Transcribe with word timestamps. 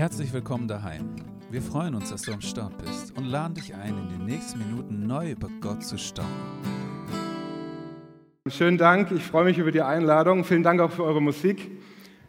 Herzlich 0.00 0.32
willkommen 0.32 0.66
daheim. 0.66 1.14
Wir 1.50 1.60
freuen 1.60 1.94
uns, 1.94 2.08
dass 2.08 2.22
du 2.22 2.32
am 2.32 2.40
Start 2.40 2.72
bist 2.78 3.14
und 3.18 3.26
laden 3.26 3.52
dich 3.52 3.74
ein, 3.74 3.98
in 3.98 4.08
den 4.08 4.24
nächsten 4.24 4.58
Minuten 4.58 5.06
neu 5.06 5.32
über 5.32 5.48
Gott 5.60 5.84
zu 5.84 5.98
staunen. 5.98 6.30
Schönen 8.46 8.78
Dank, 8.78 9.12
ich 9.12 9.22
freue 9.22 9.44
mich 9.44 9.58
über 9.58 9.70
die 9.70 9.82
Einladung. 9.82 10.44
Vielen 10.44 10.62
Dank 10.62 10.80
auch 10.80 10.90
für 10.90 11.04
eure 11.04 11.20
Musik. 11.20 11.70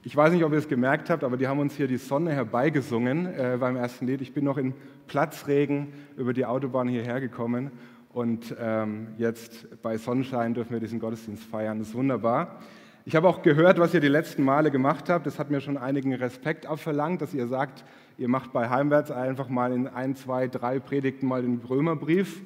Ich 0.04 0.13
weiß 0.13 0.34
nicht, 0.34 0.44
ob 0.44 0.52
ihr 0.52 0.57
es 0.57 0.68
gemerkt 0.68 1.09
habt, 1.09 1.23
aber 1.23 1.38
die 1.38 1.48
haben 1.48 1.59
uns 1.59 1.73
hier 1.73 1.88
die 1.88 1.95
Sonne 1.95 2.34
herbeigesungen 2.34 3.27
äh, 3.27 3.55
beim 3.57 3.77
ersten 3.77 4.05
Lied. 4.05 4.20
Ich 4.20 4.34
bin 4.34 4.44
noch 4.44 4.58
in 4.58 4.73
Platzregen 5.08 5.94
über 6.17 6.34
die 6.34 6.45
Autobahn 6.45 6.90
hierher 6.90 7.22
gekommen 7.22 7.72
und 8.12 8.53
ähm, 8.59 9.13
jetzt 9.17 9.81
bei 9.81 9.98
Sonnenschein 9.98 10.53
dürfen 10.53 10.73
wir 10.73 10.81
diesen 10.81 10.99
Gottesdienst 10.99 11.45
feiern. 11.45 11.80
Das 11.80 11.88
ist 11.88 11.95
wunderbar. 11.95 12.59
Ich 13.04 13.15
habe 13.15 13.27
auch 13.27 13.41
gehört, 13.41 13.79
was 13.79 13.95
ihr 13.95 13.99
die 13.99 14.07
letzten 14.07 14.44
Male 14.44 14.70
gemacht 14.70 15.09
habt. 15.09 15.26
Das 15.26 15.39
hat 15.39 15.49
mir 15.49 15.59
schon 15.59 15.76
einigen 15.76 16.13
Respekt 16.13 16.67
abverlangt, 16.67 17.20
dass 17.23 17.34
ihr 17.34 17.48
sagt, 17.48 17.84
ihr 18.20 18.27
macht 18.27 18.53
bei 18.53 18.70
Heimwärts 18.70 19.09
einfach 19.09 19.49
mal 19.49 19.73
in 19.73 19.88
ein, 19.88 20.16
zwei, 20.16 20.48
drei 20.48 20.80
Predigten 20.80 21.26
mal 21.27 21.41
den 21.41 21.62
Römerbrief. 21.67 22.43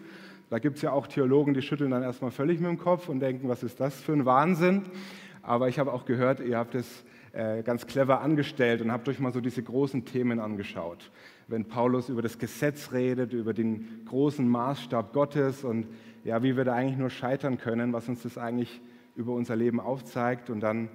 Da 0.49 0.59
gibt 0.59 0.77
es 0.77 0.81
ja 0.81 0.93
auch 0.93 1.07
Theologen, 1.07 1.53
die 1.53 1.61
schütteln 1.61 1.91
dann 1.91 2.03
erstmal 2.03 2.31
völlig 2.31 2.61
mit 2.61 2.69
dem 2.69 2.77
Kopf 2.77 3.09
und 3.09 3.19
denken, 3.19 3.49
was 3.49 3.63
ist 3.63 3.81
das 3.81 3.99
für 3.99 4.13
ein 4.13 4.25
Wahnsinn. 4.25 4.83
Aber 5.41 5.67
ich 5.67 5.77
habe 5.77 5.91
auch 5.91 6.05
gehört, 6.05 6.39
ihr 6.39 6.57
habt 6.57 6.73
es 6.73 7.03
äh, 7.33 7.61
ganz 7.61 7.85
clever 7.85 8.21
angestellt 8.21 8.81
und 8.81 8.93
habt 8.93 9.09
euch 9.09 9.19
mal 9.19 9.33
so 9.33 9.41
diese 9.41 9.61
großen 9.61 10.05
Themen 10.05 10.39
angeschaut. 10.39 11.11
Wenn 11.49 11.65
Paulus 11.65 12.07
über 12.07 12.21
das 12.21 12.39
Gesetz 12.39 12.93
redet, 12.93 13.33
über 13.33 13.53
den 13.53 14.05
großen 14.07 14.47
Maßstab 14.47 15.11
Gottes 15.11 15.65
und 15.65 15.87
ja, 16.23 16.43
wie 16.43 16.55
wir 16.55 16.63
da 16.63 16.75
eigentlich 16.75 16.97
nur 16.97 17.09
scheitern 17.09 17.57
können, 17.57 17.91
was 17.91 18.07
uns 18.07 18.23
das 18.23 18.37
eigentlich 18.37 18.79
über 19.15 19.33
unser 19.33 19.55
Leben 19.55 19.79
aufzeigt 19.79 20.49
und 20.49 20.59
dann 20.59 20.89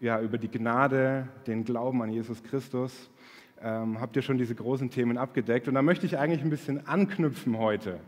ja, 0.00 0.20
über 0.20 0.38
die 0.38 0.50
Gnade, 0.50 1.28
den 1.46 1.64
Glauben 1.64 2.02
an 2.02 2.10
Jesus 2.10 2.42
Christus, 2.42 3.10
ähm, 3.62 4.00
habt 4.00 4.16
ihr 4.16 4.22
schon 4.22 4.38
diese 4.38 4.54
großen 4.54 4.90
Themen 4.90 5.16
abgedeckt. 5.16 5.68
Und 5.68 5.74
da 5.74 5.82
möchte 5.82 6.06
ich 6.06 6.18
eigentlich 6.18 6.42
ein 6.42 6.50
bisschen 6.50 6.86
anknüpfen 6.86 7.58
heute 7.58 7.98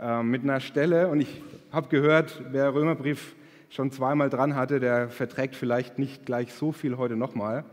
ähm, 0.00 0.30
mit 0.30 0.42
einer 0.42 0.60
Stelle. 0.60 1.08
Und 1.08 1.20
ich 1.20 1.42
habe 1.72 1.88
gehört, 1.88 2.42
wer 2.50 2.74
Römerbrief 2.74 3.34
schon 3.68 3.90
zweimal 3.90 4.30
dran 4.30 4.54
hatte, 4.54 4.80
der 4.80 5.08
verträgt 5.08 5.56
vielleicht 5.56 5.98
nicht 5.98 6.24
gleich 6.24 6.52
so 6.52 6.72
viel 6.72 6.96
heute 6.96 7.16
nochmal. 7.16 7.64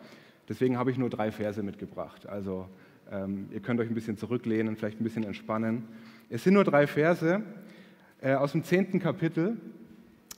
Deswegen 0.50 0.78
habe 0.78 0.92
ich 0.92 0.97
nur 0.97 1.09
drei 1.09 1.31
Verse 1.31 1.62
mitgebracht. 1.64 2.28
Also 2.28 2.68
ähm, 3.12 3.47
ihr 3.52 3.62
könnt 3.62 3.80
euch 3.80 3.90
ein 3.90 3.95
bisschen 3.95 4.18
zurücklehnen, 4.18 4.75
vielleicht 4.75 5.00
ein 5.00 5.03
bisschen 5.03 5.23
entspannen. 5.23 5.88
Es 6.30 6.44
sind 6.44 6.56
nur 6.56 6.64
drei 6.64 6.88
Verse 6.88 7.42
äh, 8.22 8.34
aus 8.34 8.52
dem 8.52 8.64
zehnten 8.64 9.00
Kapitel. 9.00 9.58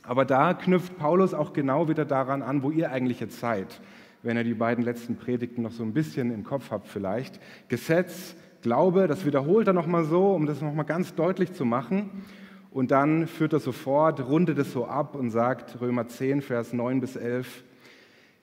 Aber 0.08 0.26
da 0.26 0.54
knüpft 0.54 0.98
Paulus 0.98 1.34
auch 1.34 1.54
genau 1.54 1.88
wieder 1.90 2.06
daran 2.06 2.42
an, 2.42 2.64
wo 2.64 2.72
ihr 2.72 2.92
eigentlich 2.92 3.20
jetzt 3.20 3.40
seid, 3.40 3.82
wenn 4.24 4.38
ihr 4.38 4.44
die 4.44 4.54
beiden 4.54 4.84
letzten 4.84 5.16
Predigten 5.16 5.62
noch 5.62 5.72
so 5.72 5.84
ein 5.84 5.94
bisschen 5.94 6.32
im 6.32 6.44
Kopf 6.44 6.72
habt 6.72 6.88
vielleicht. 6.88 7.40
Gesetz, 7.68 8.36
Glaube, 8.66 9.06
das 9.06 9.28
wiederholt 9.28 9.68
er 9.68 9.74
nochmal 9.74 10.06
so, 10.06 10.34
um 10.34 10.48
das 10.48 10.60
nochmal 10.60 10.86
ganz 10.86 11.14
deutlich 11.14 11.54
zu 11.54 11.66
machen. 11.66 12.24
Und 12.72 12.90
dann 12.90 13.28
führt 13.28 13.54
er 13.54 13.60
sofort, 13.60 14.28
rundet 14.28 14.58
es 14.58 14.72
so 14.72 14.86
ab 14.88 15.16
und 15.16 15.30
sagt, 15.30 15.80
Römer 15.82 16.08
10, 16.08 16.42
Vers 16.42 16.74
9 16.74 17.00
bis 17.00 17.16
11, 17.16 17.64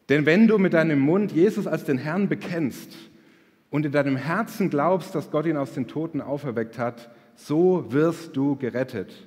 denn 0.08 0.24
wenn 0.24 0.46
du 0.46 0.58
mit 0.58 0.74
deinem 0.74 1.00
Mund 1.00 1.32
Jesus 1.32 1.66
als 1.66 1.84
den 1.84 1.98
Herrn 1.98 2.28
bekennst 2.28 2.96
und 3.70 3.84
in 3.84 3.90
deinem 3.90 4.16
Herzen 4.16 4.70
glaubst, 4.70 5.14
dass 5.16 5.32
Gott 5.32 5.46
ihn 5.46 5.56
aus 5.56 5.72
den 5.72 5.88
Toten 5.88 6.20
auferweckt 6.20 6.78
hat, 6.78 7.10
so 7.34 7.86
wirst 7.88 8.36
du 8.36 8.54
gerettet. 8.54 9.26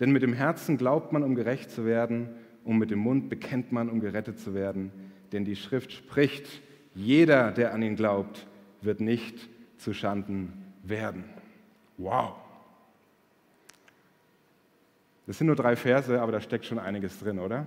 Denn 0.00 0.10
mit 0.10 0.22
dem 0.22 0.32
Herzen 0.32 0.76
glaubt 0.76 1.12
man, 1.12 1.22
um 1.22 1.34
gerecht 1.34 1.70
zu 1.70 1.84
werden, 1.84 2.28
und 2.64 2.78
mit 2.78 2.90
dem 2.90 3.00
Mund 3.00 3.28
bekennt 3.28 3.72
man, 3.72 3.88
um 3.88 4.00
gerettet 4.00 4.38
zu 4.38 4.54
werden. 4.54 4.92
Denn 5.32 5.44
die 5.44 5.56
Schrift 5.56 5.92
spricht, 5.92 6.46
jeder, 6.94 7.50
der 7.50 7.74
an 7.74 7.82
ihn 7.82 7.96
glaubt, 7.96 8.46
wird 8.80 9.00
nicht 9.00 9.48
zu 9.78 9.94
Schanden 9.94 10.52
werden. 10.82 11.24
Wow. 11.96 12.34
Das 15.26 15.38
sind 15.38 15.46
nur 15.46 15.56
drei 15.56 15.76
Verse, 15.76 16.20
aber 16.20 16.32
da 16.32 16.40
steckt 16.40 16.66
schon 16.66 16.78
einiges 16.78 17.18
drin, 17.18 17.38
oder? 17.38 17.66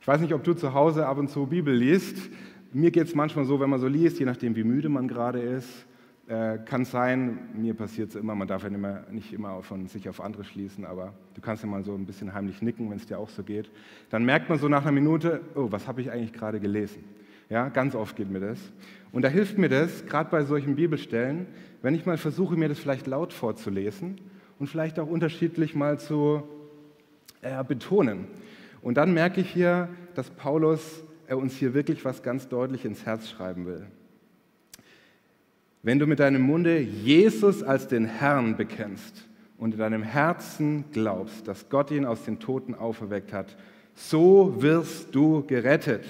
Ich 0.00 0.06
weiß 0.06 0.20
nicht, 0.20 0.34
ob 0.34 0.44
du 0.44 0.54
zu 0.54 0.74
Hause 0.74 1.06
ab 1.06 1.18
und 1.18 1.28
zu 1.28 1.46
Bibel 1.46 1.74
liest. 1.74 2.16
Mir 2.72 2.90
geht 2.90 3.06
es 3.06 3.14
manchmal 3.14 3.44
so, 3.44 3.60
wenn 3.60 3.70
man 3.70 3.80
so 3.80 3.88
liest, 3.88 4.18
je 4.18 4.26
nachdem, 4.26 4.56
wie 4.56 4.64
müde 4.64 4.88
man 4.88 5.08
gerade 5.08 5.40
ist, 5.40 5.86
äh, 6.28 6.58
kann 6.58 6.84
sein, 6.84 7.38
mir 7.54 7.72
passiert 7.72 8.10
es 8.10 8.14
immer, 8.14 8.34
man 8.34 8.46
darf 8.46 8.62
ja 8.62 8.68
nicht, 8.68 8.80
mehr, 8.80 9.06
nicht 9.10 9.32
immer 9.32 9.62
von 9.62 9.86
sich 9.86 10.08
auf 10.08 10.20
andere 10.20 10.44
schließen, 10.44 10.84
aber 10.84 11.14
du 11.34 11.40
kannst 11.40 11.62
ja 11.62 11.68
mal 11.68 11.82
so 11.82 11.94
ein 11.94 12.04
bisschen 12.04 12.34
heimlich 12.34 12.60
nicken, 12.60 12.90
wenn 12.90 12.98
es 12.98 13.06
dir 13.06 13.18
auch 13.18 13.30
so 13.30 13.42
geht. 13.42 13.70
Dann 14.10 14.24
merkt 14.24 14.50
man 14.50 14.58
so 14.58 14.68
nach 14.68 14.82
einer 14.82 14.92
Minute, 14.92 15.40
oh, 15.54 15.68
was 15.70 15.88
habe 15.88 16.02
ich 16.02 16.10
eigentlich 16.10 16.34
gerade 16.34 16.60
gelesen? 16.60 17.02
Ja, 17.48 17.70
ganz 17.70 17.94
oft 17.94 18.14
geht 18.14 18.30
mir 18.30 18.40
das. 18.40 18.58
Und 19.10 19.22
da 19.22 19.28
hilft 19.28 19.56
mir 19.56 19.70
das, 19.70 20.04
gerade 20.04 20.28
bei 20.30 20.44
solchen 20.44 20.76
Bibelstellen, 20.76 21.46
wenn 21.80 21.94
ich 21.94 22.04
mal 22.04 22.18
versuche, 22.18 22.56
mir 22.56 22.68
das 22.68 22.78
vielleicht 22.78 23.06
laut 23.06 23.32
vorzulesen 23.32 24.20
und 24.58 24.66
vielleicht 24.66 24.98
auch 24.98 25.08
unterschiedlich 25.08 25.74
mal 25.74 25.98
zu 25.98 26.42
äh, 27.40 27.64
betonen. 27.64 28.26
Und 28.82 28.98
dann 28.98 29.14
merke 29.14 29.40
ich 29.40 29.50
hier, 29.50 29.88
dass 30.14 30.28
Paulus 30.28 31.02
äh, 31.26 31.34
uns 31.34 31.56
hier 31.56 31.72
wirklich 31.72 32.04
was 32.04 32.22
ganz 32.22 32.48
deutlich 32.48 32.84
ins 32.84 33.06
Herz 33.06 33.30
schreiben 33.30 33.64
will. 33.64 33.86
Wenn 35.82 35.98
du 35.98 36.06
mit 36.06 36.18
deinem 36.18 36.42
Munde 36.42 36.80
Jesus 36.80 37.62
als 37.62 37.86
den 37.86 38.04
Herrn 38.04 38.56
bekennst 38.56 39.28
und 39.58 39.74
in 39.74 39.78
deinem 39.78 40.02
Herzen 40.02 40.84
glaubst, 40.92 41.46
dass 41.46 41.68
Gott 41.68 41.90
ihn 41.90 42.04
aus 42.04 42.24
den 42.24 42.40
Toten 42.40 42.74
auferweckt 42.74 43.32
hat, 43.32 43.56
so 43.94 44.56
wirst 44.58 45.14
du 45.14 45.44
gerettet. 45.46 46.04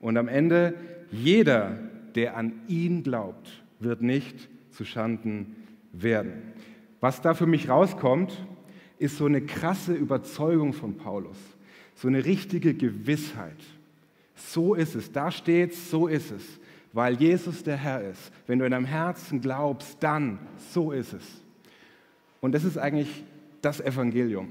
Und 0.00 0.16
am 0.16 0.28
Ende, 0.28 0.74
jeder, 1.10 1.78
der 2.14 2.36
an 2.36 2.52
ihn 2.68 3.02
glaubt, 3.02 3.48
wird 3.80 4.02
nicht 4.02 4.48
zu 4.70 4.84
Schanden 4.84 5.56
werden. 5.92 6.32
Was 7.00 7.20
da 7.20 7.34
für 7.34 7.46
mich 7.46 7.68
rauskommt, 7.68 8.32
ist 8.98 9.18
so 9.18 9.26
eine 9.26 9.42
krasse 9.42 9.94
Überzeugung 9.94 10.72
von 10.72 10.96
Paulus, 10.96 11.36
so 11.94 12.08
eine 12.08 12.24
richtige 12.24 12.74
Gewissheit. 12.74 13.58
So 14.36 14.74
ist 14.74 14.94
es, 14.94 15.10
da 15.10 15.30
steht 15.30 15.74
so 15.74 16.06
ist 16.06 16.30
es 16.30 16.60
weil 16.96 17.16
Jesus 17.16 17.62
der 17.62 17.76
Herr 17.76 18.00
ist. 18.00 18.32
Wenn 18.46 18.58
du 18.58 18.64
in 18.64 18.70
deinem 18.70 18.86
Herzen 18.86 19.42
glaubst, 19.42 20.02
dann 20.02 20.38
so 20.72 20.92
ist 20.92 21.12
es. 21.12 21.42
Und 22.40 22.54
das 22.54 22.64
ist 22.64 22.78
eigentlich 22.78 23.22
das 23.60 23.82
Evangelium. 23.82 24.50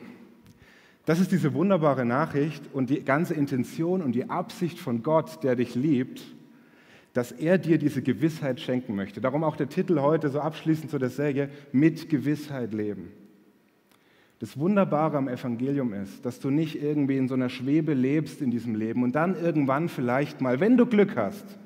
Das 1.05 1.19
ist 1.19 1.31
diese 1.31 1.55
wunderbare 1.55 2.05
Nachricht 2.05 2.61
und 2.71 2.91
die 2.91 3.03
ganze 3.03 3.33
Intention 3.33 4.03
und 4.03 4.11
die 4.11 4.29
Absicht 4.29 4.77
von 4.77 5.01
Gott, 5.01 5.43
der 5.43 5.55
dich 5.55 5.73
liebt, 5.73 6.21
dass 7.13 7.31
er 7.31 7.57
dir 7.57 7.79
diese 7.79 8.03
Gewissheit 8.03 8.59
schenken 8.59 8.95
möchte. 8.95 9.21
Darum 9.21 9.43
auch 9.43 9.55
der 9.55 9.69
Titel 9.69 9.99
heute 9.99 10.29
so 10.29 10.39
abschließend 10.39 10.91
zu 10.91 10.99
der 10.99 11.09
Serie, 11.09 11.49
mit 11.71 12.09
Gewissheit 12.09 12.75
leben. 12.75 13.11
Das 14.37 14.55
Wunderbare 14.59 15.17
am 15.17 15.29
Evangelium 15.29 15.93
ist, 15.93 16.23
dass 16.23 16.39
du 16.39 16.51
nicht 16.51 16.79
irgendwie 16.79 17.17
in 17.17 17.27
so 17.27 17.33
einer 17.33 17.49
Schwebe 17.49 17.95
lebst 17.95 18.39
in 18.39 18.51
diesem 18.51 18.75
Leben 18.75 19.01
und 19.01 19.15
dann 19.15 19.35
irgendwann 19.35 19.89
vielleicht 19.89 20.41
mal, 20.41 20.59
wenn 20.59 20.77
du 20.77 20.85
Glück 20.85 21.15
hast, 21.15 21.57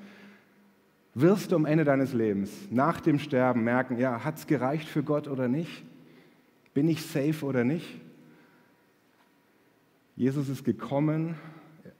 wirst 1.14 1.52
du 1.52 1.56
am 1.56 1.66
Ende 1.66 1.84
deines 1.84 2.14
Lebens, 2.14 2.52
nach 2.70 3.02
dem 3.02 3.20
Sterben, 3.20 3.64
merken, 3.64 3.98
ja, 3.98 4.24
hat 4.24 4.38
es 4.38 4.48
gereicht 4.48 4.88
für 4.88 5.04
Gott 5.04 5.28
oder 5.28 5.48
nicht? 5.48 5.84
Bin 6.74 6.88
ich 6.88 7.02
safe 7.02 7.46
oder 7.46 7.64
nicht? 7.64 8.00
Jesus 10.16 10.50
ist 10.50 10.64
gekommen, 10.64 11.36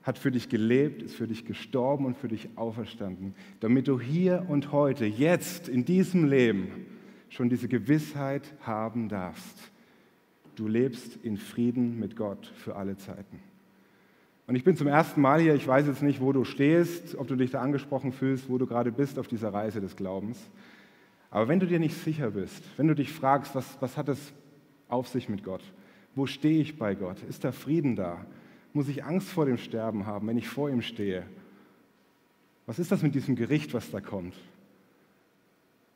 hat 0.02 0.18
für 0.18 0.30
dich 0.30 0.48
gelebt, 0.48 1.02
ist 1.02 1.14
für 1.14 1.26
dich 1.26 1.44
gestorben 1.44 2.04
und 2.04 2.16
für 2.16 2.28
dich 2.28 2.48
auferstanden, 2.56 3.34
damit 3.60 3.88
du 3.88 4.00
hier 4.00 4.46
und 4.48 4.72
heute, 4.72 5.04
jetzt 5.04 5.68
in 5.68 5.84
diesem 5.84 6.26
Leben 6.26 6.86
schon 7.28 7.48
diese 7.48 7.68
Gewissheit 7.68 8.54
haben 8.60 9.08
darfst. 9.08 9.72
Du 10.56 10.68
lebst 10.68 11.16
in 11.22 11.36
Frieden 11.36 11.98
mit 11.98 12.16
Gott 12.16 12.46
für 12.56 12.76
alle 12.76 12.96
Zeiten. 12.96 13.40
Und 14.50 14.56
ich 14.56 14.64
bin 14.64 14.74
zum 14.74 14.88
ersten 14.88 15.20
Mal 15.20 15.40
hier, 15.40 15.54
ich 15.54 15.64
weiß 15.64 15.86
jetzt 15.86 16.02
nicht, 16.02 16.20
wo 16.20 16.32
du 16.32 16.42
stehst, 16.42 17.14
ob 17.14 17.28
du 17.28 17.36
dich 17.36 17.52
da 17.52 17.60
angesprochen 17.60 18.10
fühlst, 18.10 18.48
wo 18.48 18.58
du 18.58 18.66
gerade 18.66 18.90
bist 18.90 19.16
auf 19.16 19.28
dieser 19.28 19.54
Reise 19.54 19.80
des 19.80 19.94
Glaubens. 19.94 20.40
Aber 21.30 21.46
wenn 21.46 21.60
du 21.60 21.68
dir 21.68 21.78
nicht 21.78 21.96
sicher 21.96 22.32
bist, 22.32 22.64
wenn 22.76 22.88
du 22.88 22.96
dich 22.96 23.12
fragst, 23.12 23.54
was, 23.54 23.80
was 23.80 23.96
hat 23.96 24.08
es 24.08 24.32
auf 24.88 25.06
sich 25.06 25.28
mit 25.28 25.44
Gott? 25.44 25.62
Wo 26.16 26.26
stehe 26.26 26.60
ich 26.60 26.76
bei 26.76 26.96
Gott? 26.96 27.22
Ist 27.28 27.44
da 27.44 27.52
Frieden 27.52 27.94
da? 27.94 28.26
Muss 28.72 28.88
ich 28.88 29.04
Angst 29.04 29.28
vor 29.28 29.46
dem 29.46 29.56
Sterben 29.56 30.04
haben, 30.06 30.26
wenn 30.26 30.36
ich 30.36 30.48
vor 30.48 30.68
ihm 30.68 30.82
stehe? 30.82 31.22
Was 32.66 32.80
ist 32.80 32.90
das 32.90 33.04
mit 33.04 33.14
diesem 33.14 33.36
Gericht, 33.36 33.72
was 33.72 33.92
da 33.92 34.00
kommt? 34.00 34.34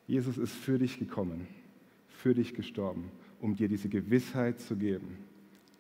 Jesus 0.07 0.39
ist 0.39 0.55
für 0.55 0.79
dich 0.79 1.01
gekommen, 1.01 1.49
für 2.09 2.35
dich 2.35 2.55
gestorben, 2.55 3.11
um 3.41 3.57
dir 3.57 3.67
diese 3.67 3.89
Gewissheit 3.89 4.61
zu 4.61 4.77
geben. 4.77 5.19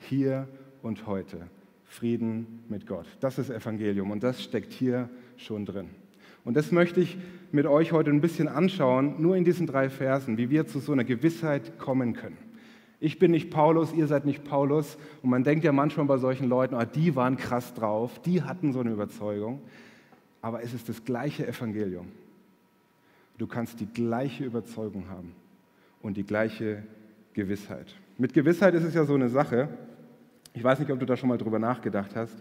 Hier 0.00 0.48
und 0.82 1.06
heute. 1.06 1.48
Frieden 1.86 2.64
mit 2.68 2.86
Gott. 2.86 3.06
Das 3.20 3.38
ist 3.38 3.50
Evangelium 3.50 4.10
und 4.10 4.22
das 4.22 4.42
steckt 4.42 4.72
hier 4.72 5.08
schon 5.36 5.64
drin. 5.64 5.90
Und 6.44 6.56
das 6.56 6.72
möchte 6.72 7.00
ich 7.00 7.16
mit 7.52 7.66
euch 7.66 7.92
heute 7.92 8.10
ein 8.10 8.20
bisschen 8.20 8.48
anschauen, 8.48 9.20
nur 9.20 9.36
in 9.36 9.44
diesen 9.44 9.66
drei 9.66 9.88
Versen, 9.88 10.36
wie 10.36 10.50
wir 10.50 10.66
zu 10.66 10.78
so 10.78 10.92
einer 10.92 11.04
Gewissheit 11.04 11.78
kommen 11.78 12.12
können. 12.12 12.36
Ich 13.00 13.18
bin 13.18 13.30
nicht 13.30 13.50
Paulus, 13.50 13.92
ihr 13.92 14.06
seid 14.06 14.24
nicht 14.24 14.44
Paulus. 14.44 14.96
Und 15.22 15.30
man 15.30 15.44
denkt 15.44 15.64
ja 15.64 15.72
manchmal 15.72 16.06
bei 16.06 16.18
solchen 16.18 16.48
Leuten, 16.48 16.74
oh, 16.74 16.84
die 16.84 17.16
waren 17.16 17.36
krass 17.36 17.74
drauf, 17.74 18.20
die 18.22 18.42
hatten 18.42 18.72
so 18.72 18.80
eine 18.80 18.90
Überzeugung. 18.90 19.60
Aber 20.40 20.62
es 20.62 20.74
ist 20.74 20.88
das 20.88 21.04
gleiche 21.04 21.46
Evangelium. 21.46 22.08
Du 23.38 23.46
kannst 23.46 23.80
die 23.80 23.86
gleiche 23.86 24.44
Überzeugung 24.44 25.08
haben 25.08 25.32
und 26.02 26.16
die 26.16 26.24
gleiche 26.24 26.82
Gewissheit. 27.32 27.94
Mit 28.16 28.32
Gewissheit 28.32 28.74
ist 28.74 28.84
es 28.84 28.94
ja 28.94 29.04
so 29.04 29.14
eine 29.14 29.28
Sache. 29.28 29.68
Ich 30.54 30.62
weiß 30.62 30.78
nicht, 30.78 30.90
ob 30.90 31.00
du 31.00 31.06
da 31.06 31.16
schon 31.16 31.28
mal 31.28 31.36
drüber 31.36 31.58
nachgedacht 31.58 32.14
hast. 32.14 32.36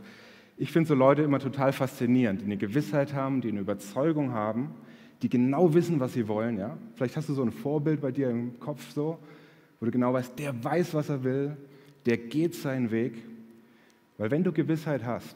Ich 0.56 0.72
finde 0.72 0.88
so 0.88 0.94
Leute 0.94 1.24
immer 1.24 1.40
total 1.40 1.74
faszinierend, 1.74 2.42
die 2.42 2.46
eine 2.46 2.58
Gewissheit 2.58 3.14
haben, 3.14 3.42
die 3.42 3.50
eine 3.50 3.62
Überzeugung 3.62 4.34
haben, 4.34 4.76
die 5.24 5.30
genau 5.30 5.74
wissen, 5.74 6.00
was 6.00 6.14
sie 6.14 6.28
wollen. 6.28 6.60
Ja? 6.60 6.78
Vielleicht 6.96 7.18
hast 7.18 7.28
du 7.28 7.34
so 7.34 7.42
ein 7.42 7.52
Vorbild 7.52 8.02
bei 8.02 8.12
dir 8.12 8.30
im 8.30 8.60
Kopf 8.60 8.92
so, 8.92 9.18
wo 9.80 9.86
du 9.86 9.92
genau 9.92 10.14
weißt, 10.14 10.38
der 10.38 10.64
weiß, 10.64 10.94
was 10.94 11.10
er 11.10 11.24
will, 11.24 11.58
der 12.06 12.18
geht 12.18 12.54
seinen 12.54 12.92
Weg. 12.92 13.16
Weil 14.20 14.30
wenn 14.30 14.44
du 14.44 14.52
Gewissheit 14.52 15.04
hast, 15.04 15.36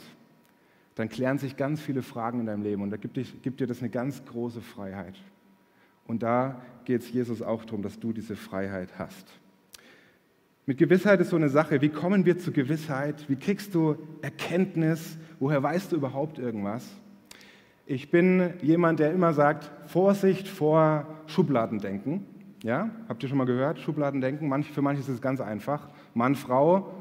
dann 0.93 1.09
klären 1.09 1.39
sich 1.39 1.57
ganz 1.57 1.81
viele 1.81 2.03
Fragen 2.03 2.41
in 2.41 2.45
deinem 2.45 2.61
Leben 2.61 2.83
und 2.83 2.91
da 2.91 2.97
gibt, 2.97 3.17
dich, 3.17 3.41
gibt 3.41 3.59
dir 3.59 3.67
das 3.67 3.79
eine 3.79 3.89
ganz 3.89 4.23
große 4.25 4.61
Freiheit. 4.61 5.15
Und 6.05 6.21
da 6.21 6.61
geht 6.85 7.01
es 7.01 7.11
Jesus 7.11 7.41
auch 7.41 7.65
darum, 7.65 7.81
dass 7.81 7.99
du 7.99 8.13
diese 8.13 8.35
Freiheit 8.35 8.99
hast. 8.99 9.27
Mit 10.69 10.79
Gewissheit 10.79 11.21
ist 11.21 11.29
so 11.29 11.37
eine 11.37 11.47
Sache, 11.47 11.79
wie 11.79 11.87
kommen 11.87 12.25
wir 12.25 12.37
zu 12.39 12.51
Gewissheit? 12.51 13.29
Wie 13.29 13.37
kriegst 13.37 13.73
du 13.73 13.95
Erkenntnis? 14.21 15.17
Woher 15.39 15.63
weißt 15.63 15.93
du 15.93 15.95
überhaupt 15.95 16.39
irgendwas? 16.39 16.85
Ich 17.85 18.11
bin 18.11 18.53
jemand, 18.61 18.99
der 18.99 19.13
immer 19.13 19.31
sagt, 19.31 19.71
Vorsicht 19.89 20.45
vor 20.45 21.07
Schubladendenken. 21.27 22.25
Ja, 22.63 22.89
habt 23.07 23.23
ihr 23.23 23.29
schon 23.29 23.37
mal 23.37 23.45
gehört? 23.45 23.79
Schubladendenken. 23.79 24.49
Manch, 24.49 24.69
für 24.69 24.81
manche 24.81 24.99
ist 24.99 25.07
es 25.07 25.21
ganz 25.21 25.39
einfach. 25.39 25.87
Mann, 26.13 26.35
Frau 26.35 26.93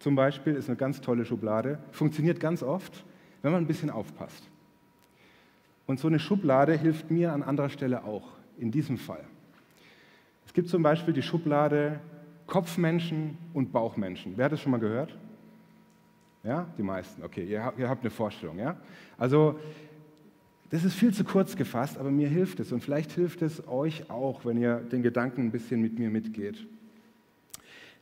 zum 0.00 0.16
Beispiel 0.16 0.56
ist 0.56 0.68
eine 0.68 0.76
ganz 0.76 1.00
tolle 1.00 1.24
Schublade. 1.24 1.78
Funktioniert 1.92 2.40
ganz 2.40 2.64
oft, 2.64 3.04
wenn 3.42 3.52
man 3.52 3.62
ein 3.62 3.68
bisschen 3.68 3.90
aufpasst. 3.90 4.42
Und 5.86 6.00
so 6.00 6.08
eine 6.08 6.18
Schublade 6.18 6.72
hilft 6.72 7.12
mir 7.12 7.32
an 7.32 7.44
anderer 7.44 7.68
Stelle 7.68 8.02
auch, 8.02 8.32
in 8.58 8.72
diesem 8.72 8.98
Fall. 8.98 9.22
Es 10.46 10.52
gibt 10.52 10.68
zum 10.68 10.82
Beispiel 10.82 11.14
die 11.14 11.22
Schublade 11.22 12.00
Kopfmenschen 12.48 13.36
und 13.52 13.72
Bauchmenschen. 13.72 14.32
Wer 14.36 14.46
hat 14.46 14.52
das 14.52 14.60
schon 14.60 14.72
mal 14.72 14.80
gehört? 14.80 15.16
Ja, 16.42 16.66
die 16.78 16.82
meisten. 16.82 17.22
Okay, 17.22 17.44
ihr, 17.44 17.62
habt 17.62 18.00
eine 18.00 18.10
Vorstellung. 18.10 18.58
Ja? 18.58 18.76
Also, 19.18 19.60
das 20.70 20.82
ist 20.82 20.94
viel 20.94 21.12
zu 21.12 21.24
kurz 21.24 21.56
gefasst, 21.56 21.98
aber 21.98 22.10
mir 22.10 22.28
hilft 22.28 22.58
es 22.60 22.72
und 22.72 22.82
vielleicht 22.82 23.12
hilft 23.12 23.42
es 23.42 23.68
euch 23.68 24.10
auch, 24.10 24.44
wenn 24.44 24.56
ihr 24.56 24.76
den 24.76 25.02
Gedanken 25.02 25.42
ein 25.42 25.50
bisschen 25.50 25.80
mit 25.80 25.98
mir 25.98 26.10
mitgeht. 26.10 26.66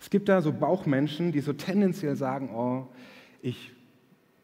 Es 0.01 0.11
gibt 0.11 0.29
da 0.29 0.41
so 0.41 0.53
Bauchmenschen, 0.53 1.33
die 1.33 1.41
so 1.41 1.53
tendenziell 1.53 2.15
sagen, 2.15 2.51
oh, 2.55 2.87
ich 3.43 3.73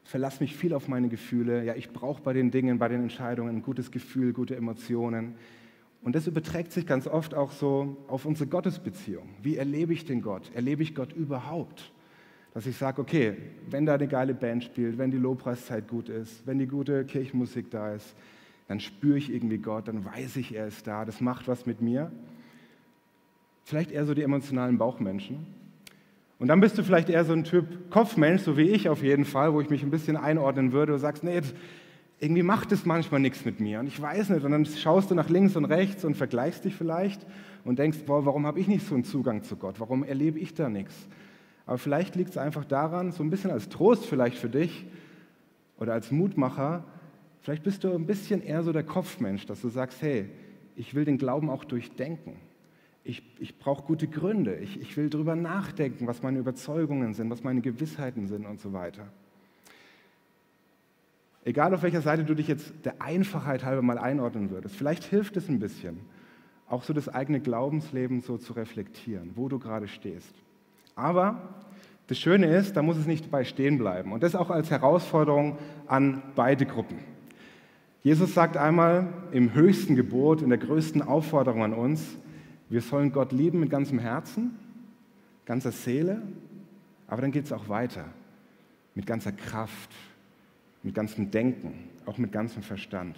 verlasse 0.04 0.42
mich 0.42 0.56
viel 0.56 0.74
auf 0.74 0.88
meine 0.88 1.08
Gefühle. 1.08 1.64
Ja, 1.64 1.74
ich 1.74 1.90
brauche 1.90 2.22
bei 2.22 2.32
den 2.32 2.50
Dingen, 2.50 2.78
bei 2.78 2.88
den 2.88 3.02
Entscheidungen 3.02 3.56
ein 3.56 3.62
gutes 3.62 3.92
Gefühl, 3.92 4.32
gute 4.32 4.56
Emotionen. 4.56 5.36
Und 6.02 6.16
das 6.16 6.26
überträgt 6.26 6.72
sich 6.72 6.86
ganz 6.86 7.06
oft 7.06 7.34
auch 7.34 7.52
so 7.52 7.96
auf 8.08 8.24
unsere 8.24 8.48
Gottesbeziehung. 8.48 9.28
Wie 9.40 9.56
erlebe 9.56 9.92
ich 9.92 10.04
den 10.04 10.20
Gott? 10.20 10.50
Erlebe 10.54 10.82
ich 10.82 10.94
Gott 10.94 11.12
überhaupt? 11.12 11.92
Dass 12.54 12.66
ich 12.66 12.76
sage, 12.76 13.00
okay, 13.00 13.36
wenn 13.70 13.86
da 13.86 13.94
eine 13.94 14.08
geile 14.08 14.34
Band 14.34 14.64
spielt, 14.64 14.98
wenn 14.98 15.10
die 15.10 15.16
Lobpreiszeit 15.16 15.88
gut 15.88 16.08
ist, 16.08 16.46
wenn 16.46 16.58
die 16.58 16.66
gute 16.66 17.04
Kirchenmusik 17.04 17.70
da 17.70 17.94
ist, 17.94 18.14
dann 18.68 18.80
spüre 18.80 19.16
ich 19.16 19.32
irgendwie 19.32 19.58
Gott, 19.58 19.88
dann 19.88 20.04
weiß 20.04 20.36
ich, 20.36 20.54
er 20.54 20.66
ist 20.66 20.86
da, 20.86 21.04
das 21.04 21.20
macht 21.20 21.46
was 21.46 21.66
mit 21.66 21.80
mir. 21.80 22.10
Vielleicht 23.64 23.92
eher 23.92 24.04
so 24.04 24.14
die 24.14 24.22
emotionalen 24.22 24.78
Bauchmenschen. 24.78 25.46
Und 26.38 26.48
dann 26.48 26.60
bist 26.60 26.76
du 26.76 26.82
vielleicht 26.82 27.08
eher 27.08 27.24
so 27.24 27.32
ein 27.32 27.44
Typ 27.44 27.90
Kopfmensch, 27.90 28.42
so 28.42 28.56
wie 28.56 28.68
ich 28.68 28.88
auf 28.88 29.02
jeden 29.02 29.24
Fall, 29.24 29.54
wo 29.54 29.60
ich 29.60 29.70
mich 29.70 29.84
ein 29.84 29.90
bisschen 29.90 30.16
einordnen 30.16 30.72
würde 30.72 30.94
und 30.94 30.98
sagst, 30.98 31.22
nee, 31.22 31.40
irgendwie 32.22 32.44
macht 32.44 32.70
es 32.70 32.86
manchmal 32.86 33.20
nichts 33.20 33.44
mit 33.44 33.58
mir 33.58 33.80
und 33.80 33.88
ich 33.88 34.00
weiß 34.00 34.28
nicht. 34.28 34.44
Und 34.44 34.52
dann 34.52 34.64
schaust 34.64 35.10
du 35.10 35.14
nach 35.16 35.28
links 35.28 35.56
und 35.56 35.64
rechts 35.64 36.04
und 36.04 36.16
vergleichst 36.16 36.64
dich 36.64 36.76
vielleicht 36.76 37.26
und 37.64 37.80
denkst, 37.80 37.98
boah, 38.06 38.24
warum 38.24 38.46
habe 38.46 38.60
ich 38.60 38.68
nicht 38.68 38.86
so 38.86 38.94
einen 38.94 39.02
Zugang 39.02 39.42
zu 39.42 39.56
Gott? 39.56 39.80
Warum 39.80 40.04
erlebe 40.04 40.38
ich 40.38 40.54
da 40.54 40.68
nichts? 40.68 40.94
Aber 41.66 41.78
vielleicht 41.78 42.14
liegt 42.14 42.30
es 42.30 42.38
einfach 42.38 42.64
daran, 42.64 43.10
so 43.10 43.24
ein 43.24 43.30
bisschen 43.30 43.50
als 43.50 43.68
Trost 43.70 44.06
vielleicht 44.06 44.38
für 44.38 44.48
dich 44.48 44.86
oder 45.78 45.94
als 45.94 46.12
Mutmacher, 46.12 46.84
vielleicht 47.40 47.64
bist 47.64 47.82
du 47.82 47.92
ein 47.92 48.06
bisschen 48.06 48.40
eher 48.40 48.62
so 48.62 48.72
der 48.72 48.84
Kopfmensch, 48.84 49.46
dass 49.46 49.60
du 49.60 49.68
sagst, 49.68 50.00
hey, 50.00 50.30
ich 50.76 50.94
will 50.94 51.04
den 51.04 51.18
Glauben 51.18 51.50
auch 51.50 51.64
durchdenken. 51.64 52.36
Ich, 53.02 53.24
ich 53.40 53.58
brauche 53.58 53.82
gute 53.82 54.06
Gründe. 54.06 54.54
Ich, 54.58 54.80
ich 54.80 54.96
will 54.96 55.10
darüber 55.10 55.34
nachdenken, 55.34 56.06
was 56.06 56.22
meine 56.22 56.38
Überzeugungen 56.38 57.14
sind, 57.14 57.30
was 57.30 57.42
meine 57.42 57.62
Gewissheiten 57.62 58.28
sind 58.28 58.46
und 58.46 58.60
so 58.60 58.72
weiter. 58.72 59.08
Egal 61.44 61.74
auf 61.74 61.82
welcher 61.82 62.02
Seite 62.02 62.24
du 62.24 62.34
dich 62.34 62.46
jetzt 62.46 62.72
der 62.84 63.02
Einfachheit 63.02 63.64
halber 63.64 63.82
mal 63.82 63.98
einordnen 63.98 64.50
würdest, 64.50 64.76
vielleicht 64.76 65.04
hilft 65.04 65.36
es 65.36 65.48
ein 65.48 65.58
bisschen, 65.58 66.00
auch 66.68 66.84
so 66.84 66.92
das 66.92 67.08
eigene 67.08 67.40
Glaubensleben 67.40 68.20
so 68.20 68.38
zu 68.38 68.52
reflektieren, 68.52 69.32
wo 69.34 69.48
du 69.48 69.58
gerade 69.58 69.88
stehst. 69.88 70.34
Aber 70.94 71.54
das 72.06 72.18
Schöne 72.18 72.46
ist, 72.54 72.76
da 72.76 72.82
muss 72.82 72.96
es 72.96 73.06
nicht 73.06 73.26
dabei 73.26 73.44
stehen 73.44 73.78
bleiben. 73.78 74.12
Und 74.12 74.22
das 74.22 74.34
auch 74.34 74.50
als 74.50 74.70
Herausforderung 74.70 75.58
an 75.86 76.22
beide 76.34 76.66
Gruppen. 76.66 76.98
Jesus 78.02 78.34
sagt 78.34 78.56
einmal 78.56 79.12
im 79.30 79.54
höchsten 79.54 79.94
Gebot, 79.96 80.42
in 80.42 80.48
der 80.48 80.58
größten 80.58 81.02
Aufforderung 81.02 81.62
an 81.62 81.72
uns, 81.72 82.16
wir 82.68 82.80
sollen 82.80 83.12
Gott 83.12 83.32
lieben 83.32 83.60
mit 83.60 83.70
ganzem 83.70 83.98
Herzen, 83.98 84.56
ganzer 85.44 85.72
Seele, 85.72 86.22
aber 87.06 87.22
dann 87.22 87.30
geht 87.30 87.44
es 87.44 87.52
auch 87.52 87.68
weiter 87.68 88.06
mit 88.94 89.06
ganzer 89.06 89.32
Kraft, 89.32 89.90
mit 90.82 90.94
ganzem 90.94 91.30
Denken, 91.30 91.74
auch 92.06 92.18
mit 92.18 92.32
ganzem 92.32 92.62
Verstand. 92.62 93.16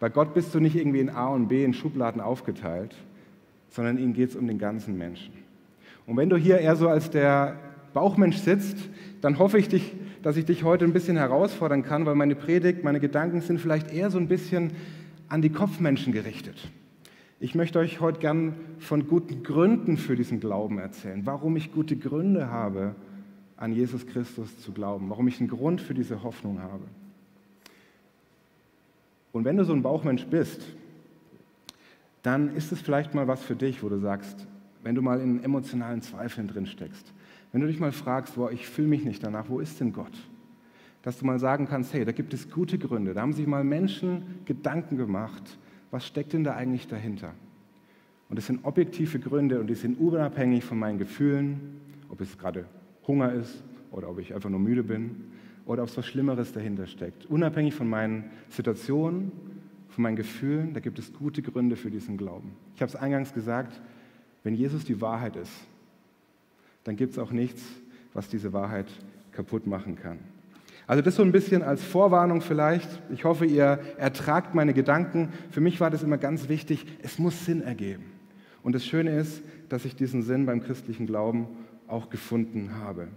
Bei 0.00 0.08
Gott 0.08 0.34
bist 0.34 0.54
du 0.54 0.60
nicht 0.60 0.76
irgendwie 0.76 1.00
in 1.00 1.10
A 1.10 1.28
und 1.28 1.48
B 1.48 1.64
in 1.64 1.74
Schubladen 1.74 2.20
aufgeteilt, 2.20 2.94
sondern 3.68 3.98
ihnen 3.98 4.14
geht 4.14 4.30
es 4.30 4.36
um 4.36 4.46
den 4.46 4.58
ganzen 4.58 4.96
Menschen. 4.96 5.32
Und 6.06 6.16
wenn 6.16 6.30
du 6.30 6.36
hier 6.36 6.58
eher 6.58 6.76
so 6.76 6.88
als 6.88 7.10
der 7.10 7.58
Bauchmensch 7.92 8.36
sitzt, 8.36 8.76
dann 9.20 9.38
hoffe 9.38 9.58
ich, 9.58 9.68
dich, 9.68 9.94
dass 10.22 10.36
ich 10.36 10.44
dich 10.44 10.62
heute 10.62 10.84
ein 10.84 10.92
bisschen 10.92 11.16
herausfordern 11.16 11.82
kann, 11.82 12.06
weil 12.06 12.14
meine 12.14 12.34
Predigt, 12.34 12.84
meine 12.84 13.00
Gedanken 13.00 13.40
sind 13.40 13.60
vielleicht 13.60 13.92
eher 13.92 14.10
so 14.10 14.18
ein 14.18 14.28
bisschen 14.28 14.72
an 15.28 15.42
die 15.42 15.50
Kopfmenschen 15.50 16.12
gerichtet. 16.12 16.70
Ich 17.40 17.54
möchte 17.54 17.78
euch 17.78 18.00
heute 18.00 18.20
gern 18.20 18.54
von 18.78 19.06
guten 19.06 19.42
Gründen 19.42 19.96
für 19.96 20.16
diesen 20.16 20.40
Glauben 20.40 20.78
erzählen, 20.78 21.22
warum 21.24 21.56
ich 21.56 21.72
gute 21.72 21.96
Gründe 21.96 22.50
habe, 22.50 22.94
an 23.58 23.72
Jesus 23.72 24.06
Christus 24.06 24.60
zu 24.60 24.72
glauben, 24.72 25.10
warum 25.10 25.28
ich 25.28 25.40
einen 25.40 25.48
Grund 25.48 25.80
für 25.80 25.94
diese 25.94 26.22
Hoffnung 26.22 26.62
habe. 26.62 26.84
Und 29.32 29.44
wenn 29.44 29.56
du 29.56 29.64
so 29.64 29.72
ein 29.72 29.82
Bauchmensch 29.82 30.24
bist, 30.26 30.62
dann 32.22 32.54
ist 32.54 32.72
es 32.72 32.80
vielleicht 32.80 33.14
mal 33.14 33.28
was 33.28 33.42
für 33.42 33.56
dich, 33.56 33.82
wo 33.82 33.88
du 33.88 33.98
sagst, 33.98 34.46
wenn 34.82 34.94
du 34.94 35.02
mal 35.02 35.20
in 35.20 35.42
emotionalen 35.42 36.02
Zweifeln 36.02 36.48
drin 36.48 36.66
steckst, 36.66 37.12
wenn 37.52 37.60
du 37.60 37.66
dich 37.66 37.80
mal 37.80 37.92
fragst, 37.92 38.36
boah, 38.36 38.52
ich 38.52 38.66
fühle 38.66 38.88
mich 38.88 39.04
nicht 39.04 39.22
danach, 39.22 39.48
wo 39.48 39.60
ist 39.60 39.80
denn 39.80 39.92
Gott? 39.92 40.16
Dass 41.02 41.18
du 41.18 41.26
mal 41.26 41.38
sagen 41.38 41.66
kannst, 41.66 41.92
hey, 41.92 42.04
da 42.04 42.12
gibt 42.12 42.34
es 42.34 42.50
gute 42.50 42.78
Gründe, 42.78 43.14
da 43.14 43.22
haben 43.22 43.32
sich 43.32 43.46
mal 43.46 43.64
Menschen 43.64 44.22
Gedanken 44.44 44.96
gemacht, 44.96 45.58
was 45.90 46.06
steckt 46.06 46.32
denn 46.32 46.44
da 46.44 46.54
eigentlich 46.54 46.86
dahinter? 46.86 47.34
Und 48.28 48.38
es 48.38 48.46
sind 48.46 48.64
objektive 48.64 49.18
Gründe 49.18 49.58
und 49.58 49.68
die 49.68 49.74
sind 49.74 49.98
unabhängig 49.98 50.64
von 50.64 50.78
meinen 50.78 50.98
Gefühlen, 50.98 51.80
ob 52.08 52.20
es 52.20 52.36
gerade 52.36 52.66
Hunger 53.08 53.32
ist 53.32 53.62
oder 53.90 54.08
ob 54.08 54.18
ich 54.20 54.34
einfach 54.34 54.50
nur 54.50 54.60
müde 54.60 54.84
bin 54.84 55.16
oder 55.66 55.82
ob 55.82 55.88
es 55.88 55.96
was 55.96 56.06
Schlimmeres 56.06 56.52
dahinter 56.52 56.86
steckt. 56.86 57.26
Unabhängig 57.26 57.74
von 57.74 57.88
meinen 57.88 58.30
Situationen, 58.50 59.32
von 59.88 60.02
meinen 60.02 60.16
Gefühlen, 60.16 60.74
da 60.74 60.80
gibt 60.80 60.98
es 60.98 61.12
gute 61.12 61.42
Gründe 61.42 61.74
für 61.74 61.90
diesen 61.90 62.16
Glauben. 62.16 62.52
Ich 62.76 62.82
habe 62.82 62.90
es 62.90 62.96
eingangs 62.96 63.34
gesagt, 63.34 63.80
wenn 64.44 64.54
Jesus 64.54 64.84
die 64.84 65.00
Wahrheit 65.00 65.34
ist, 65.36 65.52
dann 66.84 66.96
gibt 66.96 67.12
es 67.12 67.18
auch 67.18 67.32
nichts, 67.32 67.62
was 68.14 68.28
diese 68.28 68.52
Wahrheit 68.52 68.86
kaputt 69.32 69.66
machen 69.66 69.96
kann. 69.96 70.18
Also 70.86 71.02
das 71.02 71.16
so 71.16 71.22
ein 71.22 71.32
bisschen 71.32 71.62
als 71.62 71.84
Vorwarnung 71.84 72.40
vielleicht. 72.40 72.88
Ich 73.12 73.24
hoffe, 73.24 73.44
ihr 73.44 73.78
ertragt 73.98 74.54
meine 74.54 74.72
Gedanken. 74.72 75.28
Für 75.50 75.60
mich 75.60 75.80
war 75.80 75.90
das 75.90 76.02
immer 76.02 76.16
ganz 76.16 76.48
wichtig, 76.48 76.86
es 77.02 77.18
muss 77.18 77.44
Sinn 77.44 77.60
ergeben. 77.60 78.04
Und 78.62 78.74
das 78.74 78.86
Schöne 78.86 79.10
ist, 79.10 79.42
dass 79.68 79.84
ich 79.84 79.96
diesen 79.96 80.22
Sinn 80.22 80.46
beim 80.46 80.62
christlichen 80.62 81.06
Glauben 81.06 81.46
auch 81.88 82.10
gefunden 82.10 82.76
habe. 82.76 83.08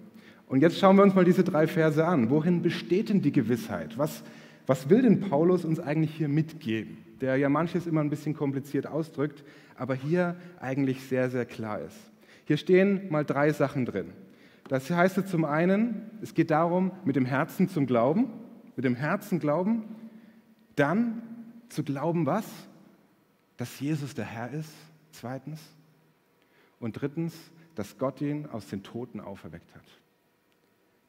Und 0.47 0.61
jetzt 0.61 0.79
schauen 0.79 0.97
wir 0.97 1.03
uns 1.03 1.15
mal 1.15 1.25
diese 1.25 1.43
drei 1.43 1.67
Verse 1.67 2.05
an. 2.05 2.29
Worin 2.29 2.61
besteht 2.61 3.09
denn 3.09 3.21
die 3.21 3.31
Gewissheit? 3.31 3.97
Was, 3.97 4.23
was 4.67 4.89
will 4.89 5.01
denn 5.01 5.21
Paulus 5.21 5.63
uns 5.63 5.79
eigentlich 5.79 6.13
hier 6.13 6.27
mitgeben? 6.27 6.97
Der 7.21 7.37
ja 7.37 7.49
manches 7.49 7.87
immer 7.87 8.01
ein 8.01 8.09
bisschen 8.09 8.33
kompliziert 8.33 8.87
ausdrückt, 8.87 9.43
aber 9.75 9.95
hier 9.95 10.35
eigentlich 10.59 11.03
sehr, 11.03 11.29
sehr 11.29 11.45
klar 11.45 11.79
ist. 11.79 11.97
Hier 12.45 12.57
stehen 12.57 13.09
mal 13.09 13.23
drei 13.23 13.51
Sachen 13.53 13.85
drin. 13.85 14.07
Das 14.67 14.89
heißt 14.89 15.27
zum 15.27 15.45
einen, 15.45 16.09
es 16.21 16.33
geht 16.33 16.51
darum, 16.51 16.91
mit 17.05 17.15
dem 17.15 17.25
Herzen 17.25 17.69
zum 17.69 17.85
Glauben, 17.85 18.27
mit 18.75 18.85
dem 18.85 18.95
Herzen 18.95 19.39
glauben, 19.39 19.83
dann 20.75 21.21
zu 21.69 21.83
glauben, 21.83 22.25
was? 22.25 22.45
Dass 23.57 23.79
Jesus 23.79 24.15
der 24.15 24.25
Herr 24.25 24.51
ist, 24.51 24.73
zweitens. 25.11 25.61
Und 26.79 26.99
drittens, 26.99 27.33
dass 27.75 27.97
Gott 27.97 28.21
ihn 28.21 28.45
aus 28.47 28.67
den 28.67 28.83
Toten 28.83 29.19
auferweckt 29.19 29.73
hat. 29.75 29.85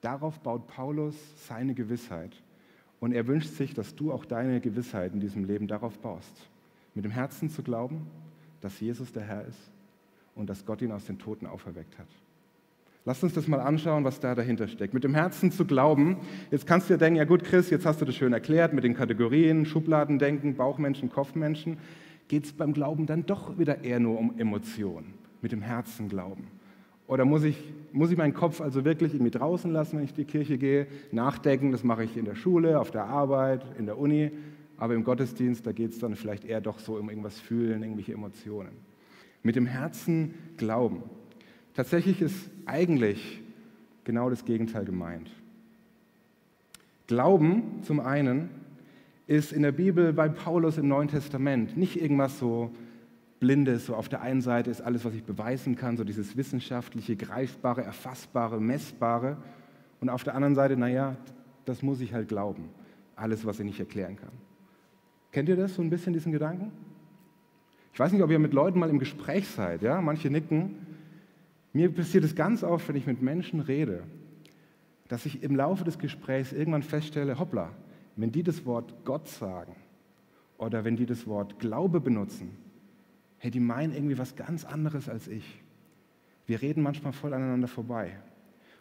Darauf 0.00 0.40
baut 0.40 0.66
Paulus 0.66 1.14
seine 1.47 1.75
Gewissheit. 1.75 2.33
Und 3.00 3.12
er 3.12 3.26
wünscht 3.26 3.50
sich, 3.50 3.75
dass 3.75 3.95
du 3.95 4.12
auch 4.12 4.25
deine 4.25 4.61
Gewissheit 4.61 5.12
in 5.12 5.21
diesem 5.21 5.45
Leben 5.45 5.66
darauf 5.66 5.99
baust. 5.99 6.49
Mit 6.95 7.04
dem 7.04 7.11
Herzen 7.11 7.50
zu 7.50 7.62
glauben, 7.62 8.07
dass 8.61 8.78
Jesus 8.81 9.12
der 9.12 9.25
Herr 9.25 9.45
ist 9.45 9.73
und 10.35 10.49
dass 10.49 10.64
Gott 10.64 10.83
ihn 10.83 10.92
aus 10.92 11.07
den 11.07 11.19
Toten 11.19 11.47
auferweckt 11.47 11.99
hat. 11.99 12.09
Lasst 13.04 13.25
uns 13.25 13.35
das 13.35 13.49
mal 13.49 13.61
anschauen, 13.61 14.04
was 14.04 14.21
da 14.21 14.35
dahinter 14.37 14.69
steckt. 14.69 14.95
Mit 14.95 15.02
dem 15.02 15.14
Herzen 15.14 15.50
zu 15.50 15.64
glauben, 15.64 16.19
jetzt 16.52 16.66
kannst 16.66 16.88
du 16.88 16.95
dir 16.95 16.99
denken, 16.99 17.16
ja 17.16 17.25
gut, 17.25 17.42
Chris, 17.42 17.71
jetzt 17.71 17.85
hast 17.85 18.00
du 18.00 18.04
das 18.04 18.14
schön 18.14 18.33
erklärt 18.33 18.73
mit 18.73 18.85
den 18.85 18.95
Kategorien, 18.95 19.66
Schubladendenken, 19.66 20.54
Bauchmenschen, 20.54 21.11
Kopfmenschen. 21.11 21.78
Geht 22.28 22.45
es 22.45 22.52
beim 22.52 22.73
Glauben 22.73 23.07
dann 23.07 23.26
doch 23.26 23.59
wieder 23.59 23.83
eher 23.83 23.99
nur 23.99 24.19
um 24.19 24.38
Emotionen, 24.38 25.14
mit 25.43 25.53
dem 25.53 25.61
Herzen 25.61 26.09
glauben? 26.09 26.47
Oder 27.07 27.25
muss 27.25 27.45
ich, 27.45 27.59
muss 27.93 28.11
ich 28.11 28.17
meinen 28.17 28.33
Kopf 28.33 28.61
also 28.61 28.85
wirklich 28.85 29.13
irgendwie 29.13 29.33
draußen 29.33 29.71
lassen, 29.71 29.99
wenn 29.99 30.05
ich 30.05 30.11
in 30.11 30.17
die 30.17 30.25
Kirche 30.25 30.57
gehe, 30.57 30.87
nachdenken, 31.11 31.73
das 31.73 31.85
mache 31.85 32.05
ich 32.05 32.17
in 32.17 32.25
der 32.25 32.37
Schule, 32.37 32.81
auf 32.81 32.91
der 32.91 33.05
Arbeit, 33.05 33.67
in 33.79 33.87
der 33.87 33.99
Uni, 33.99 34.31
aber 34.79 34.95
im 34.95 35.05
Gottesdienst, 35.05 35.67
da 35.67 35.73
geht 35.73 35.91
es 35.91 35.99
dann 35.99 36.17
vielleicht 36.17 36.45
eher 36.45 36.61
doch 36.61 36.79
so 36.79 36.97
um 36.97 37.11
irgendwas 37.11 37.39
fühlen, 37.39 37.83
irgendwelche 37.83 38.15
Emotionen. 38.15 38.71
Mit 39.43 39.57
dem 39.57 39.67
Herzen 39.67 40.35
glauben. 40.57 41.03
Tatsächlich 41.75 42.23
ist 42.23 42.51
eigentlich 42.65 43.43
genau 44.05 44.31
das 44.31 44.45
Gegenteil 44.45 44.85
gemeint. 44.85 45.31
Glauben 47.09 47.83
zum 47.83 48.01
einen 48.01 48.49
ist 49.27 49.53
in 49.53 49.63
der 49.63 49.73
Bibel 49.73 50.13
bei 50.13 50.29
Paulus 50.29 50.79
im 50.79 50.89
Neuen 50.89 51.09
Testament 51.09 51.77
nicht 51.77 52.01
irgendwas 52.01 52.39
so 52.39 52.71
Blindes, 53.43 53.87
so 53.87 53.97
auf 53.97 54.09
der 54.09 54.23
einen 54.23 54.41
Seite 54.41 54.71
ist 54.71 54.81
alles, 54.81 55.05
was 55.05 55.15
ich 55.15 55.25
beweisen 55.25 55.75
kann, 55.75 55.97
so 55.97 56.05
dieses 56.05 56.37
wissenschaftliche, 56.37 57.17
greifbare, 57.17 57.83
erfassbare, 57.83 58.61
messbare 58.61 59.37
und 60.01 60.11
auf 60.11 60.23
der 60.23 60.37
anderen 60.37 60.55
Seite, 60.55 60.77
naja, 60.77 61.17
das 61.65 61.83
muss 61.83 62.01
ich 62.01 62.15
halt 62.15 62.29
glauben, 62.29 62.69
alles, 63.17 63.45
was 63.45 63.59
ich 63.59 63.67
nicht 63.67 63.81
erklären 63.81 64.15
kann. 64.15 64.31
Kennt 65.33 65.49
ihr 65.49 65.57
das 65.57 65.75
so 65.75 65.83
ein 65.83 65.91
bisschen, 65.91 66.13
diesen 66.13 66.31
Gedanken? 66.31 66.71
Ich 67.93 67.99
weiß 67.99 68.13
nicht, 68.13 68.23
ob 68.23 68.31
ihr 68.31 68.39
mit 68.39 68.53
Leuten 68.53 68.79
mal 68.79 68.89
im 68.89 69.01
Gespräch 69.01 69.49
seid, 69.49 69.83
ja? 69.83 70.01
Manche 70.01 70.31
nicken. 70.31 70.77
Mir 71.73 71.93
passiert 71.93 72.23
es 72.23 72.37
ganz 72.37 72.63
oft, 72.63 72.87
wenn 72.89 72.95
ich 72.95 73.09
mit 73.09 73.23
Menschen 73.23 73.59
rede, 73.59 74.05
dass 75.09 75.27
ich 75.27 75.43
im 75.43 75.57
Laufe 75.57 75.83
des 75.83 75.99
Gesprächs 75.99 76.53
irgendwann 76.53 76.85
feststelle, 76.85 77.41
hoppla, 77.41 77.73
wenn 78.15 78.31
die 78.31 78.45
das 78.45 78.65
Wort 78.67 79.05
Gott 79.05 79.27
sagen 79.27 79.75
oder 80.59 80.85
wenn 80.85 80.95
die 80.95 81.07
das 81.07 81.27
Wort 81.27 81.59
Glaube 81.59 81.99
benutzen, 81.99 82.62
hey, 83.43 83.51
die 83.51 83.59
meinen 83.59 83.93
irgendwie 83.93 84.19
was 84.19 84.37
ganz 84.37 84.65
anderes 84.65 85.09
als 85.09 85.27
ich. 85.27 85.61
Wir 86.47 86.63
reden 86.63 86.81
manchmal 86.81 87.13
voll 87.13 87.35
aneinander 87.35 87.67
vorbei. 87.67 88.13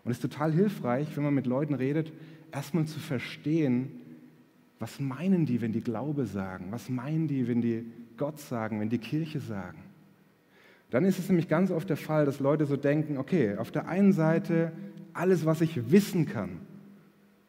Und 0.04 0.12
es 0.12 0.18
ist 0.18 0.22
total 0.22 0.54
hilfreich, 0.54 1.18
wenn 1.18 1.24
man 1.24 1.34
mit 1.34 1.48
Leuten 1.48 1.74
redet, 1.74 2.14
erstmal 2.52 2.86
zu 2.86 3.00
verstehen, 3.00 3.90
was 4.78 5.00
meinen 5.00 5.48
die, 5.48 5.62
wenn 5.62 5.72
die 5.72 5.82
Glaube 5.82 6.28
sagen? 6.28 6.68
Was 6.70 6.90
meinen 6.90 7.28
die, 7.28 7.48
wenn 7.48 7.62
die 7.62 7.92
Gott 8.18 8.40
sagen, 8.40 8.80
wenn 8.80 8.90
die 8.90 9.00
Kirche 9.00 9.40
sagen? 9.40 9.80
Dann 10.92 11.06
ist 11.06 11.18
es 11.18 11.28
nämlich 11.28 11.48
ganz 11.48 11.72
oft 11.72 11.90
der 11.90 11.98
Fall, 11.98 12.28
dass 12.28 12.40
Leute 12.40 12.68
so 12.68 12.78
denken, 12.78 13.18
okay, 13.18 13.58
auf 13.58 13.72
der 13.72 13.88
einen 13.88 14.14
Seite 14.14 14.74
alles, 15.14 15.44
was 15.44 15.62
ich 15.62 15.90
wissen 15.90 16.28
kann. 16.28 16.60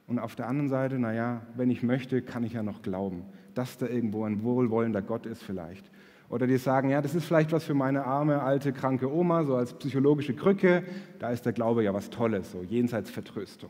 Und 0.06 0.18
auf 0.18 0.34
der 0.34 0.48
anderen 0.48 0.70
Seite, 0.70 0.98
naja, 0.98 1.42
wenn 1.56 1.68
ich 1.68 1.82
möchte, 1.82 2.22
kann 2.22 2.42
ich 2.42 2.54
ja 2.54 2.62
noch 2.62 2.80
glauben, 2.80 3.24
dass 3.52 3.76
da 3.76 3.86
irgendwo 3.86 4.24
ein 4.24 4.42
wohlwollender 4.44 5.02
Gott 5.02 5.26
ist 5.26 5.42
vielleicht. 5.42 5.90
Oder 6.32 6.46
die 6.46 6.56
sagen, 6.56 6.88
ja, 6.88 7.02
das 7.02 7.14
ist 7.14 7.26
vielleicht 7.26 7.52
was 7.52 7.62
für 7.62 7.74
meine 7.74 8.06
arme, 8.06 8.40
alte, 8.40 8.72
kranke 8.72 9.12
Oma, 9.12 9.44
so 9.44 9.54
als 9.54 9.74
psychologische 9.74 10.32
Krücke. 10.32 10.82
Da 11.18 11.28
ist 11.28 11.44
der 11.44 11.52
Glaube 11.52 11.84
ja 11.84 11.92
was 11.92 12.08
Tolles, 12.08 12.52
so 12.52 12.62
jenseits 12.62 13.10
Vertröstung. 13.10 13.68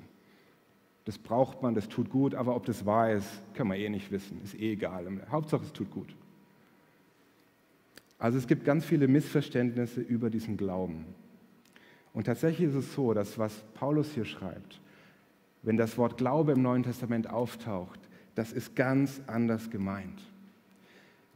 Das 1.04 1.18
braucht 1.18 1.60
man, 1.60 1.74
das 1.74 1.88
tut 1.88 2.08
gut, 2.08 2.36
aber 2.36 2.54
ob 2.54 2.64
das 2.64 2.86
wahr 2.86 3.10
ist, 3.10 3.26
können 3.54 3.70
wir 3.70 3.78
eh 3.78 3.88
nicht 3.88 4.12
wissen. 4.12 4.40
Ist 4.44 4.54
eh 4.54 4.74
egal. 4.74 5.04
Hauptsache, 5.28 5.64
es 5.64 5.72
tut 5.72 5.90
gut. 5.90 6.14
Also 8.16 8.38
es 8.38 8.46
gibt 8.46 8.64
ganz 8.64 8.84
viele 8.84 9.08
Missverständnisse 9.08 10.00
über 10.00 10.30
diesen 10.30 10.56
Glauben. 10.56 11.06
Und 12.14 12.28
tatsächlich 12.28 12.68
ist 12.68 12.76
es 12.76 12.94
so, 12.94 13.12
dass 13.12 13.40
was 13.40 13.64
Paulus 13.74 14.12
hier 14.12 14.24
schreibt, 14.24 14.80
wenn 15.62 15.76
das 15.76 15.98
Wort 15.98 16.16
Glaube 16.16 16.52
im 16.52 16.62
Neuen 16.62 16.84
Testament 16.84 17.28
auftaucht, 17.28 17.98
das 18.36 18.52
ist 18.52 18.76
ganz 18.76 19.20
anders 19.26 19.68
gemeint. 19.68 20.22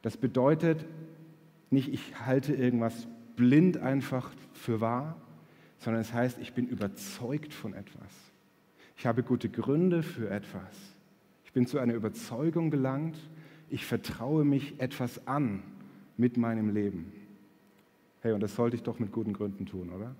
Das 0.02 0.16
bedeutet 0.16 0.86
nicht, 1.70 1.92
ich 1.92 2.24
halte 2.24 2.54
irgendwas 2.54 3.06
blind 3.36 3.78
einfach 3.78 4.30
für 4.52 4.80
wahr, 4.80 5.16
sondern 5.78 6.00
es 6.00 6.12
heißt, 6.12 6.38
ich 6.38 6.54
bin 6.54 6.68
überzeugt 6.68 7.52
von 7.52 7.74
etwas. 7.74 8.10
Ich 8.96 9.06
habe 9.06 9.22
gute 9.22 9.48
Gründe 9.48 10.02
für 10.02 10.30
etwas. 10.30 10.74
Ich 11.44 11.52
bin 11.52 11.66
zu 11.66 11.78
einer 11.78 11.94
Überzeugung 11.94 12.70
gelangt. 12.70 13.16
Ich 13.68 13.84
vertraue 13.84 14.44
mich 14.44 14.80
etwas 14.80 15.26
an 15.26 15.62
mit 16.16 16.36
meinem 16.36 16.70
Leben. 16.72 17.12
Hey, 18.20 18.32
und 18.32 18.42
das 18.42 18.54
sollte 18.54 18.76
ich 18.76 18.82
doch 18.82 18.98
mit 18.98 19.12
guten 19.12 19.32
Gründen 19.32 19.66
tun, 19.66 19.90
oder? 19.90 20.14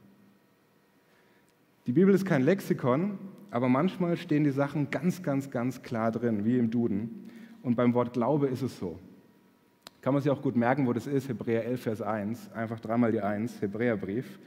Die 1.86 1.92
Bibel 1.92 2.14
ist 2.14 2.26
kein 2.26 2.42
Lexikon, 2.42 3.18
aber 3.50 3.68
manchmal 3.68 4.16
stehen 4.16 4.44
die 4.44 4.50
Sachen 4.50 4.90
ganz, 4.90 5.22
ganz, 5.22 5.50
ganz 5.50 5.82
klar 5.82 6.10
drin, 6.10 6.44
wie 6.44 6.58
im 6.58 6.70
Duden. 6.70 7.30
Und 7.62 7.76
beim 7.76 7.94
Wort 7.94 8.12
Glaube 8.12 8.48
ist 8.48 8.62
es 8.62 8.78
so. 8.78 8.98
Kann 10.06 10.14
man 10.14 10.22
sich 10.22 10.30
auch 10.30 10.40
gut 10.40 10.54
merken, 10.54 10.86
wo 10.86 10.92
das 10.92 11.08
ist, 11.08 11.28
Hebräer 11.28 11.64
11, 11.64 11.82
Vers 11.82 12.00
1, 12.00 12.52
einfach 12.52 12.78
dreimal 12.78 13.10
die 13.10 13.20
1, 13.20 13.60
Hebräerbrief. 13.60 14.38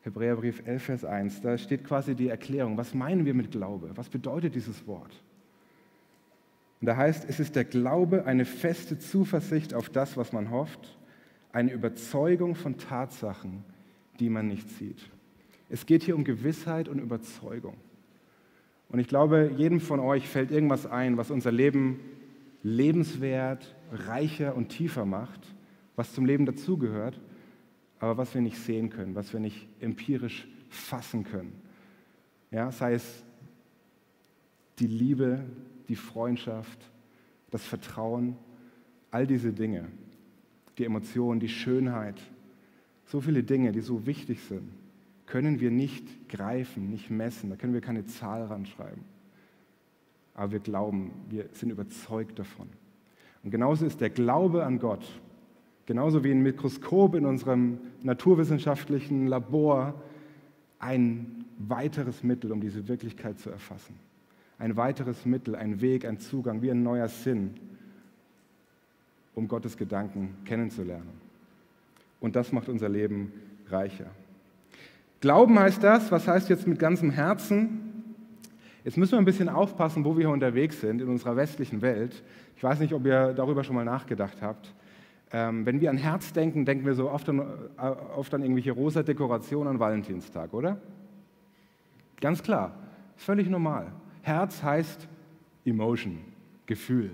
Hebräerbrief 0.00 0.62
11, 0.66 0.82
Vers 0.82 1.04
1, 1.04 1.42
da 1.42 1.58
steht 1.58 1.84
quasi 1.84 2.14
die 2.14 2.28
Erklärung, 2.28 2.78
was 2.78 2.94
meinen 2.94 3.26
wir 3.26 3.34
mit 3.34 3.50
Glaube? 3.50 3.90
Was 3.96 4.08
bedeutet 4.08 4.54
dieses 4.54 4.86
Wort? 4.86 5.12
Und 6.80 6.86
da 6.86 6.96
heißt, 6.96 7.28
es 7.28 7.38
ist 7.38 7.54
der 7.54 7.66
Glaube 7.66 8.24
eine 8.24 8.46
feste 8.46 8.98
Zuversicht 8.98 9.74
auf 9.74 9.90
das, 9.90 10.16
was 10.16 10.32
man 10.32 10.50
hofft, 10.50 10.96
eine 11.52 11.70
Überzeugung 11.70 12.54
von 12.54 12.78
Tatsachen, 12.78 13.64
die 14.20 14.30
man 14.30 14.48
nicht 14.48 14.70
sieht. 14.70 15.10
Es 15.68 15.84
geht 15.84 16.02
hier 16.02 16.16
um 16.16 16.24
Gewissheit 16.24 16.88
und 16.88 16.98
Überzeugung. 16.98 17.76
Und 18.88 19.00
ich 19.00 19.08
glaube, 19.08 19.52
jedem 19.54 19.80
von 19.80 20.00
euch 20.00 20.26
fällt 20.30 20.50
irgendwas 20.50 20.86
ein, 20.86 21.18
was 21.18 21.30
unser 21.30 21.52
Leben 21.52 22.00
lebenswert, 22.62 23.74
reicher 23.90 24.54
und 24.54 24.68
tiefer 24.68 25.04
macht, 25.04 25.40
was 25.96 26.14
zum 26.14 26.24
Leben 26.24 26.46
dazugehört 26.46 27.20
aber 28.02 28.16
was 28.18 28.34
wir 28.34 28.40
nicht 28.40 28.58
sehen 28.58 28.90
können, 28.90 29.14
was 29.14 29.32
wir 29.32 29.38
nicht 29.38 29.68
empirisch 29.78 30.48
fassen 30.68 31.22
können. 31.22 31.52
Ja, 32.50 32.72
sei 32.72 32.94
es 32.94 33.22
die 34.80 34.88
Liebe, 34.88 35.44
die 35.86 35.94
Freundschaft, 35.94 36.90
das 37.52 37.64
Vertrauen, 37.64 38.36
all 39.12 39.24
diese 39.24 39.52
Dinge, 39.52 39.86
die 40.78 40.84
Emotionen, 40.84 41.38
die 41.38 41.48
Schönheit, 41.48 42.20
so 43.06 43.20
viele 43.20 43.44
Dinge, 43.44 43.70
die 43.70 43.82
so 43.82 44.04
wichtig 44.04 44.40
sind, 44.48 44.68
können 45.26 45.60
wir 45.60 45.70
nicht 45.70 46.28
greifen, 46.28 46.90
nicht 46.90 47.08
messen, 47.08 47.50
da 47.50 47.56
können 47.56 47.72
wir 47.72 47.80
keine 47.80 48.04
Zahl 48.06 48.42
ranschreiben. 48.42 49.04
Aber 50.34 50.52
wir 50.52 50.60
glauben, 50.60 51.12
wir 51.28 51.48
sind 51.52 51.70
überzeugt 51.70 52.38
davon. 52.38 52.68
Und 53.42 53.50
genauso 53.50 53.84
ist 53.84 54.00
der 54.00 54.10
Glaube 54.10 54.64
an 54.64 54.78
Gott 54.78 55.04
genauso 55.86 56.24
wie 56.24 56.30
ein 56.30 56.42
Mikroskop 56.42 57.14
in 57.14 57.26
unserem 57.26 57.78
naturwissenschaftlichen 58.02 59.26
Labor 59.26 59.94
ein 60.78 61.44
weiteres 61.58 62.22
Mittel, 62.22 62.52
um 62.52 62.60
diese 62.60 62.88
Wirklichkeit 62.88 63.38
zu 63.38 63.50
erfassen. 63.50 63.94
Ein 64.58 64.76
weiteres 64.76 65.26
Mittel, 65.26 65.54
ein 65.54 65.80
Weg, 65.80 66.04
ein 66.04 66.18
Zugang, 66.18 66.62
wie 66.62 66.70
ein 66.70 66.82
neuer 66.82 67.08
Sinn, 67.08 67.54
um 69.34 69.48
Gottes 69.48 69.76
Gedanken 69.76 70.36
kennenzulernen. 70.44 71.20
Und 72.20 72.36
das 72.36 72.52
macht 72.52 72.68
unser 72.68 72.88
Leben 72.88 73.32
reicher. 73.68 74.06
Glauben 75.20 75.58
heißt 75.58 75.82
das, 75.82 76.10
was 76.10 76.26
heißt 76.26 76.48
jetzt 76.48 76.66
mit 76.66 76.78
ganzem 76.78 77.10
Herzen? 77.10 77.91
Jetzt 78.84 78.96
müssen 78.96 79.12
wir 79.12 79.18
ein 79.18 79.24
bisschen 79.24 79.48
aufpassen, 79.48 80.04
wo 80.04 80.16
wir 80.16 80.26
hier 80.26 80.30
unterwegs 80.30 80.80
sind 80.80 81.00
in 81.00 81.08
unserer 81.08 81.36
westlichen 81.36 81.82
Welt. 81.82 82.22
Ich 82.56 82.62
weiß 82.62 82.80
nicht, 82.80 82.92
ob 82.92 83.06
ihr 83.06 83.32
darüber 83.32 83.62
schon 83.62 83.76
mal 83.76 83.84
nachgedacht 83.84 84.42
habt. 84.42 84.74
Ähm, 85.32 85.64
wenn 85.64 85.80
wir 85.80 85.88
an 85.90 85.96
Herz 85.96 86.32
denken, 86.32 86.64
denken 86.64 86.84
wir 86.84 86.94
so 86.94 87.10
oft 87.10 87.28
an, 87.28 87.38
äh, 87.38 87.82
oft 88.16 88.34
an 88.34 88.42
irgendwelche 88.42 88.72
rosa 88.72 89.02
Dekorationen 89.02 89.68
an 89.68 89.80
Valentinstag, 89.80 90.52
oder? 90.52 90.80
Ganz 92.20 92.42
klar, 92.42 92.74
völlig 93.16 93.48
normal. 93.48 93.92
Herz 94.20 94.62
heißt 94.62 95.08
Emotion, 95.64 96.18
Gefühl, 96.66 97.12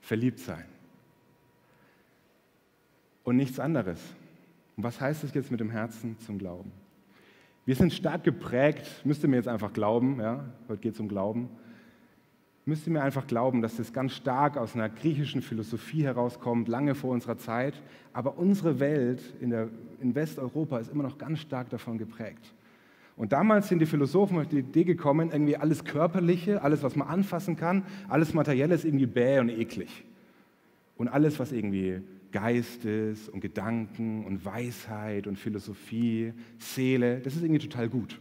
verliebt 0.00 0.38
sein. 0.38 0.64
Und 3.24 3.36
nichts 3.36 3.58
anderes. 3.58 4.00
Und 4.76 4.84
was 4.84 5.00
heißt 5.00 5.24
es 5.24 5.32
jetzt 5.34 5.50
mit 5.50 5.60
dem 5.60 5.70
Herzen 5.70 6.18
zum 6.20 6.38
Glauben? 6.38 6.70
Wir 7.66 7.76
sind 7.76 7.94
stark 7.94 8.24
geprägt, 8.24 8.86
müsst 9.04 9.22
ihr 9.22 9.28
mir 9.30 9.36
jetzt 9.36 9.48
einfach 9.48 9.72
glauben, 9.72 10.20
ja? 10.20 10.44
heute 10.68 10.80
geht 10.80 10.94
es 10.94 11.00
um 11.00 11.08
Glauben, 11.08 11.48
müsst 12.66 12.86
ihr 12.86 12.92
mir 12.92 13.02
einfach 13.02 13.26
glauben, 13.26 13.62
dass 13.62 13.76
das 13.76 13.90
ganz 13.90 14.12
stark 14.12 14.58
aus 14.58 14.74
einer 14.74 14.90
griechischen 14.90 15.40
Philosophie 15.40 16.04
herauskommt, 16.04 16.68
lange 16.68 16.94
vor 16.94 17.10
unserer 17.10 17.38
Zeit. 17.38 17.80
Aber 18.12 18.36
unsere 18.36 18.80
Welt 18.80 19.22
in, 19.40 19.48
der, 19.48 19.68
in 20.00 20.14
Westeuropa 20.14 20.78
ist 20.78 20.92
immer 20.92 21.04
noch 21.04 21.16
ganz 21.16 21.38
stark 21.40 21.70
davon 21.70 21.96
geprägt. 21.96 22.54
Und 23.16 23.32
damals 23.32 23.68
sind 23.68 23.78
die 23.78 23.86
Philosophen 23.86 24.38
auf 24.38 24.48
die 24.48 24.58
Idee 24.58 24.84
gekommen, 24.84 25.30
irgendwie 25.30 25.56
alles 25.56 25.84
Körperliche, 25.84 26.62
alles, 26.62 26.82
was 26.82 26.96
man 26.96 27.08
anfassen 27.08 27.56
kann, 27.56 27.84
alles 28.08 28.34
Materielle 28.34 28.74
ist 28.74 28.84
irgendwie 28.84 29.06
bäh 29.06 29.38
und 29.38 29.48
eklig. 29.48 30.04
Und 30.96 31.08
alles, 31.08 31.38
was 31.38 31.50
irgendwie 31.50 32.02
Geist 32.34 32.84
ist 32.84 33.28
und 33.28 33.38
Gedanken 33.38 34.24
und 34.24 34.44
Weisheit 34.44 35.28
und 35.28 35.38
Philosophie, 35.38 36.32
Seele, 36.58 37.20
das 37.20 37.36
ist 37.36 37.42
irgendwie 37.42 37.68
total 37.68 37.88
gut. 37.88 38.20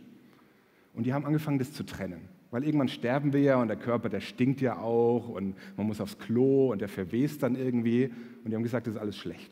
Und 0.93 1.07
die 1.07 1.13
haben 1.15 1.25
angefangen, 1.25 1.57
das 1.57 1.73
zu 1.73 1.83
trennen. 1.83 2.29
Weil 2.51 2.63
irgendwann 2.63 2.89
sterben 2.89 3.33
wir 3.33 3.41
ja 3.41 3.59
und 3.59 3.69
der 3.69 3.77
Körper, 3.77 4.09
der 4.09 4.19
stinkt 4.19 4.61
ja 4.61 4.77
auch 4.77 5.29
und 5.29 5.55
man 5.77 5.87
muss 5.87 5.99
aufs 5.99 6.19
Klo 6.19 6.71
und 6.71 6.79
der 6.79 6.89
verwest 6.89 7.41
dann 7.41 7.55
irgendwie. 7.55 8.11
Und 8.43 8.51
die 8.51 8.55
haben 8.55 8.61
gesagt, 8.61 8.85
das 8.85 8.93
ist 8.93 9.01
alles 9.01 9.17
schlecht. 9.17 9.51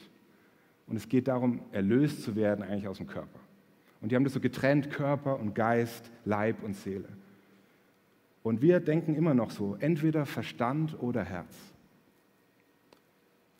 Und 0.86 0.96
es 0.96 1.10
geht 1.10 1.27
darum, 1.27 1.62
erlöst 1.72 2.22
zu 2.22 2.36
werden 2.36 2.63
eigentlich 2.63 2.88
aus 2.88 2.98
dem 2.98 3.08
Körper. 3.08 3.39
Und 4.00 4.12
die 4.12 4.15
haben 4.15 4.25
das 4.25 4.34
so 4.34 4.39
getrennt, 4.39 4.91
Körper 4.91 5.39
und 5.39 5.56
Geist, 5.56 6.12
Leib 6.24 6.62
und 6.62 6.75
Seele. 6.75 7.10
Und 8.44 8.62
wir 8.62 8.80
denken 8.80 9.15
immer 9.15 9.34
noch 9.34 9.50
so, 9.50 9.75
entweder 9.80 10.27
Verstand 10.27 11.01
oder 11.01 11.24
Herz. 11.24 11.71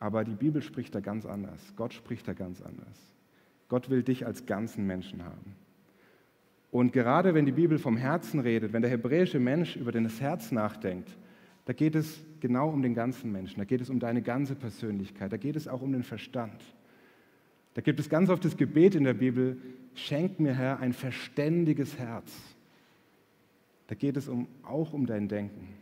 Aber 0.01 0.24
die 0.24 0.34
Bibel 0.34 0.63
spricht 0.63 0.96
da 0.96 1.00
ganz 1.00 1.27
anders. 1.27 1.74
Gott 1.75 1.93
spricht 1.93 2.27
da 2.27 2.34
ganz 2.34 2.60
anders. 2.60 3.13
Gott 3.70 3.91
will 3.91 4.01
dich 4.01 4.25
als 4.25 4.48
ganzen 4.48 4.88
Menschen 4.88 5.24
haben. 5.24 5.55
Und 6.72 6.91
gerade 6.91 7.36
wenn 7.36 7.46
die 7.46 7.51
Bibel 7.51 7.77
vom 7.77 7.98
Herzen 7.98 8.39
redet, 8.39 8.74
wenn 8.74 8.81
der 8.81 8.89
hebräische 8.89 9.39
Mensch 9.39 9.75
über 9.75 9.91
das 9.91 10.20
Herz 10.20 10.51
nachdenkt, 10.51 11.15
da 11.65 11.74
geht 11.74 11.93
es 11.93 12.20
genau 12.39 12.70
um 12.70 12.81
den 12.81 12.96
ganzen 12.96 13.31
Menschen, 13.31 13.60
da 13.60 13.63
geht 13.63 13.79
es 13.79 13.91
um 13.91 14.00
deine 14.00 14.24
ganze 14.24 14.55
Persönlichkeit, 14.55 15.31
da 15.31 15.38
geht 15.38 15.55
es 15.55 15.67
auch 15.67 15.84
um 15.84 15.91
den 15.91 16.03
Verstand. 16.03 16.63
Da 17.75 17.81
gibt 17.81 18.00
es 18.00 18.10
ganz 18.10 18.29
oft 18.31 18.43
das 18.43 18.58
Gebet 18.58 18.96
in 18.96 19.03
der 19.03 19.13
Bibel, 19.13 19.58
schenk 19.93 20.39
mir 20.39 20.55
Herr 20.55 20.79
ein 20.79 20.93
verständiges 20.93 22.00
Herz. 22.00 22.34
Da 23.86 23.93
geht 23.93 24.17
es 24.17 24.27
um, 24.27 24.48
auch 24.63 24.93
um 24.93 25.05
dein 25.05 25.27
Denken. 25.27 25.81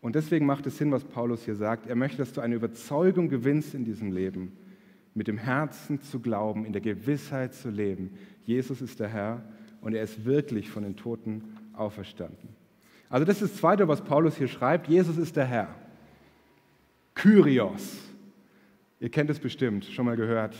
Und 0.00 0.14
deswegen 0.14 0.46
macht 0.46 0.66
es 0.66 0.78
Sinn, 0.78 0.92
was 0.92 1.04
Paulus 1.04 1.44
hier 1.44 1.56
sagt. 1.56 1.86
Er 1.86 1.96
möchte, 1.96 2.18
dass 2.18 2.32
du 2.32 2.40
eine 2.40 2.54
Überzeugung 2.54 3.28
gewinnst 3.28 3.74
in 3.74 3.84
diesem 3.84 4.12
Leben, 4.12 4.52
mit 5.14 5.26
dem 5.26 5.38
Herzen 5.38 6.00
zu 6.00 6.20
glauben, 6.20 6.64
in 6.64 6.72
der 6.72 6.80
Gewissheit 6.82 7.54
zu 7.54 7.70
leben. 7.70 8.12
Jesus 8.44 8.80
ist 8.80 9.00
der 9.00 9.08
Herr 9.08 9.42
und 9.80 9.94
er 9.94 10.02
ist 10.02 10.24
wirklich 10.24 10.70
von 10.70 10.84
den 10.84 10.96
Toten 10.96 11.42
auferstanden. 11.72 12.48
Also 13.08 13.24
das 13.24 13.42
ist 13.42 13.54
das 13.54 13.60
Zweite, 13.60 13.88
was 13.88 14.02
Paulus 14.02 14.36
hier 14.36 14.48
schreibt. 14.48 14.86
Jesus 14.86 15.16
ist 15.16 15.34
der 15.36 15.46
Herr. 15.46 15.74
Kyrios. 17.14 17.96
Ihr 19.00 19.10
kennt 19.10 19.30
es 19.30 19.38
bestimmt, 19.38 19.84
schon 19.84 20.04
mal 20.04 20.16
gehört. 20.16 20.54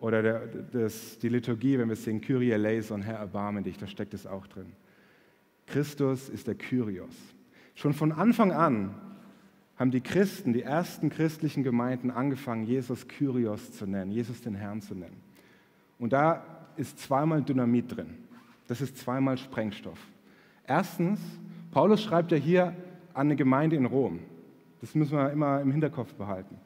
Oder 0.00 0.22
der, 0.22 0.46
das, 0.72 1.18
die 1.18 1.28
Liturgie, 1.28 1.78
wenn 1.78 1.88
wir 1.88 1.96
singen, 1.96 2.20
Kyrie 2.20 2.50
eleison, 2.50 3.02
Herr, 3.02 3.18
erbarme 3.18 3.62
dich, 3.62 3.78
da 3.78 3.86
steckt 3.86 4.14
es 4.14 4.26
auch 4.26 4.46
drin. 4.46 4.72
Christus 5.66 6.28
ist 6.28 6.46
der 6.46 6.56
Kyrios. 6.56 7.14
Schon 7.74 7.92
von 7.92 8.12
Anfang 8.12 8.52
an 8.52 8.94
haben 9.76 9.90
die 9.90 10.00
Christen, 10.00 10.52
die 10.52 10.62
ersten 10.62 11.10
christlichen 11.10 11.64
Gemeinden 11.64 12.10
angefangen, 12.10 12.64
Jesus 12.64 13.08
Kyrios 13.08 13.72
zu 13.72 13.86
nennen, 13.86 14.10
Jesus 14.10 14.40
den 14.40 14.54
Herrn 14.54 14.80
zu 14.80 14.94
nennen. 14.94 15.20
Und 15.98 16.12
da 16.12 16.44
ist 16.76 16.98
zweimal 16.98 17.42
Dynamit 17.42 17.96
drin. 17.96 18.14
Das 18.68 18.80
ist 18.80 18.98
zweimal 18.98 19.36
Sprengstoff. 19.36 19.98
Erstens, 20.66 21.20
Paulus 21.70 22.02
schreibt 22.02 22.32
ja 22.32 22.38
hier 22.38 22.74
an 23.12 23.28
eine 23.28 23.36
Gemeinde 23.36 23.76
in 23.76 23.84
Rom. 23.84 24.20
Das 24.80 24.94
müssen 24.94 25.16
wir 25.16 25.30
immer 25.30 25.60
im 25.60 25.70
Hinterkopf 25.70 26.14
behalten. 26.14 26.56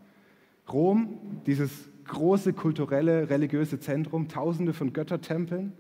Rom, 0.70 1.42
dieses 1.46 1.88
große 2.04 2.52
kulturelle, 2.52 3.30
religiöse 3.30 3.80
Zentrum, 3.80 4.28
tausende 4.28 4.72
von 4.72 4.92
Göttertempeln. 4.92 5.72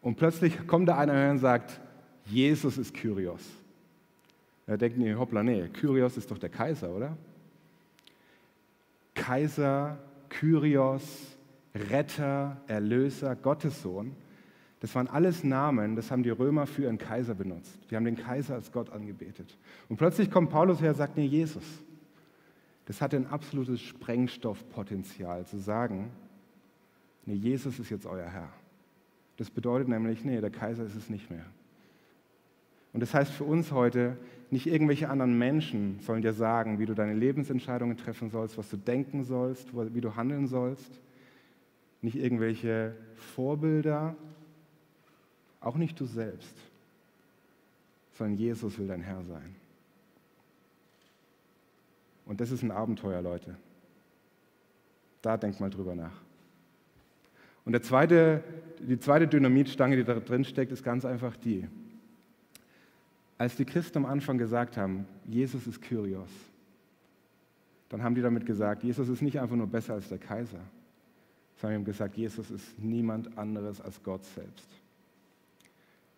Und 0.00 0.16
plötzlich 0.16 0.66
kommt 0.66 0.88
da 0.88 0.98
einer 0.98 1.14
her 1.14 1.30
und 1.30 1.38
sagt, 1.38 1.80
Jesus 2.24 2.78
ist 2.78 2.94
Kyrios. 2.94 3.42
Da 4.68 4.76
denken 4.76 5.00
die, 5.00 5.14
hoppla, 5.14 5.42
nee, 5.42 5.66
Kyrios 5.68 6.18
ist 6.18 6.30
doch 6.30 6.36
der 6.36 6.50
Kaiser, 6.50 6.90
oder? 6.90 7.16
Kaiser, 9.14 9.98
Kyrios, 10.28 11.38
Retter, 11.74 12.58
Erlöser, 12.66 13.34
Gottessohn, 13.34 14.14
das 14.80 14.94
waren 14.94 15.08
alles 15.08 15.42
Namen, 15.42 15.96
das 15.96 16.10
haben 16.10 16.22
die 16.22 16.28
Römer 16.28 16.66
für 16.66 16.82
ihren 16.82 16.98
Kaiser 16.98 17.34
benutzt. 17.34 17.78
Die 17.90 17.96
haben 17.96 18.04
den 18.04 18.16
Kaiser 18.16 18.56
als 18.56 18.70
Gott 18.70 18.90
angebetet. 18.90 19.56
Und 19.88 19.96
plötzlich 19.96 20.30
kommt 20.30 20.50
Paulus 20.50 20.82
her 20.82 20.90
und 20.90 20.96
sagt, 20.96 21.16
nee, 21.16 21.24
Jesus. 21.24 21.64
Das 22.84 23.00
hatte 23.00 23.16
ein 23.16 23.26
absolutes 23.26 23.80
Sprengstoffpotenzial 23.80 25.46
zu 25.46 25.56
sagen, 25.56 26.10
nee, 27.24 27.34
Jesus 27.34 27.78
ist 27.78 27.88
jetzt 27.88 28.04
euer 28.04 28.28
Herr. 28.28 28.52
Das 29.38 29.48
bedeutet 29.48 29.88
nämlich, 29.88 30.26
nee, 30.26 30.42
der 30.42 30.50
Kaiser 30.50 30.84
ist 30.84 30.94
es 30.94 31.08
nicht 31.08 31.30
mehr. 31.30 31.46
Und 32.92 33.00
das 33.00 33.14
heißt 33.14 33.32
für 33.32 33.44
uns 33.44 33.72
heute, 33.72 34.16
nicht 34.50 34.66
irgendwelche 34.66 35.10
anderen 35.10 35.36
Menschen 35.36 36.00
sollen 36.00 36.22
dir 36.22 36.32
sagen, 36.32 36.78
wie 36.78 36.86
du 36.86 36.94
deine 36.94 37.12
Lebensentscheidungen 37.12 37.96
treffen 37.96 38.30
sollst, 38.30 38.56
was 38.56 38.70
du 38.70 38.76
denken 38.76 39.24
sollst, 39.24 39.68
wie 39.94 40.00
du 40.00 40.16
handeln 40.16 40.46
sollst. 40.46 41.00
Nicht 42.00 42.16
irgendwelche 42.16 42.94
Vorbilder, 43.14 44.16
auch 45.60 45.76
nicht 45.76 45.98
du 46.00 46.06
selbst, 46.06 46.56
sondern 48.12 48.38
Jesus 48.38 48.78
will 48.78 48.86
dein 48.86 49.02
Herr 49.02 49.22
sein. 49.24 49.54
Und 52.24 52.40
das 52.40 52.50
ist 52.50 52.62
ein 52.62 52.70
Abenteuer, 52.70 53.20
Leute. 53.20 53.56
Da 55.22 55.36
denkt 55.36 55.60
mal 55.60 55.70
drüber 55.70 55.94
nach. 55.94 56.22
Und 57.64 57.72
zweite, 57.84 58.42
die 58.80 58.98
zweite 58.98 59.26
Dynamitstange, 59.26 59.96
die 59.96 60.04
da 60.04 60.14
drin 60.14 60.44
steckt, 60.44 60.72
ist 60.72 60.84
ganz 60.84 61.04
einfach 61.04 61.36
die. 61.36 61.66
Als 63.38 63.54
die 63.54 63.64
Christen 63.64 63.98
am 63.98 64.06
Anfang 64.06 64.36
gesagt 64.36 64.76
haben, 64.76 65.06
Jesus 65.24 65.66
ist 65.66 65.80
Kyrios, 65.80 66.30
dann 67.88 68.02
haben 68.02 68.14
die 68.14 68.20
damit 68.20 68.44
gesagt, 68.44 68.82
Jesus 68.82 69.08
ist 69.08 69.22
nicht 69.22 69.40
einfach 69.40 69.56
nur 69.56 69.68
besser 69.68 69.94
als 69.94 70.08
der 70.08 70.18
Kaiser, 70.18 70.60
sondern 71.56 71.80
haben 71.80 71.84
gesagt, 71.84 72.16
Jesus 72.16 72.50
ist 72.50 72.78
niemand 72.78 73.38
anderes 73.38 73.80
als 73.80 74.02
Gott 74.02 74.24
selbst. 74.24 74.68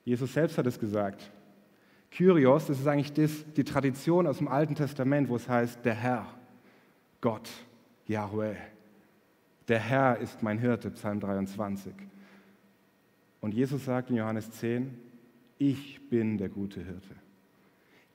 Jesus 0.05 0.33
selbst 0.33 0.59
hat 0.59 0.67
es 0.67 0.79
gesagt. 0.79 1.31
Kyrios, 2.11 2.67
das 2.67 2.81
ist 2.81 2.87
eigentlich 2.87 3.13
das, 3.13 3.45
die 3.55 3.65
Tradition 3.65 4.27
aus 4.27 4.39
dem 4.39 4.49
Alten 4.49 4.75
Testament, 4.75 5.29
wo 5.29 5.37
es 5.37 5.49
heißt, 5.49 5.85
der 5.85 5.95
Herr, 5.95 6.27
Gott, 7.21 7.49
Yahweh. 8.07 8.57
Der 9.69 9.79
Herr 9.79 10.19
ist 10.19 10.43
mein 10.43 10.59
Hirte, 10.59 10.91
Psalm 10.91 11.21
23. 11.21 11.93
Und 13.41 13.55
Jesus 13.55 13.85
sagt 13.85 14.11
in 14.11 14.17
Johannes 14.17 14.51
10, 14.51 15.10
ich 15.61 16.09
bin 16.09 16.39
der 16.39 16.49
gute 16.49 16.83
Hirte. 16.83 17.15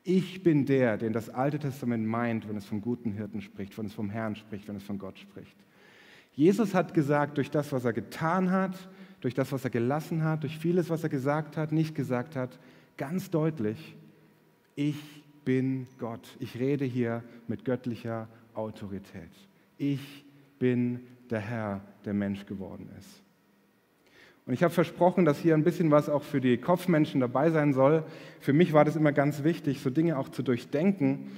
Ich 0.04 0.42
bin 0.42 0.66
der, 0.66 0.98
den 0.98 1.14
das 1.14 1.30
Alte 1.30 1.60
Testament 1.60 2.06
meint, 2.06 2.50
wenn 2.50 2.58
es 2.58 2.66
vom 2.66 2.82
guten 2.82 3.12
Hirten 3.12 3.40
spricht, 3.40 3.78
wenn 3.78 3.86
es 3.86 3.94
vom 3.94 4.10
Herrn 4.10 4.36
spricht, 4.36 4.68
wenn 4.68 4.76
es 4.76 4.84
von 4.84 4.98
Gott 4.98 5.20
spricht. 5.20 5.56
Jesus 6.34 6.74
hat 6.74 6.96
gesagt, 6.96 7.38
durch 7.38 7.52
das, 7.52 7.72
was 7.72 7.86
er 7.86 7.94
getan 7.94 8.50
hat, 8.50 8.90
durch 9.22 9.36
das, 9.36 9.52
was 9.52 9.64
er 9.64 9.70
gelassen 9.70 10.24
hat, 10.24 10.42
durch 10.42 10.58
vieles, 10.58 10.90
was 10.90 11.04
er 11.04 11.10
gesagt 11.10 11.56
hat, 11.56 11.72
nicht 11.72 11.94
gesagt 11.94 12.36
hat, 12.36 12.60
ganz 12.98 13.30
deutlich, 13.30 13.96
ich 14.76 15.24
bin 15.46 15.86
Gott. 16.00 16.36
Ich 16.40 16.60
rede 16.60 16.84
hier 16.84 17.24
mit 17.48 17.64
göttlicher 17.64 18.28
Autorität. 18.56 19.30
Ich 19.78 20.26
bin 20.58 21.02
der 21.30 21.42
Herr, 21.42 21.82
der 22.06 22.16
Mensch 22.16 22.48
geworden 22.48 22.90
ist. 22.98 23.22
Und 24.46 24.54
ich 24.54 24.64
habe 24.64 24.74
versprochen, 24.74 25.26
dass 25.26 25.40
hier 25.40 25.56
ein 25.56 25.64
bisschen 25.64 25.90
was 25.90 26.08
auch 26.08 26.24
für 26.24 26.40
die 26.40 26.58
Kopfmenschen 26.58 27.20
dabei 27.20 27.50
sein 27.50 27.74
soll. 27.74 28.04
Für 28.40 28.54
mich 28.54 28.74
war 28.74 28.86
das 28.86 28.96
immer 28.96 29.12
ganz 29.12 29.44
wichtig, 29.44 29.82
so 29.82 29.90
Dinge 29.90 30.20
auch 30.20 30.30
zu 30.30 30.44
durchdenken 30.44 31.32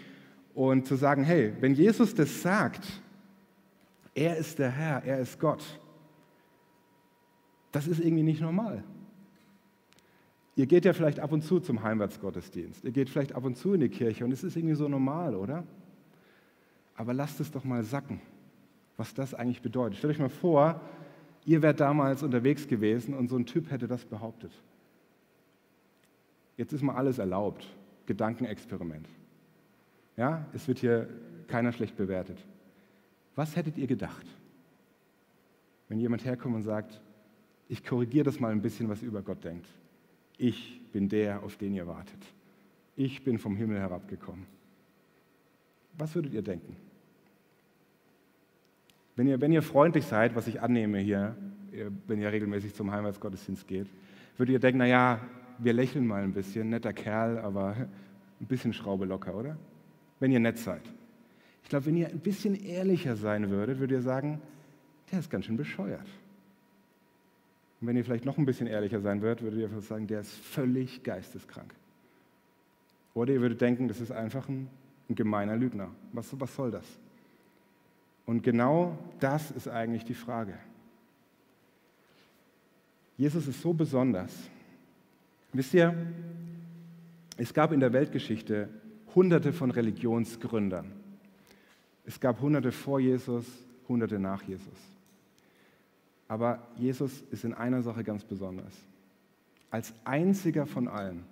und 0.54 0.88
zu 0.88 0.96
sagen, 0.96 1.24
hey, 1.24 1.54
wenn 1.62 1.74
Jesus 1.74 2.16
das 2.16 2.42
sagt, 2.42 2.86
er 4.14 4.36
ist 4.36 4.60
der 4.60 4.72
Herr, 4.72 5.04
er 5.04 5.20
ist 5.20 5.40
Gott, 5.40 5.64
das 7.72 7.88
ist 7.88 8.00
irgendwie 8.00 8.24
nicht 8.24 8.42
normal. 8.42 8.84
Ihr 10.56 10.66
geht 10.66 10.86
ja 10.86 10.94
vielleicht 10.94 11.20
ab 11.20 11.32
und 11.32 11.44
zu 11.44 11.60
zum 11.60 11.84
Heimwärtsgottesdienst. 11.84 12.84
Ihr 12.84 12.92
geht 12.92 13.10
vielleicht 13.10 13.36
ab 13.36 13.46
und 13.46 13.56
zu 13.56 13.74
in 13.74 13.82
die 13.82 13.90
Kirche 13.90 14.26
und 14.26 14.32
es 14.32 14.44
ist 14.44 14.58
irgendwie 14.58 14.74
so 14.74 14.88
normal, 14.88 15.36
oder? 15.36 15.64
Aber 16.96 17.14
lasst 17.14 17.40
es 17.40 17.52
doch 17.52 17.64
mal 17.64 17.84
sacken, 17.84 18.20
was 18.98 19.14
das 19.14 19.36
eigentlich 19.36 19.62
bedeutet. 19.62 20.00
Stellt 20.00 20.14
euch 20.14 20.20
mal 20.20 20.30
vor, 20.30 20.82
ihr 21.48 21.62
wärt 21.64 21.80
damals 21.80 22.22
unterwegs 22.22 22.68
gewesen 22.68 23.16
und 23.16 23.30
so 23.30 23.38
ein 23.38 23.48
Typ 23.48 23.72
hätte 23.72 23.88
das 23.88 24.06
behauptet. 24.06 24.52
Jetzt 26.58 26.74
ist 26.74 26.84
mal 26.84 26.96
alles 26.96 27.18
erlaubt. 27.18 27.66
Gedankenexperiment. 28.06 29.08
Ja, 30.18 30.46
es 30.54 30.68
wird 30.68 30.80
hier 30.80 31.10
keiner 31.48 31.72
schlecht 31.72 31.96
bewertet. 31.98 32.38
Was 33.36 33.56
hättet 33.56 33.78
ihr 33.78 33.88
gedacht, 33.88 34.26
wenn 35.88 36.00
jemand 36.00 36.26
herkommt 36.26 36.56
und 36.56 36.64
sagt, 36.64 37.02
ich 37.70 37.84
korrigiere 37.84 38.26
das 38.26 38.40
mal 38.40 38.52
ein 38.52 38.62
bisschen, 38.62 38.90
was 38.90 39.02
ihr 39.02 39.08
über 39.08 39.22
Gott 39.22 39.44
denkt. 39.44 39.68
Ich 40.38 40.82
bin 40.92 41.10
der, 41.10 41.44
auf 41.44 41.58
den 41.58 41.74
ihr 41.74 41.88
wartet. 41.88 42.20
Ich 42.96 43.24
bin 43.24 43.38
vom 43.38 43.56
Himmel 43.56 43.80
herabgekommen. 43.80 44.46
Was 45.98 46.14
würdet 46.16 46.34
ihr 46.34 46.42
denken? 46.42 46.76
Wenn 49.18 49.28
ihr, 49.28 49.42
wenn 49.42 49.52
ihr 49.52 49.64
freundlich 49.64 50.06
seid, 50.06 50.36
was 50.36 50.48
ich 50.48 50.62
annehme 50.62 51.00
hier, 51.00 51.36
wenn 52.06 52.22
ihr 52.22 52.32
regelmäßig 52.32 52.76
zum 52.76 52.92
Heimwärtsgottesdienst 52.92 53.68
geht, 53.68 53.88
würdet 54.38 54.54
ihr 54.54 54.60
denken, 54.60 54.78
naja, 54.78 55.20
wir 55.58 55.74
lächeln 55.74 56.06
mal 56.06 56.24
ein 56.24 56.34
bisschen, 56.34 56.70
netter 56.70 56.94
Kerl, 56.94 57.40
aber 57.40 57.76
ein 58.40 58.46
bisschen 58.46 58.74
Schraube 58.74 59.06
locker, 59.06 59.36
oder? 59.36 59.58
Wenn 60.20 60.32
ihr 60.32 60.40
nett 60.40 60.60
seid. 60.60 60.84
Ich 61.64 61.70
glaube, 61.70 61.88
wenn 61.88 61.98
ihr 61.98 62.10
ein 62.10 62.20
bisschen 62.20 62.54
ehrlicher 62.54 63.16
sein 63.16 63.50
würdet, 63.50 63.80
würdet 63.80 63.98
ihr 63.98 64.04
sagen, 64.04 64.40
der 65.12 65.20
ist 65.20 65.32
ganz 65.32 65.46
schön 65.46 65.58
bescheuert. 65.58 66.08
Und 67.82 67.88
wenn 67.88 67.98
ihr 67.98 68.06
vielleicht 68.06 68.26
noch 68.26 68.38
ein 68.38 68.46
bisschen 68.46 68.68
ehrlicher 68.68 69.00
sein 69.00 69.24
würdet, 69.24 69.42
würdet 69.42 69.60
ihr 69.60 69.82
sagen, 69.82 70.06
der 70.06 70.22
ist 70.22 70.32
völlig 70.32 71.02
geisteskrank. 71.02 71.74
Oder 73.16 73.34
ihr 73.34 73.42
würdet 73.42 73.62
denken, 73.62 73.88
das 73.88 74.00
ist 74.00 74.12
einfach 74.12 74.48
ein, 74.48 74.68
ein 75.10 75.16
gemeiner 75.16 75.56
Lügner. 75.56 75.90
Was, 76.14 76.40
was 76.40 76.56
soll 76.56 76.70
das? 76.70 76.86
Und 78.28 78.44
genau 78.44 79.00
das 79.20 79.50
ist 79.52 79.68
eigentlich 79.68 80.04
die 80.04 80.14
Frage. 80.14 80.54
Jesus 83.18 83.48
ist 83.48 83.62
so 83.62 83.74
besonders. 83.74 84.32
Wisst 85.54 85.74
ihr, 85.74 85.96
es 87.38 87.54
gab 87.54 87.72
in 87.72 87.80
der 87.80 87.94
Weltgeschichte 87.94 88.70
hunderte 89.16 89.54
von 89.54 89.72
Religionsgründern. 89.72 90.92
Es 92.06 92.20
gab 92.20 92.42
hunderte 92.42 92.72
vor 92.72 93.00
Jesus, 93.00 93.46
hunderte 93.88 94.20
nach 94.20 94.44
Jesus. 94.44 94.78
Aber 96.28 96.68
Jesus 96.76 97.24
ist 97.32 97.46
in 97.46 97.54
einer 97.54 97.82
Sache 97.82 98.04
ganz 98.04 98.26
besonders. 98.26 98.74
Als 99.72 99.94
einziger 100.04 100.66
von 100.66 100.90
allen 100.90 101.24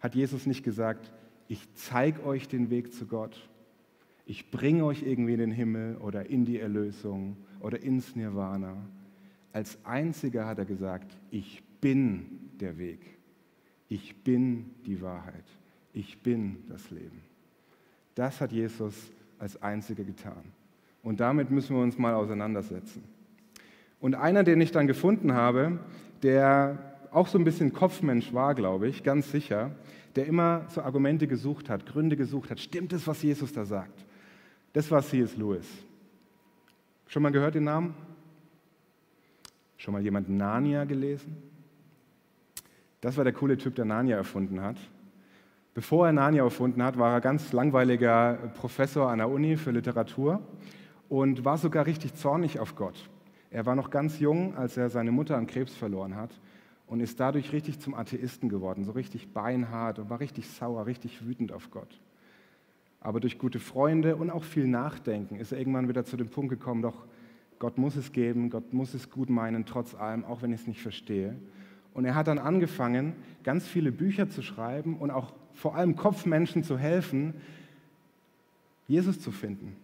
hat 0.00 0.16
Jesus 0.16 0.46
nicht 0.46 0.64
gesagt, 0.64 1.12
ich 1.46 1.72
zeige 1.74 2.24
euch 2.26 2.48
den 2.48 2.68
Weg 2.68 2.92
zu 2.92 3.06
Gott, 3.06 3.48
ich 4.24 4.50
bringe 4.50 4.84
euch 4.84 5.02
irgendwie 5.02 5.32
in 5.32 5.40
den 5.40 5.50
Himmel 5.50 5.96
oder 5.96 6.26
in 6.26 6.44
die 6.44 6.58
Erlösung 6.58 7.36
oder 7.60 7.82
ins 7.82 8.14
Nirvana. 8.14 8.76
Als 9.52 9.78
einziger 9.84 10.46
hat 10.46 10.58
er 10.58 10.64
gesagt, 10.64 11.16
ich 11.30 11.62
bin 11.80 12.50
der 12.60 12.78
Weg, 12.78 13.00
ich 13.88 14.22
bin 14.22 14.70
die 14.86 15.00
Wahrheit, 15.02 15.44
ich 15.92 16.22
bin 16.22 16.64
das 16.68 16.90
Leben. 16.90 17.20
Das 18.14 18.40
hat 18.40 18.52
Jesus 18.52 18.94
als 19.38 19.60
einziger 19.62 20.04
getan. 20.04 20.42
Und 21.02 21.20
damit 21.20 21.50
müssen 21.50 21.74
wir 21.74 21.82
uns 21.82 21.98
mal 21.98 22.14
auseinandersetzen. 22.14 23.02
Und 24.00 24.14
einer, 24.14 24.44
den 24.44 24.60
ich 24.60 24.70
dann 24.70 24.86
gefunden 24.86 25.32
habe, 25.32 25.80
der 26.22 26.78
auch 27.10 27.26
so 27.26 27.38
ein 27.38 27.44
bisschen 27.44 27.72
Kopfmensch 27.72 28.32
war, 28.32 28.54
glaube 28.54 28.88
ich, 28.88 29.02
ganz 29.02 29.30
sicher, 29.30 29.72
der 30.16 30.26
immer 30.26 30.66
so 30.68 30.82
Argumente 30.82 31.26
gesucht 31.26 31.68
hat, 31.68 31.86
Gründe 31.86 32.16
gesucht 32.16 32.50
hat. 32.50 32.60
Stimmt 32.60 32.92
es, 32.92 33.06
was 33.06 33.22
Jesus 33.22 33.52
da 33.52 33.64
sagt? 33.64 34.04
Das 34.72 34.90
war 34.90 35.02
C.S. 35.02 35.36
Lewis. 35.36 35.66
Schon 37.06 37.22
mal 37.22 37.32
gehört 37.32 37.54
den 37.54 37.64
Namen? 37.64 37.94
Schon 39.76 39.92
mal 39.92 40.02
jemand 40.02 40.28
Narnia 40.30 40.84
gelesen? 40.84 41.36
Das 43.00 43.16
war 43.16 43.24
der 43.24 43.32
coole 43.32 43.58
Typ, 43.58 43.74
der 43.74 43.84
Narnia 43.84 44.16
erfunden 44.16 44.60
hat. 44.62 44.76
Bevor 45.74 46.06
er 46.06 46.12
Narnia 46.12 46.44
erfunden 46.44 46.82
hat, 46.82 46.98
war 46.98 47.14
er 47.14 47.20
ganz 47.20 47.52
langweiliger 47.52 48.52
Professor 48.54 49.10
an 49.10 49.18
der 49.18 49.28
Uni 49.28 49.56
für 49.56 49.72
Literatur 49.72 50.40
und 51.08 51.44
war 51.44 51.58
sogar 51.58 51.86
richtig 51.86 52.14
zornig 52.14 52.58
auf 52.58 52.76
Gott. 52.76 53.10
Er 53.50 53.66
war 53.66 53.74
noch 53.74 53.90
ganz 53.90 54.18
jung, 54.18 54.56
als 54.56 54.76
er 54.76 54.88
seine 54.88 55.12
Mutter 55.12 55.36
an 55.36 55.46
Krebs 55.46 55.74
verloren 55.74 56.16
hat 56.16 56.30
und 56.86 57.00
ist 57.00 57.20
dadurch 57.20 57.52
richtig 57.52 57.80
zum 57.80 57.94
Atheisten 57.94 58.48
geworden, 58.48 58.84
so 58.84 58.92
richtig 58.92 59.32
beinhart 59.32 59.98
und 59.98 60.08
war 60.08 60.20
richtig 60.20 60.48
sauer, 60.48 60.86
richtig 60.86 61.26
wütend 61.26 61.52
auf 61.52 61.70
Gott. 61.70 62.00
Aber 63.02 63.18
durch 63.18 63.38
gute 63.38 63.58
Freunde 63.58 64.16
und 64.16 64.30
auch 64.30 64.44
viel 64.44 64.66
Nachdenken 64.66 65.36
ist 65.36 65.52
er 65.52 65.58
irgendwann 65.58 65.88
wieder 65.88 66.04
zu 66.04 66.16
dem 66.16 66.28
Punkt 66.28 66.50
gekommen, 66.50 66.82
doch 66.82 67.04
Gott 67.58 67.76
muss 67.78 67.96
es 67.96 68.12
geben, 68.12 68.50
Gott 68.50 68.72
muss 68.72 68.94
es 68.94 69.10
gut 69.10 69.28
meinen, 69.28 69.66
trotz 69.66 69.94
allem, 69.94 70.24
auch 70.24 70.42
wenn 70.42 70.52
ich 70.52 70.62
es 70.62 70.66
nicht 70.66 70.80
verstehe. 70.80 71.36
Und 71.94 72.04
er 72.04 72.14
hat 72.14 72.28
dann 72.28 72.38
angefangen, 72.38 73.14
ganz 73.42 73.66
viele 73.66 73.92
Bücher 73.92 74.30
zu 74.30 74.42
schreiben 74.42 74.96
und 74.98 75.10
auch 75.10 75.32
vor 75.52 75.74
allem 75.76 75.96
Kopfmenschen 75.96 76.64
zu 76.64 76.78
helfen, 76.78 77.34
Jesus 78.88 79.20
zu 79.20 79.30
finden 79.30 79.76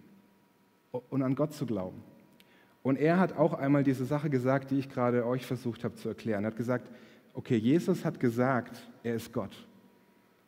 und 1.11 1.23
an 1.23 1.35
Gott 1.35 1.53
zu 1.53 1.67
glauben. 1.67 2.03
Und 2.83 2.97
er 2.97 3.19
hat 3.19 3.37
auch 3.37 3.55
einmal 3.55 3.83
diese 3.83 4.05
Sache 4.05 4.31
gesagt, 4.31 4.71
die 4.71 4.79
ich 4.79 4.89
gerade 4.89 5.27
euch 5.27 5.45
versucht 5.45 5.85
habe 5.85 5.95
zu 5.97 6.09
erklären. 6.09 6.45
Er 6.45 6.53
hat 6.53 6.57
gesagt, 6.57 6.91
okay, 7.35 7.57
Jesus 7.57 8.05
hat 8.05 8.21
gesagt, 8.21 8.89
er 9.03 9.15
ist 9.15 9.33
Gott. 9.33 9.67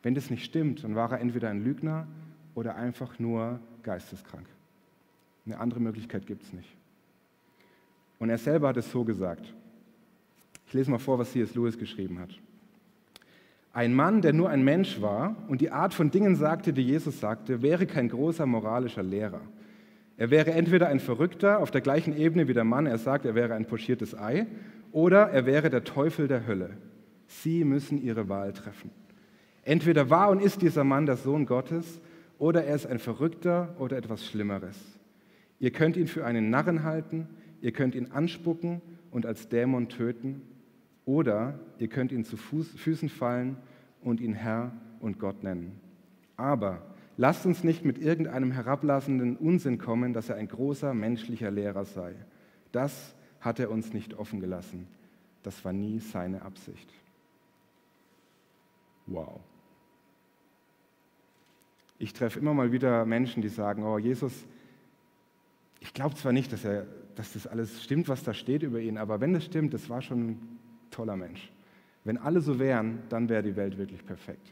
Wenn 0.03 0.15
das 0.15 0.29
nicht 0.29 0.43
stimmt, 0.43 0.83
dann 0.83 0.95
war 0.95 1.11
er 1.11 1.19
entweder 1.19 1.49
ein 1.49 1.63
Lügner 1.63 2.07
oder 2.55 2.75
einfach 2.75 3.19
nur 3.19 3.59
geisteskrank. 3.83 4.45
Eine 5.45 5.59
andere 5.59 5.79
Möglichkeit 5.79 6.25
gibt 6.27 6.43
es 6.43 6.53
nicht. 6.53 6.69
Und 8.19 8.29
er 8.29 8.37
selber 8.37 8.69
hat 8.69 8.77
es 8.77 8.91
so 8.91 9.03
gesagt. 9.03 9.53
Ich 10.67 10.73
lese 10.73 10.91
mal 10.91 10.99
vor, 10.99 11.19
was 11.19 11.31
C.S. 11.31 11.55
Lewis 11.55 11.77
geschrieben 11.77 12.19
hat. 12.19 12.29
Ein 13.73 13.93
Mann, 13.93 14.21
der 14.21 14.33
nur 14.33 14.49
ein 14.49 14.63
Mensch 14.63 15.01
war 15.01 15.35
und 15.47 15.61
die 15.61 15.71
Art 15.71 15.93
von 15.93 16.11
Dingen 16.11 16.35
sagte, 16.35 16.73
die 16.73 16.83
Jesus 16.83 17.19
sagte, 17.19 17.61
wäre 17.61 17.85
kein 17.87 18.09
großer 18.09 18.45
moralischer 18.45 19.03
Lehrer. 19.03 19.41
Er 20.17 20.29
wäre 20.29 20.51
entweder 20.51 20.87
ein 20.87 20.99
Verrückter 20.99 21.59
auf 21.59 21.71
der 21.71 21.81
gleichen 21.81 22.15
Ebene 22.15 22.47
wie 22.47 22.53
der 22.53 22.65
Mann, 22.65 22.85
er 22.85 22.97
sagt, 22.97 23.25
er 23.25 23.33
wäre 23.33 23.55
ein 23.55 23.65
pochiertes 23.65 24.15
Ei, 24.15 24.45
oder 24.91 25.29
er 25.29 25.45
wäre 25.45 25.69
der 25.69 25.83
Teufel 25.83 26.27
der 26.27 26.45
Hölle. 26.45 26.71
Sie 27.27 27.63
müssen 27.63 28.01
ihre 28.01 28.29
Wahl 28.29 28.51
treffen. 28.51 28.91
Entweder 29.63 30.09
war 30.09 30.29
und 30.29 30.41
ist 30.41 30.61
dieser 30.61 30.83
Mann 30.83 31.05
der 31.05 31.15
Sohn 31.15 31.45
Gottes, 31.45 32.01
oder 32.41 32.63
er 32.63 32.73
ist 32.73 32.87
ein 32.87 32.97
Verrückter 32.97 33.75
oder 33.77 33.97
etwas 33.97 34.25
Schlimmeres. 34.25 34.75
Ihr 35.59 35.69
könnt 35.69 35.95
ihn 35.95 36.07
für 36.07 36.25
einen 36.25 36.49
Narren 36.49 36.81
halten, 36.81 37.27
ihr 37.61 37.71
könnt 37.71 37.93
ihn 37.93 38.11
anspucken 38.11 38.81
und 39.11 39.27
als 39.27 39.47
Dämon 39.47 39.89
töten, 39.89 40.41
oder 41.05 41.59
ihr 41.77 41.87
könnt 41.87 42.11
ihn 42.11 42.23
zu 42.23 42.37
Fuß, 42.37 42.71
Füßen 42.71 43.09
fallen 43.09 43.57
und 44.01 44.19
ihn 44.19 44.33
Herr 44.33 44.71
und 45.01 45.19
Gott 45.19 45.43
nennen. 45.43 45.79
Aber 46.35 46.81
Lasst 47.17 47.45
uns 47.45 47.63
nicht 47.63 47.85
mit 47.85 47.99
irgendeinem 47.99 48.51
herablassenden 48.51 49.37
Unsinn 49.37 49.77
kommen, 49.77 50.11
dass 50.11 50.29
er 50.29 50.37
ein 50.37 50.47
großer 50.47 50.95
menschlicher 50.95 51.51
Lehrer 51.51 51.85
sei. 51.85 52.15
Das 52.71 53.13
hat 53.39 53.59
er 53.59 53.69
uns 53.69 53.93
nicht 53.93 54.15
offen 54.15 54.39
gelassen. 54.39 54.87
Das 55.43 55.63
war 55.63 55.71
nie 55.71 55.99
seine 55.99 56.41
Absicht. 56.41 56.91
Wow. 59.05 59.41
Ich 62.01 62.13
treffe 62.13 62.39
immer 62.39 62.55
mal 62.55 62.71
wieder 62.71 63.05
Menschen, 63.05 63.43
die 63.43 63.49
sagen, 63.49 63.83
oh 63.83 63.99
Jesus, 63.99 64.33
ich 65.81 65.93
glaube 65.93 66.15
zwar 66.15 66.31
nicht, 66.31 66.51
dass, 66.51 66.65
er, 66.65 66.87
dass 67.15 67.33
das 67.33 67.45
alles 67.45 67.83
stimmt, 67.83 68.09
was 68.09 68.23
da 68.23 68.33
steht 68.33 68.63
über 68.63 68.79
ihn, 68.79 68.97
aber 68.97 69.21
wenn 69.21 69.33
das 69.33 69.45
stimmt, 69.45 69.71
das 69.75 69.87
war 69.87 70.01
schon 70.01 70.29
ein 70.31 70.59
toller 70.89 71.15
Mensch. 71.15 71.51
Wenn 72.03 72.17
alle 72.17 72.41
so 72.41 72.57
wären, 72.57 73.03
dann 73.09 73.29
wäre 73.29 73.43
die 73.43 73.55
Welt 73.55 73.77
wirklich 73.77 74.03
perfekt. 74.03 74.51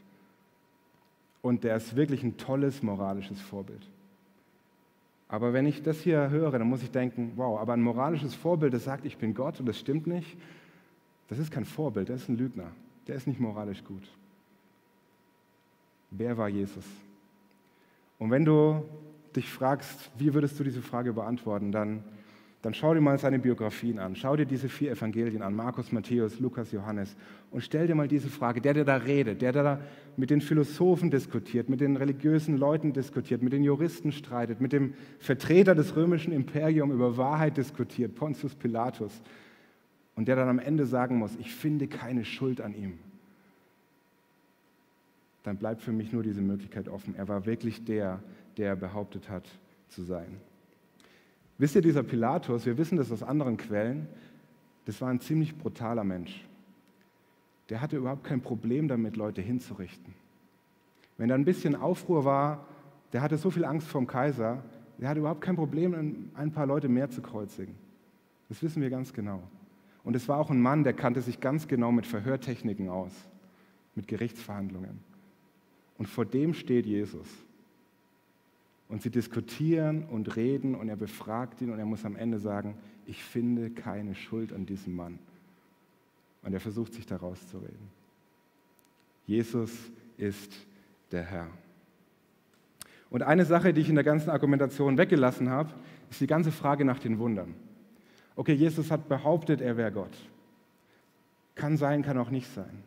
Und 1.42 1.64
der 1.64 1.74
ist 1.74 1.96
wirklich 1.96 2.22
ein 2.22 2.36
tolles 2.36 2.84
moralisches 2.84 3.40
Vorbild. 3.40 3.84
Aber 5.26 5.52
wenn 5.52 5.66
ich 5.66 5.82
das 5.82 6.00
hier 6.02 6.30
höre, 6.30 6.52
dann 6.52 6.68
muss 6.68 6.84
ich 6.84 6.92
denken, 6.92 7.32
wow, 7.34 7.58
aber 7.58 7.72
ein 7.72 7.82
moralisches 7.82 8.36
Vorbild, 8.36 8.74
das 8.74 8.84
sagt, 8.84 9.04
ich 9.04 9.18
bin 9.18 9.34
Gott 9.34 9.58
und 9.58 9.66
das 9.66 9.76
stimmt 9.76 10.06
nicht, 10.06 10.36
das 11.26 11.40
ist 11.40 11.50
kein 11.50 11.64
Vorbild, 11.64 12.10
das 12.10 12.22
ist 12.22 12.28
ein 12.28 12.38
Lügner. 12.38 12.70
Der 13.08 13.16
ist 13.16 13.26
nicht 13.26 13.40
moralisch 13.40 13.82
gut. 13.82 14.08
Wer 16.12 16.38
war 16.38 16.48
Jesus? 16.48 16.84
Und 18.20 18.30
wenn 18.30 18.44
du 18.44 18.84
dich 19.34 19.50
fragst, 19.50 20.12
wie 20.16 20.32
würdest 20.32 20.60
du 20.60 20.62
diese 20.62 20.80
Frage 20.82 21.12
beantworten, 21.12 21.72
dann 21.72 22.04
dann 22.62 22.74
schau 22.74 22.92
dir 22.92 23.00
mal 23.00 23.18
seine 23.18 23.38
Biografien 23.38 23.98
an. 23.98 24.14
Schau 24.14 24.36
dir 24.36 24.44
diese 24.44 24.68
vier 24.68 24.92
Evangelien 24.92 25.40
an, 25.40 25.54
Markus, 25.54 25.92
Matthäus, 25.92 26.38
Lukas, 26.40 26.72
Johannes, 26.72 27.16
und 27.50 27.62
stell 27.62 27.86
dir 27.86 27.94
mal 27.94 28.06
diese 28.06 28.28
Frage, 28.28 28.60
der, 28.60 28.74
der 28.74 28.84
da 28.84 28.96
redet, 28.96 29.40
der, 29.40 29.52
der 29.52 29.62
da 29.62 29.80
mit 30.16 30.30
den 30.30 30.42
Philosophen 30.42 31.10
diskutiert, 31.10 31.70
mit 31.70 31.80
den 31.80 31.96
religiösen 31.96 32.58
Leuten 32.58 32.92
diskutiert, 32.92 33.42
mit 33.42 33.54
den 33.54 33.64
Juristen 33.64 34.12
streitet, 34.12 34.60
mit 34.60 34.72
dem 34.72 34.94
Vertreter 35.18 35.74
des 35.74 35.96
römischen 35.96 36.32
Imperiums 36.32 36.92
über 36.92 37.16
Wahrheit 37.16 37.56
diskutiert, 37.56 38.14
Pontius 38.14 38.54
Pilatus, 38.54 39.22
und 40.14 40.28
der 40.28 40.36
dann 40.36 40.50
am 40.50 40.58
Ende 40.58 40.84
sagen 40.84 41.16
muss, 41.16 41.34
ich 41.36 41.54
finde 41.54 41.88
keine 41.88 42.26
Schuld 42.26 42.60
an 42.60 42.74
ihm. 42.74 42.98
Dann 45.42 45.56
bleibt 45.56 45.80
für 45.80 45.92
mich 45.92 46.12
nur 46.12 46.22
diese 46.22 46.42
Möglichkeit 46.42 46.88
offen. 46.88 47.14
Er 47.16 47.28
war 47.28 47.46
wirklich 47.46 47.84
der, 47.84 48.22
der 48.56 48.76
behauptet 48.76 49.28
hat 49.28 49.48
zu 49.88 50.02
sein. 50.02 50.40
Wisst 51.58 51.74
ihr, 51.74 51.82
dieser 51.82 52.02
Pilatus, 52.02 52.66
wir 52.66 52.78
wissen 52.78 52.96
das 52.96 53.12
aus 53.12 53.22
anderen 53.22 53.56
Quellen, 53.56 54.06
das 54.86 55.00
war 55.00 55.08
ein 55.08 55.20
ziemlich 55.20 55.56
brutaler 55.56 56.04
Mensch. 56.04 56.44
Der 57.68 57.80
hatte 57.80 57.96
überhaupt 57.96 58.24
kein 58.24 58.40
Problem 58.40 58.88
damit, 58.88 59.16
Leute 59.16 59.42
hinzurichten. 59.42 60.14
Wenn 61.18 61.28
da 61.28 61.34
ein 61.34 61.44
bisschen 61.44 61.76
Aufruhr 61.76 62.24
war, 62.24 62.66
der 63.12 63.22
hatte 63.22 63.36
so 63.36 63.50
viel 63.50 63.64
Angst 63.64 63.88
vor 63.88 64.00
dem 64.00 64.06
Kaiser, 64.06 64.62
der 64.98 65.08
hatte 65.08 65.20
überhaupt 65.20 65.42
kein 65.42 65.56
Problem, 65.56 66.30
ein 66.34 66.50
paar 66.52 66.66
Leute 66.66 66.88
mehr 66.88 67.10
zu 67.10 67.22
kreuzigen. 67.22 67.74
Das 68.48 68.62
wissen 68.62 68.82
wir 68.82 68.90
ganz 68.90 69.12
genau. 69.12 69.42
Und 70.02 70.16
es 70.16 70.28
war 70.28 70.38
auch 70.38 70.50
ein 70.50 70.60
Mann, 70.60 70.82
der 70.82 70.94
kannte 70.94 71.20
sich 71.20 71.40
ganz 71.40 71.68
genau 71.68 71.92
mit 71.92 72.06
Verhörtechniken 72.06 72.88
aus, 72.88 73.12
mit 73.94 74.08
Gerichtsverhandlungen. 74.08 74.98
Und 76.00 76.06
vor 76.06 76.24
dem 76.24 76.54
steht 76.54 76.86
Jesus. 76.86 77.28
Und 78.88 79.02
sie 79.02 79.10
diskutieren 79.10 80.04
und 80.04 80.34
reden 80.34 80.74
und 80.74 80.88
er 80.88 80.96
befragt 80.96 81.60
ihn 81.60 81.70
und 81.70 81.78
er 81.78 81.84
muss 81.84 82.06
am 82.06 82.16
Ende 82.16 82.38
sagen, 82.38 82.74
ich 83.04 83.22
finde 83.22 83.68
keine 83.68 84.14
Schuld 84.14 84.54
an 84.54 84.64
diesem 84.64 84.96
Mann. 84.96 85.18
Und 86.42 86.54
er 86.54 86.60
versucht 86.60 86.94
sich 86.94 87.04
daraus 87.04 87.46
zu 87.48 87.58
reden. 87.58 87.90
Jesus 89.26 89.70
ist 90.16 90.50
der 91.12 91.22
Herr. 91.22 91.48
Und 93.10 93.22
eine 93.22 93.44
Sache, 93.44 93.74
die 93.74 93.82
ich 93.82 93.90
in 93.90 93.94
der 93.94 94.02
ganzen 94.02 94.30
Argumentation 94.30 94.96
weggelassen 94.96 95.50
habe, 95.50 95.74
ist 96.08 96.22
die 96.22 96.26
ganze 96.26 96.50
Frage 96.50 96.86
nach 96.86 96.98
den 96.98 97.18
Wundern. 97.18 97.54
Okay, 98.36 98.54
Jesus 98.54 98.90
hat 98.90 99.06
behauptet, 99.06 99.60
er 99.60 99.76
wäre 99.76 99.92
Gott. 99.92 100.16
Kann 101.56 101.76
sein, 101.76 102.00
kann 102.02 102.16
auch 102.16 102.30
nicht 102.30 102.50
sein. 102.54 102.84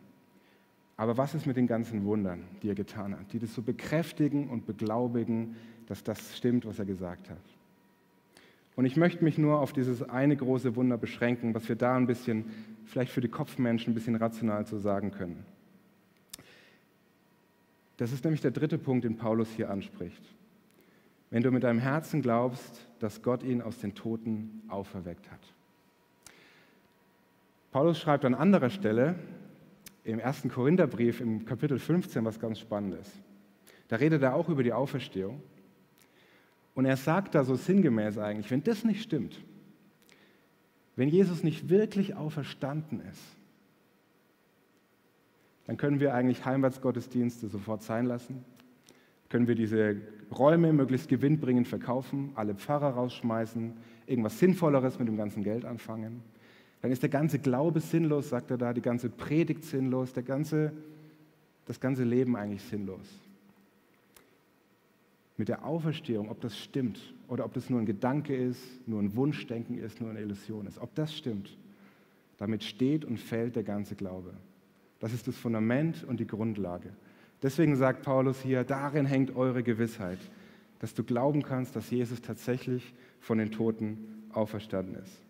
Aber 0.96 1.16
was 1.16 1.34
ist 1.34 1.46
mit 1.46 1.56
den 1.56 1.66
ganzen 1.66 2.04
Wundern, 2.04 2.44
die 2.62 2.68
er 2.68 2.74
getan 2.74 3.18
hat, 3.18 3.32
die 3.32 3.38
das 3.38 3.54
so 3.54 3.62
bekräftigen 3.62 4.48
und 4.48 4.66
beglaubigen, 4.66 5.56
dass 5.86 6.04
das 6.04 6.36
stimmt, 6.36 6.66
was 6.66 6.78
er 6.78 6.84
gesagt 6.84 7.30
hat? 7.30 7.42
Und 8.76 8.86
ich 8.86 8.96
möchte 8.96 9.22
mich 9.22 9.38
nur 9.38 9.60
auf 9.60 9.72
dieses 9.72 10.02
eine 10.02 10.36
große 10.36 10.74
Wunder 10.76 10.96
beschränken, 10.96 11.54
was 11.54 11.68
wir 11.68 11.76
da 11.76 11.96
ein 11.96 12.06
bisschen, 12.06 12.46
vielleicht 12.84 13.12
für 13.12 13.20
die 13.20 13.28
Kopfmenschen 13.28 13.92
ein 13.92 13.94
bisschen 13.94 14.16
rational 14.16 14.66
zu 14.66 14.78
sagen 14.78 15.10
können. 15.10 15.44
Das 17.96 18.12
ist 18.12 18.24
nämlich 18.24 18.40
der 18.40 18.50
dritte 18.50 18.78
Punkt, 18.78 19.04
den 19.04 19.16
Paulus 19.16 19.48
hier 19.50 19.70
anspricht. 19.70 20.22
Wenn 21.30 21.42
du 21.42 21.50
mit 21.50 21.62
deinem 21.62 21.78
Herzen 21.78 22.22
glaubst, 22.22 22.88
dass 22.98 23.22
Gott 23.22 23.42
ihn 23.42 23.62
aus 23.62 23.78
den 23.78 23.94
Toten 23.94 24.62
auferweckt 24.68 25.30
hat. 25.30 25.40
Paulus 27.70 27.98
schreibt 27.98 28.24
an 28.24 28.34
anderer 28.34 28.70
Stelle 28.70 29.16
im 30.04 30.18
ersten 30.18 30.50
Korintherbrief 30.50 31.20
im 31.20 31.44
Kapitel 31.46 31.78
15 31.78 32.24
was 32.24 32.38
ganz 32.38 32.60
Spannendes. 32.60 33.10
Da 33.88 33.96
redet 33.96 34.22
er 34.22 34.34
auch 34.34 34.48
über 34.48 34.62
die 34.62 34.72
Auferstehung. 34.72 35.42
Und 36.74 36.84
er 36.84 36.96
sagt 36.96 37.34
da 37.34 37.44
so 37.44 37.54
sinngemäß 37.54 38.18
eigentlich, 38.18 38.50
wenn 38.50 38.62
das 38.62 38.84
nicht 38.84 39.02
stimmt, 39.02 39.40
wenn 40.96 41.08
Jesus 41.08 41.42
nicht 41.42 41.68
wirklich 41.68 42.14
auferstanden 42.14 43.00
ist, 43.10 43.22
dann 45.66 45.76
können 45.76 46.00
wir 46.00 46.14
eigentlich 46.14 46.44
Heimwärtsgottesdienste 46.44 47.48
sofort 47.48 47.82
sein 47.82 48.06
lassen. 48.06 48.44
Können 49.30 49.48
wir 49.48 49.54
diese 49.54 49.96
Räume 50.36 50.72
möglichst 50.72 51.08
gewinnbringend 51.08 51.66
verkaufen, 51.66 52.32
alle 52.34 52.54
Pfarrer 52.54 52.90
rausschmeißen, 52.90 53.72
irgendwas 54.06 54.38
Sinnvolleres 54.38 54.98
mit 54.98 55.08
dem 55.08 55.16
ganzen 55.16 55.42
Geld 55.42 55.64
anfangen. 55.64 56.22
Dann 56.84 56.92
ist 56.92 57.02
der 57.02 57.08
ganze 57.08 57.38
Glaube 57.38 57.80
sinnlos, 57.80 58.28
sagt 58.28 58.50
er 58.50 58.58
da, 58.58 58.74
die 58.74 58.82
ganze 58.82 59.08
Predigt 59.08 59.64
sinnlos, 59.64 60.12
der 60.12 60.22
ganze, 60.22 60.70
das 61.64 61.80
ganze 61.80 62.04
Leben 62.04 62.36
eigentlich 62.36 62.60
sinnlos. 62.60 63.06
Mit 65.38 65.48
der 65.48 65.64
Auferstehung, 65.64 66.28
ob 66.28 66.42
das 66.42 66.58
stimmt 66.58 67.00
oder 67.26 67.46
ob 67.46 67.54
das 67.54 67.70
nur 67.70 67.80
ein 67.80 67.86
Gedanke 67.86 68.36
ist, 68.36 68.60
nur 68.86 69.00
ein 69.00 69.16
Wunschdenken 69.16 69.78
ist, 69.78 70.02
nur 70.02 70.10
eine 70.10 70.20
Illusion 70.20 70.66
ist, 70.66 70.76
ob 70.76 70.94
das 70.94 71.16
stimmt, 71.16 71.56
damit 72.36 72.62
steht 72.62 73.06
und 73.06 73.18
fällt 73.18 73.56
der 73.56 73.64
ganze 73.64 73.94
Glaube. 73.94 74.34
Das 75.00 75.14
ist 75.14 75.26
das 75.26 75.38
Fundament 75.38 76.04
und 76.04 76.20
die 76.20 76.26
Grundlage. 76.26 76.90
Deswegen 77.42 77.76
sagt 77.76 78.02
Paulus 78.02 78.42
hier, 78.42 78.62
darin 78.62 79.06
hängt 79.06 79.34
eure 79.34 79.62
Gewissheit, 79.62 80.18
dass 80.80 80.92
du 80.92 81.02
glauben 81.02 81.44
kannst, 81.44 81.76
dass 81.76 81.90
Jesus 81.90 82.20
tatsächlich 82.20 82.92
von 83.20 83.38
den 83.38 83.52
Toten 83.52 84.26
auferstanden 84.34 84.96
ist. 84.96 85.23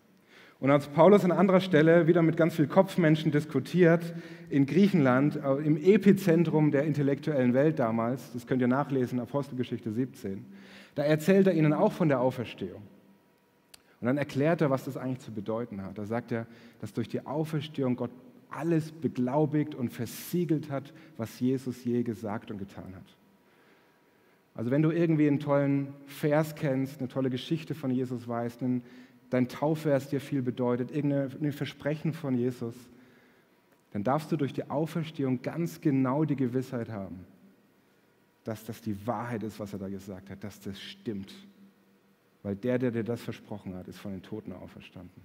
Und 0.65 0.71
als 0.71 0.87
Paulus 0.87 1.23
an 1.23 1.31
anderer 1.31 1.59
Stelle 1.59 2.07
wieder 2.07 2.23
mit 2.23 2.37
ganz 2.37 2.55
vielen 2.55 2.69
Kopfmenschen 2.69 3.31
diskutiert, 3.31 4.15
in 4.49 4.65
Griechenland, 4.65 5.35
äh, 5.35 5.57
im 5.57 5.77
Epizentrum 5.77 6.71
der 6.71 6.85
intellektuellen 6.85 7.53
Welt 7.53 7.77
damals, 7.77 8.33
das 8.33 8.47
könnt 8.47 8.63
ihr 8.63 8.67
nachlesen, 8.67 9.19
Apostelgeschichte 9.19 9.91
17, 9.91 10.43
da 10.95 11.03
erzählt 11.03 11.45
er 11.45 11.53
ihnen 11.53 11.71
auch 11.71 11.91
von 11.91 12.09
der 12.09 12.19
Auferstehung. 12.19 12.81
Und 14.01 14.07
dann 14.07 14.17
erklärt 14.17 14.61
er, 14.61 14.71
was 14.71 14.85
das 14.85 14.97
eigentlich 14.97 15.19
zu 15.19 15.31
bedeuten 15.31 15.83
hat. 15.83 15.99
Da 15.99 16.05
sagt 16.07 16.31
er, 16.31 16.47
dass 16.81 16.93
durch 16.93 17.09
die 17.09 17.23
Auferstehung 17.27 17.95
Gott 17.95 18.09
alles 18.49 18.91
beglaubigt 18.91 19.75
und 19.75 19.93
versiegelt 19.93 20.71
hat, 20.71 20.93
was 21.15 21.39
Jesus 21.39 21.85
je 21.85 22.01
gesagt 22.01 22.49
und 22.49 22.57
getan 22.57 22.95
hat. 22.95 23.15
Also 24.55 24.71
wenn 24.71 24.81
du 24.81 24.89
irgendwie 24.89 25.27
einen 25.27 25.41
tollen 25.41 25.89
Vers 26.07 26.55
kennst, 26.55 26.99
eine 26.99 27.09
tolle 27.09 27.29
Geschichte 27.29 27.75
von 27.75 27.91
Jesus 27.91 28.27
weißt, 28.27 28.63
einen, 28.63 28.83
dein 29.35 29.49
Taufvers 29.49 30.09
dir 30.09 30.21
viel 30.21 30.41
bedeutet, 30.41 30.91
irgendein 30.91 31.51
Versprechen 31.51 32.13
von 32.13 32.35
Jesus, 32.35 32.73
dann 33.91 34.03
darfst 34.03 34.31
du 34.31 34.37
durch 34.37 34.53
die 34.53 34.69
Auferstehung 34.69 35.41
ganz 35.41 35.81
genau 35.81 36.23
die 36.23 36.37
Gewissheit 36.37 36.89
haben, 36.89 37.25
dass 38.45 38.63
das 38.63 38.81
die 38.81 39.05
Wahrheit 39.05 39.43
ist, 39.43 39.59
was 39.59 39.73
er 39.73 39.79
da 39.79 39.89
gesagt 39.89 40.29
hat, 40.29 40.43
dass 40.43 40.59
das 40.61 40.79
stimmt. 40.79 41.33
Weil 42.43 42.55
der, 42.55 42.79
der 42.79 42.91
dir 42.91 43.03
das 43.03 43.21
versprochen 43.21 43.75
hat, 43.75 43.87
ist 43.87 43.99
von 43.99 44.11
den 44.11 44.21
Toten 44.21 44.53
auferstanden. 44.53 45.21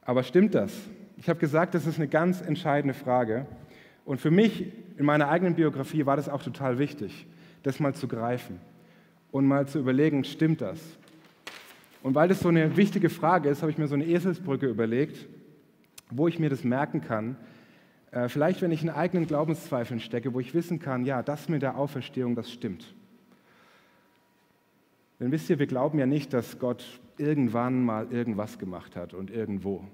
Aber 0.00 0.24
stimmt 0.24 0.54
das? 0.54 0.72
Ich 1.18 1.28
habe 1.28 1.38
gesagt, 1.38 1.74
das 1.74 1.86
ist 1.86 1.96
eine 1.96 2.08
ganz 2.08 2.40
entscheidende 2.40 2.94
Frage. 2.94 3.46
Und 4.04 4.20
für 4.20 4.32
mich 4.32 4.72
in 4.96 5.04
meiner 5.04 5.28
eigenen 5.28 5.54
Biografie 5.54 6.06
war 6.06 6.16
das 6.16 6.28
auch 6.28 6.42
total 6.42 6.78
wichtig, 6.78 7.26
das 7.62 7.78
mal 7.78 7.94
zu 7.94 8.08
greifen 8.08 8.60
und 9.30 9.46
mal 9.46 9.68
zu 9.68 9.78
überlegen, 9.78 10.24
stimmt 10.24 10.60
das? 10.60 10.80
Und 12.02 12.14
weil 12.14 12.28
das 12.28 12.40
so 12.40 12.48
eine 12.48 12.76
wichtige 12.76 13.08
Frage 13.08 13.48
ist, 13.48 13.62
habe 13.62 13.70
ich 13.70 13.78
mir 13.78 13.86
so 13.86 13.94
eine 13.94 14.06
Eselsbrücke 14.06 14.66
überlegt, 14.66 15.28
wo 16.10 16.26
ich 16.28 16.38
mir 16.38 16.50
das 16.50 16.64
merken 16.64 17.00
kann. 17.00 17.36
Äh, 18.10 18.28
vielleicht, 18.28 18.60
wenn 18.60 18.72
ich 18.72 18.82
in 18.82 18.90
eigenen 18.90 19.26
Glaubenszweifeln 19.26 20.00
stecke, 20.00 20.34
wo 20.34 20.40
ich 20.40 20.52
wissen 20.52 20.80
kann, 20.80 21.04
ja, 21.04 21.22
das 21.22 21.48
mit 21.48 21.62
der 21.62 21.76
Auferstehung, 21.76 22.34
das 22.34 22.50
stimmt. 22.50 22.94
Denn 25.20 25.30
wisst 25.30 25.48
ihr, 25.48 25.60
wir 25.60 25.68
glauben 25.68 25.98
ja 25.98 26.06
nicht, 26.06 26.32
dass 26.32 26.58
Gott 26.58 26.84
irgendwann 27.16 27.84
mal 27.84 28.08
irgendwas 28.10 28.58
gemacht 28.58 28.96
hat 28.96 29.14
und 29.14 29.30
irgendwo, 29.30 29.84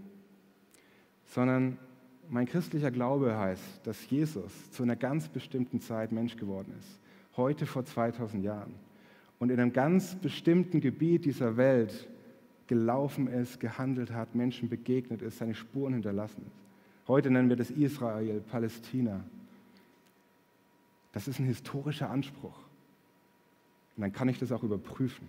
sondern 1.26 1.76
mein 2.30 2.46
christlicher 2.46 2.90
Glaube 2.90 3.36
heißt, 3.36 3.86
dass 3.86 4.08
Jesus 4.08 4.70
zu 4.70 4.82
einer 4.82 4.96
ganz 4.96 5.28
bestimmten 5.28 5.80
Zeit 5.80 6.12
Mensch 6.12 6.36
geworden 6.36 6.72
ist, 6.78 6.98
heute 7.36 7.66
vor 7.66 7.84
2000 7.84 8.42
Jahren 8.42 8.87
und 9.38 9.50
in 9.50 9.60
einem 9.60 9.72
ganz 9.72 10.16
bestimmten 10.16 10.80
Gebiet 10.80 11.24
dieser 11.24 11.56
Welt 11.56 12.08
gelaufen 12.66 13.28
ist, 13.28 13.60
gehandelt 13.60 14.12
hat, 14.12 14.34
Menschen 14.34 14.68
begegnet 14.68 15.22
ist, 15.22 15.38
seine 15.38 15.54
Spuren 15.54 15.94
hinterlassen 15.94 16.42
ist. 16.46 17.08
Heute 17.08 17.30
nennen 17.30 17.48
wir 17.48 17.56
das 17.56 17.70
Israel, 17.70 18.40
Palästina. 18.40 19.24
Das 21.12 21.26
ist 21.26 21.38
ein 21.38 21.46
historischer 21.46 22.10
Anspruch. 22.10 22.58
Und 23.96 24.02
dann 24.02 24.12
kann 24.12 24.28
ich 24.28 24.38
das 24.38 24.52
auch 24.52 24.62
überprüfen. 24.62 25.26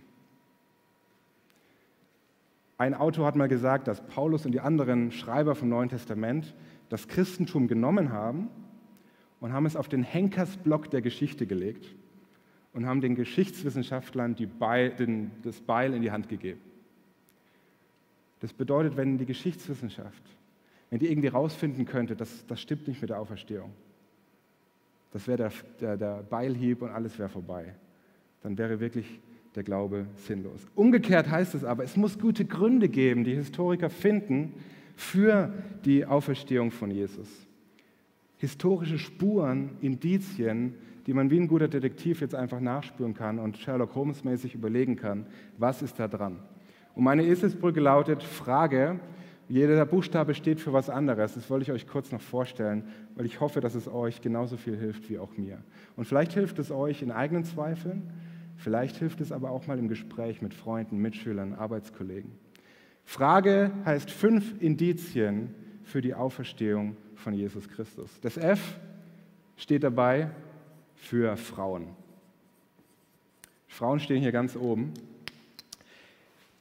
Ein 2.78 2.93
Autor 2.93 3.26
hat 3.26 3.36
mal 3.36 3.48
gesagt, 3.48 3.88
dass 3.88 4.06
Paulus 4.08 4.45
und 4.45 4.52
die 4.52 4.60
anderen 4.60 5.12
Schreiber 5.12 5.56
vom 5.56 5.69
Neuen 5.69 5.89
Testament 5.89 6.54
das 6.89 7.08
Christentum 7.08 7.67
genommen 7.67 8.12
haben 8.12 8.50
und 9.39 9.54
haben 9.54 9.65
es 9.65 9.76
auf 9.76 9.88
den 9.88 10.04
Henkersblock 10.04 10.89
der 10.89 11.02
Geschichte 11.02 11.45
gelegt 11.45 11.95
und 12.73 12.86
haben 12.86 13.01
den 13.01 13.15
Geschichtswissenschaftlern 13.15 14.36
Beil, 14.60 14.91
den, 14.91 15.32
das 15.43 15.60
Beil 15.60 15.93
in 15.93 16.01
die 16.01 16.12
Hand 16.12 16.29
gegeben. 16.29 16.62
Das 18.39 18.53
bedeutet, 18.53 18.95
wenn 18.95 19.17
die 19.17 19.25
Geschichtswissenschaft, 19.25 20.23
wenn 20.89 20.99
die 20.99 21.12
irgendwie 21.12 21.27
rausfinden 21.27 21.86
könnte, 21.86 22.15
dass 22.15 22.45
das 22.47 22.62
stimmt 22.62 22.88
nicht 22.88 23.01
mit 23.01 23.10
der 23.10 23.19
Auferstehung, 23.19 23.71
das 25.12 25.27
wäre 25.27 25.38
der, 25.38 25.51
der, 25.82 25.97
der 25.97 26.23
Beilhieb 26.23 26.82
und 26.82 26.89
alles 26.89 27.17
wäre 27.17 27.29
vorbei 27.29 27.73
dann 28.41 28.58
wäre 28.58 28.79
wirklich 28.79 29.19
der 29.55 29.63
Glaube 29.63 30.05
sinnlos. 30.15 30.67
Umgekehrt 30.75 31.29
heißt 31.29 31.55
es 31.55 31.63
aber, 31.63 31.84
es 31.84 31.97
muss 31.97 32.19
gute 32.19 32.45
Gründe 32.45 32.89
geben, 32.89 33.23
die 33.23 33.36
Historiker 33.36 33.89
finden 33.89 34.53
für 34.95 35.51
die 35.86 36.05
Auferstehung 36.05 36.71
von 36.71 36.91
Jesus. 36.91 37.27
Historische 38.38 38.99
Spuren, 38.99 39.71
Indizien, 39.82 40.75
die 41.07 41.13
man 41.13 41.29
wie 41.29 41.39
ein 41.39 41.47
guter 41.47 41.67
Detektiv 41.67 42.21
jetzt 42.21 42.35
einfach 42.35 42.59
nachspüren 42.59 43.13
kann 43.13 43.39
und 43.39 43.57
Sherlock 43.57 43.95
Holmes 43.95 44.23
mäßig 44.23 44.55
überlegen 44.55 44.95
kann, 44.95 45.25
was 45.57 45.81
ist 45.81 45.99
da 45.99 46.07
dran. 46.07 46.39
Und 46.95 47.03
meine 47.03 47.23
Eselsbrücke 47.23 47.79
lautet 47.79 48.23
Frage, 48.23 48.99
jeder 49.47 49.85
Buchstabe 49.85 50.35
steht 50.35 50.59
für 50.59 50.73
was 50.73 50.89
anderes. 50.89 51.33
Das 51.33 51.49
wollte 51.49 51.63
ich 51.63 51.71
euch 51.71 51.88
kurz 51.88 52.12
noch 52.12 52.21
vorstellen, 52.21 52.83
weil 53.15 53.25
ich 53.25 53.39
hoffe, 53.39 53.62
dass 53.62 53.73
es 53.73 53.88
euch 53.88 54.21
genauso 54.21 54.57
viel 54.57 54.77
hilft 54.77 55.09
wie 55.09 55.17
auch 55.17 55.38
mir. 55.38 55.57
Und 55.95 56.05
vielleicht 56.05 56.33
hilft 56.33 56.59
es 56.59 56.69
euch 56.69 57.01
in 57.01 57.12
eigenen 57.12 57.45
Zweifeln, 57.45 58.03
Vielleicht 58.59 58.97
hilft 58.97 59.21
es 59.21 59.31
aber 59.31 59.51
auch 59.51 59.67
mal 59.67 59.79
im 59.79 59.88
Gespräch 59.88 60.41
mit 60.41 60.53
Freunden, 60.53 60.97
Mitschülern, 60.97 61.53
Arbeitskollegen. 61.53 62.31
Frage 63.05 63.71
heißt 63.85 64.12
fünf 64.12 64.62
Indizien 64.62 65.55
für 65.83 66.01
die 66.01 66.13
Auferstehung 66.13 66.97
von 67.15 67.33
Jesus 67.33 67.69
Christus. 67.69 68.19
Das 68.19 68.35
F 68.35 68.77
steht 69.55 69.83
dabei 69.83 70.29
für 70.99 71.35
Frauen. 71.38 71.88
Frauen 73.67 73.99
stehen 73.99 74.21
hier 74.21 74.31
ganz 74.31 74.55
oben. 74.55 74.93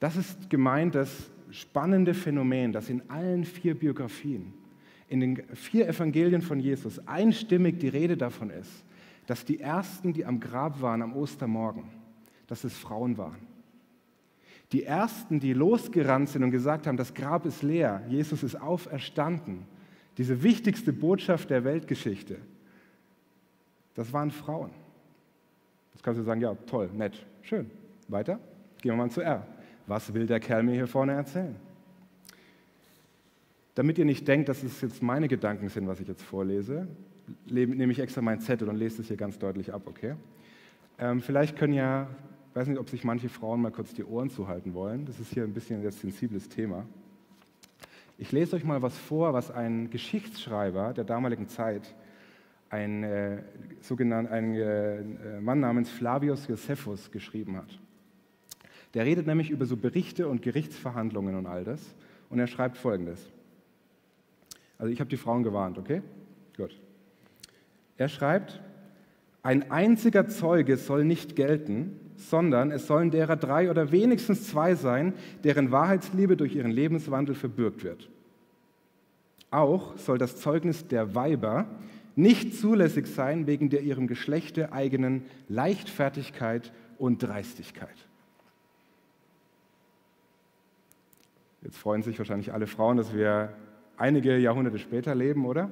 Das 0.01 0.17
ist 0.17 0.49
gemeint 0.49 0.95
das 0.95 1.31
spannende 1.51 2.15
Phänomen, 2.15 2.73
dass 2.73 2.89
in 2.89 3.03
allen 3.11 3.45
vier 3.45 3.75
Biografien, 3.75 4.55
in 5.09 5.21
den 5.21 5.43
vier 5.55 5.89
Evangelien 5.89 6.43
von 6.43 6.61
Jesus 6.61 7.07
einstimmig 7.07 7.81
die 7.81 7.89
Rede 7.89 8.17
davon 8.17 8.51
ist, 8.51 8.85
dass 9.27 9.45
die 9.45 9.61
Ersten, 9.61 10.13
die 10.13 10.25
am 10.25 10.41
Grab 10.41 10.81
waren 10.81 11.03
am 11.03 11.17
Ostermorgen, 11.17 11.85
dass 12.47 12.65
es 12.65 12.77
Frauen 12.77 13.19
waren. 13.19 13.47
Die 14.73 14.85
Ersten, 14.85 15.41
die 15.41 15.55
losgerannt 15.55 16.29
sind 16.29 16.45
und 16.45 16.51
gesagt 16.51 16.87
haben, 16.87 16.97
das 16.97 17.15
Grab 17.15 17.47
ist 17.47 17.63
leer, 17.63 18.03
Jesus 18.09 18.43
ist 18.43 18.55
auferstanden, 18.55 19.65
diese 20.19 20.43
wichtigste 20.43 20.93
Botschaft 20.93 21.51
der 21.51 21.65
Weltgeschichte, 21.65 22.39
das 23.99 24.13
waren 24.13 24.31
Frauen. 24.31 24.71
Jetzt 25.93 26.05
kannst 26.05 26.21
du 26.21 26.25
sagen, 26.25 26.41
ja, 26.41 26.55
toll, 26.67 26.89
nett, 26.95 27.27
schön. 27.43 27.69
Weiter, 28.07 28.39
gehen 28.81 28.93
wir 28.93 28.97
mal 28.97 29.11
zu 29.11 29.21
R. 29.21 29.45
Was 29.89 30.15
will 30.15 30.25
der 30.25 30.39
Kerl 30.39 30.63
mir 30.63 30.75
hier 30.75 30.87
vorne 30.87 31.15
erzählen? 31.15 31.57
Damit 33.75 33.99
ihr 33.99 34.05
nicht 34.05 34.29
denkt, 34.29 34.49
dass 34.49 34.63
es 34.63 34.81
jetzt 34.83 35.03
meine 35.03 35.27
Gedanken 35.27 35.69
sind, 35.69 35.89
was 35.89 35.99
ich 35.99 36.07
jetzt 36.07 36.23
vorlese, 36.23 36.87
nehme 37.47 37.91
ich 37.91 37.99
extra 37.99 38.21
meinen 38.21 38.41
Zettel 38.41 38.69
und 38.69 38.77
lese 38.77 39.03
es 39.03 39.09
hier 39.09 39.17
ganz 39.17 39.37
deutlich 39.37 39.75
ab, 39.75 39.83
okay? 39.87 40.15
Ähm, 41.01 41.21
vielleicht 41.21 41.57
können 41.57 41.75
ja, 41.75 42.07
ich 42.51 42.57
weiß 42.57 42.69
nicht, 42.69 42.79
ob 42.79 42.89
sich 42.89 43.03
manche 43.03 43.29
Frauen 43.29 43.61
mal 43.61 43.73
kurz 43.73 43.95
die 43.95 44.05
Ohren 44.05 44.31
zuhalten 44.31 44.75
wollen. 44.75 45.07
Das 45.07 45.19
ist 45.19 45.35
hier 45.35 45.43
ein 45.43 45.53
bisschen 45.53 45.85
ein 45.85 45.91
sensibles 45.91 46.49
Thema. 46.49 46.87
Ich 48.17 48.31
lese 48.31 48.55
euch 48.55 48.63
mal 48.63 48.81
was 48.81 48.97
vor, 48.97 49.33
was 49.33 49.51
ein 49.51 49.91
Geschichtsschreiber 49.91 50.93
der 50.93 51.05
damaligen 51.05 51.49
Zeit, 51.49 51.97
ein, 52.71 53.03
äh, 53.03 53.43
sogenannt, 53.81 54.31
ein 54.31 54.55
äh, 54.55 55.41
Mann 55.41 55.61
namens 55.61 55.91
Flavius 55.91 56.47
Josephus, 56.47 57.11
geschrieben 57.11 57.57
hat. 57.57 57.79
Der 58.95 59.05
redet 59.05 59.27
nämlich 59.27 59.51
über 59.51 59.67
so 59.67 59.77
Berichte 59.77 60.29
und 60.29 60.43
Gerichtsverhandlungen 60.43 61.35
und 61.35 61.47
all 61.47 61.65
das. 61.65 61.95
Und 62.31 62.39
er 62.39 62.47
schreibt 62.47 62.77
folgendes. 62.77 63.31
Also 64.79 64.93
ich 64.93 65.01
habe 65.01 65.11
die 65.11 65.17
Frauen 65.17 65.43
gewarnt, 65.43 65.79
okay? 65.79 66.03
Gut. 66.57 66.79
Er 67.97 68.09
schreibt, 68.09 68.61
ein 69.43 69.71
einziger 69.71 70.29
Zeuge 70.29 70.77
soll 70.77 71.05
nicht 71.05 71.37
gelten, 71.37 71.99
sondern 72.17 72.71
es 72.71 72.87
sollen 72.87 73.11
derer 73.11 73.37
drei 73.37 73.71
oder 73.71 73.93
wenigstens 73.93 74.49
zwei 74.49 74.75
sein, 74.75 75.15
deren 75.45 75.71
Wahrheitsliebe 75.71 76.37
durch 76.37 76.55
ihren 76.55 76.71
Lebenswandel 76.71 77.35
verbürgt 77.35 77.85
wird. 77.85 78.09
Auch 79.51 79.97
soll 79.97 80.19
das 80.19 80.37
Zeugnis 80.37 80.87
der 80.89 81.15
Weiber 81.15 81.67
nicht 82.19 82.55
zulässig 82.55 83.07
sein 83.07 83.47
wegen 83.47 83.71
der 83.71 83.83
ihrem 83.83 84.09
Geschlechte 84.09 84.73
eigenen 84.73 85.23
Leichtfertigkeit 85.49 86.73
und 86.99 87.23
Dreistigkeit. 87.23 87.95
Jetzt 91.63 91.79
freuen 91.79 92.03
sich 92.03 92.19
wahrscheinlich 92.19 92.53
alle 92.53 92.67
Frauen, 92.67 92.97
dass 92.97 93.15
wir 93.15 93.53
einige 93.97 94.37
Jahrhunderte 94.37 94.81
später 94.81 95.15
leben, 95.15 95.47
oder? 95.47 95.71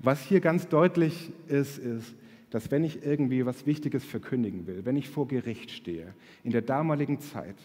Was 0.00 0.20
hier 0.22 0.40
ganz 0.40 0.68
deutlich 0.68 1.30
ist, 1.46 1.78
ist, 1.78 2.14
dass 2.50 2.72
wenn 2.72 2.82
ich 2.82 3.04
irgendwie 3.06 3.46
was 3.46 3.66
Wichtiges 3.66 4.04
verkündigen 4.04 4.66
will, 4.66 4.84
wenn 4.84 4.96
ich 4.96 5.08
vor 5.08 5.28
Gericht 5.28 5.70
stehe, 5.70 6.12
in 6.42 6.50
der 6.50 6.62
damaligen 6.62 7.20
Zeit, 7.20 7.56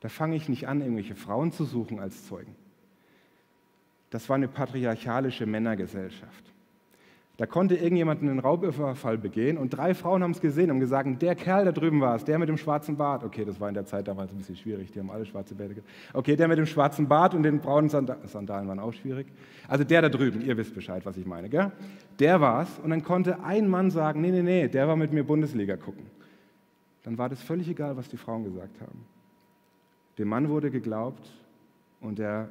da 0.00 0.10
fange 0.10 0.36
ich 0.36 0.50
nicht 0.50 0.68
an, 0.68 0.82
irgendwelche 0.82 1.14
Frauen 1.14 1.50
zu 1.50 1.64
suchen 1.64 1.98
als 1.98 2.26
Zeugen. 2.26 2.54
Das 4.12 4.28
war 4.28 4.36
eine 4.36 4.46
patriarchalische 4.46 5.46
Männergesellschaft. 5.46 6.44
Da 7.38 7.46
konnte 7.46 7.76
irgendjemand 7.76 8.20
einen 8.20 8.38
Raubüberfall 8.40 9.16
begehen 9.16 9.56
und 9.56 9.70
drei 9.70 9.94
Frauen 9.94 10.22
haben 10.22 10.32
es 10.32 10.40
gesehen 10.42 10.70
und 10.70 10.80
gesagt, 10.80 11.22
der 11.22 11.34
Kerl 11.34 11.64
da 11.64 11.72
drüben 11.72 11.98
war 12.02 12.14
es, 12.14 12.24
der 12.24 12.38
mit 12.38 12.50
dem 12.50 12.58
schwarzen 12.58 12.94
Bart. 12.98 13.24
Okay, 13.24 13.46
das 13.46 13.58
war 13.58 13.70
in 13.70 13.74
der 13.74 13.86
Zeit 13.86 14.06
damals 14.06 14.30
ein 14.30 14.36
bisschen 14.36 14.56
schwierig, 14.56 14.92
die 14.92 15.00
haben 15.00 15.10
alle 15.10 15.24
schwarze 15.24 15.54
Bärte. 15.54 15.82
Okay, 16.12 16.36
der 16.36 16.46
mit 16.46 16.58
dem 16.58 16.66
schwarzen 16.66 17.08
Bart 17.08 17.34
und 17.34 17.42
den 17.42 17.58
braunen 17.60 17.88
Sandalen 17.88 18.68
waren 18.68 18.78
auch 18.78 18.92
schwierig. 18.92 19.26
Also 19.66 19.82
der 19.82 20.02
da 20.02 20.08
drüben, 20.10 20.42
ihr 20.42 20.58
wisst 20.58 20.74
Bescheid, 20.74 21.06
was 21.06 21.16
ich 21.16 21.24
meine, 21.24 21.48
gell? 21.48 21.72
Der 22.18 22.38
war 22.38 22.64
es 22.64 22.78
und 22.80 22.90
dann 22.90 23.02
konnte 23.02 23.42
ein 23.42 23.66
Mann 23.66 23.90
sagen, 23.90 24.20
nee, 24.20 24.30
nee, 24.30 24.42
nee, 24.42 24.68
der 24.68 24.86
war 24.86 24.96
mit 24.96 25.14
mir 25.14 25.24
Bundesliga 25.24 25.76
gucken. 25.76 26.04
Dann 27.02 27.16
war 27.16 27.30
das 27.30 27.42
völlig 27.42 27.66
egal, 27.66 27.96
was 27.96 28.10
die 28.10 28.18
Frauen 28.18 28.44
gesagt 28.44 28.78
haben. 28.82 29.06
Dem 30.18 30.28
Mann 30.28 30.50
wurde 30.50 30.70
geglaubt 30.70 31.32
und 32.02 32.18
der 32.18 32.50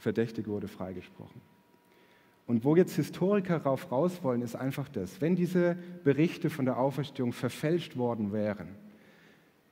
Verdächtige 0.00 0.50
wurde 0.50 0.68
freigesprochen. 0.68 1.40
Und 2.46 2.64
wo 2.64 2.74
jetzt 2.74 2.96
Historiker 2.96 3.58
darauf 3.60 3.92
raus 3.92 4.24
wollen, 4.24 4.42
ist 4.42 4.56
einfach 4.56 4.88
das, 4.88 5.20
wenn 5.20 5.36
diese 5.36 5.76
Berichte 6.02 6.50
von 6.50 6.64
der 6.64 6.78
Auferstehung 6.78 7.32
verfälscht 7.32 7.96
worden 7.96 8.32
wären, 8.32 8.74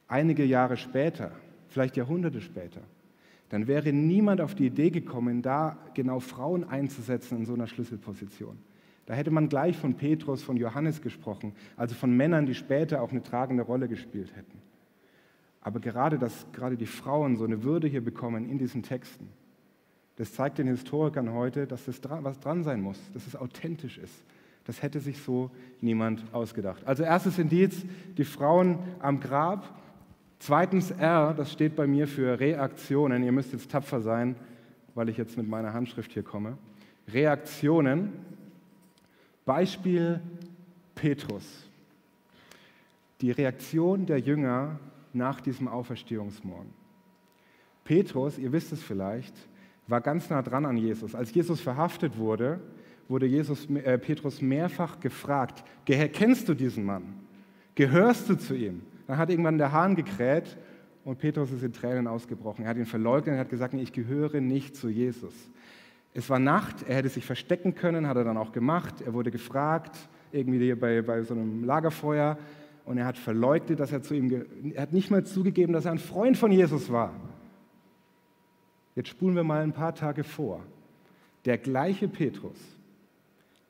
einige 0.07 0.45
Jahre 0.45 0.77
später, 0.77 1.33
vielleicht 1.69 1.97
Jahrhunderte 1.97 2.41
später, 2.41 2.83
dann 3.49 3.67
wäre 3.67 3.93
niemand 3.93 4.41
auf 4.41 4.55
die 4.55 4.67
Idee 4.67 4.91
gekommen, 4.91 5.43
da 5.43 5.79
genau 5.95 6.21
Frauen 6.21 6.65
einzusetzen 6.65 7.39
in 7.39 7.47
so 7.47 7.55
einer 7.55 7.67
Schlüsselposition. 7.67 8.59
Da 9.07 9.15
hätte 9.15 9.31
man 9.31 9.49
gleich 9.49 9.77
von 9.77 9.95
Petrus, 9.95 10.43
von 10.43 10.59
Johannes 10.59 11.01
gesprochen, 11.01 11.55
also 11.77 11.95
von 11.95 12.15
Männern, 12.15 12.45
die 12.45 12.55
später 12.55 13.01
auch 13.01 13.11
eine 13.11 13.23
tragende 13.23 13.63
Rolle 13.63 13.89
gespielt 13.89 14.37
hätten. 14.37 14.61
Aber 15.63 15.81
gerade, 15.81 16.19
dass 16.19 16.47
gerade 16.53 16.77
die 16.77 16.87
Frauen 16.87 17.37
so 17.37 17.45
eine 17.45 17.63
Würde 17.63 17.89
hier 17.89 18.05
bekommen 18.05 18.49
in 18.49 18.59
diesen 18.59 18.83
Texten, 18.83 19.31
das 20.19 20.33
zeigt 20.33 20.59
den 20.59 20.67
Historikern 20.67 21.33
heute, 21.33 21.69
dass 21.69 21.85
das 21.85 22.01
dran, 22.01 22.25
was 22.25 22.41
dran 22.41 22.65
sein 22.65 22.81
muss, 22.81 22.99
dass 23.15 23.25
es 23.29 23.37
authentisch 23.37 23.99
ist. 23.99 24.25
Das 24.65 24.83
hätte 24.83 24.99
sich 24.99 25.23
so 25.23 25.49
niemand 25.81 26.25
ausgedacht. 26.35 26.85
Also 26.87 27.05
erstes 27.05 27.39
Indiz, 27.39 27.87
die 28.17 28.25
Frauen 28.25 28.81
am 28.99 29.21
Grab. 29.21 29.79
Zweitens 30.41 30.91
R, 30.91 31.35
das 31.35 31.53
steht 31.53 31.77
bei 31.77 31.87
mir 31.87 32.09
für 32.09 32.41
Reaktionen. 32.41 33.23
Ihr 33.23 33.31
müsst 33.31 33.53
jetzt 33.53 33.71
tapfer 33.71 34.01
sein, 34.01 34.35
weil 34.97 35.09
ich 35.09 35.17
jetzt 35.17 35.37
mit 35.37 35.49
meiner 35.49 35.73
Handschrift 35.73 36.13
hier 36.13 36.25
komme. 36.25 36.59
Reaktionen. 37.07 38.13
Beispiel 39.47 40.21
Petrus. 40.97 41.45
Die 43.21 43.31
Reaktion 43.31 44.05
der 44.05 44.19
Jünger 44.19 44.81
nach 45.13 45.41
diesem 45.41 45.69
Auferstehungsmorgen. 45.69 46.73
Petrus, 47.85 48.37
ihr 48.37 48.51
wisst 48.51 48.73
es 48.73 48.83
vielleicht, 48.83 49.35
war 49.89 50.01
ganz 50.01 50.31
nah 50.31 50.43
dran 50.43 50.67
an 50.67 50.77
Jesus. 50.77 51.15
Als 51.15 51.33
Jesus 51.35 51.61
verhaftet 51.61 52.19
wurde, 52.19 52.61
wurde 53.09 53.27
Jesus, 53.27 53.69
äh, 53.71 53.99
Petrus 53.99 54.43
mehrfach 54.43 55.01
gefragt, 55.01 55.65
kennst 55.85 56.49
du 56.49 56.55
diesen 56.55 56.85
Mann? 56.85 57.03
Gehörst 57.75 58.29
du 58.29 58.37
zu 58.37 58.55
ihm? 58.55 58.83
Dann 59.07 59.17
hat 59.17 59.31
irgendwann 59.31 59.57
der 59.59 59.73
Hahn 59.73 59.97
gekräht 59.97 60.59
und 61.05 61.19
Petrus 61.19 61.51
ist 61.51 61.63
in 61.63 61.73
Tränen 61.73 62.07
ausgebrochen. 62.07 62.65
Er 62.65 62.71
hat 62.71 62.77
ihn 62.77 62.87
verleugnet, 62.87 63.37
er 63.37 63.41
hat 63.41 63.51
gesagt, 63.51 63.73
ich 63.75 63.93
gehöre 63.93 64.41
nicht 64.41 64.77
zu 64.77 64.89
Jesus. 64.89 65.35
Es 66.13 66.29
war 66.29 66.39
Nacht, 66.39 66.87
er 66.87 66.97
hätte 66.97 67.09
sich 67.09 67.25
verstecken 67.25 67.75
können, 67.75 68.07
hat 68.07 68.17
er 68.17 68.25
dann 68.25 68.37
auch 68.37 68.53
gemacht. 68.53 69.01
Er 69.01 69.15
wurde 69.15 69.31
gefragt, 69.31 69.97
irgendwie 70.33 70.59
hier 70.59 70.79
bei, 70.79 71.01
bei 71.01 71.23
so 71.23 71.35
einem 71.35 71.65
Lagerfeuer, 71.65 72.37
und 72.85 72.97
er 72.97 73.05
hat 73.05 73.19
verleugnet, 73.19 73.81
dass 73.81 73.93
er 73.93 74.03
zu 74.03 74.15
ihm, 74.15 74.47
er 74.75 74.81
hat 74.81 74.95
nicht 74.95 75.11
mal 75.11 75.23
zugegeben, 75.23 75.75
dass 75.75 75.85
er 75.85 75.93
ein 75.93 75.99
Freund 75.99 76.39
von 76.39 76.51
Jesus 76.51 76.91
war. 76.91 77.13
Jetzt 78.99 79.11
spulen 79.11 79.37
wir 79.37 79.45
mal 79.45 79.63
ein 79.63 79.73
paar 79.73 79.95
Tage 79.95 80.25
vor. 80.25 80.65
Der 81.45 81.57
gleiche 81.57 82.09
Petrus, 82.09 82.59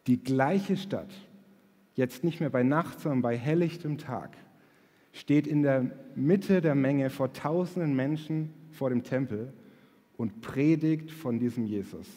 die 0.06 0.16
gleiche 0.16 0.78
Stadt, 0.78 1.10
jetzt 1.96 2.24
nicht 2.24 2.40
mehr 2.40 2.48
bei 2.48 2.62
Nacht, 2.62 2.98
sondern 2.98 3.20
bei 3.20 3.36
helllichtem 3.36 3.98
Tag, 3.98 4.38
steht 5.12 5.46
in 5.46 5.62
der 5.62 5.90
Mitte 6.14 6.62
der 6.62 6.74
Menge 6.74 7.10
vor 7.10 7.30
tausenden 7.34 7.94
Menschen 7.94 8.54
vor 8.70 8.88
dem 8.88 9.02
Tempel 9.02 9.52
und 10.16 10.40
predigt 10.40 11.10
von 11.10 11.38
diesem 11.38 11.66
Jesus 11.66 12.08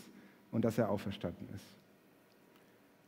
und 0.50 0.64
dass 0.64 0.78
er 0.78 0.90
auferstanden 0.90 1.50
ist. 1.54 1.66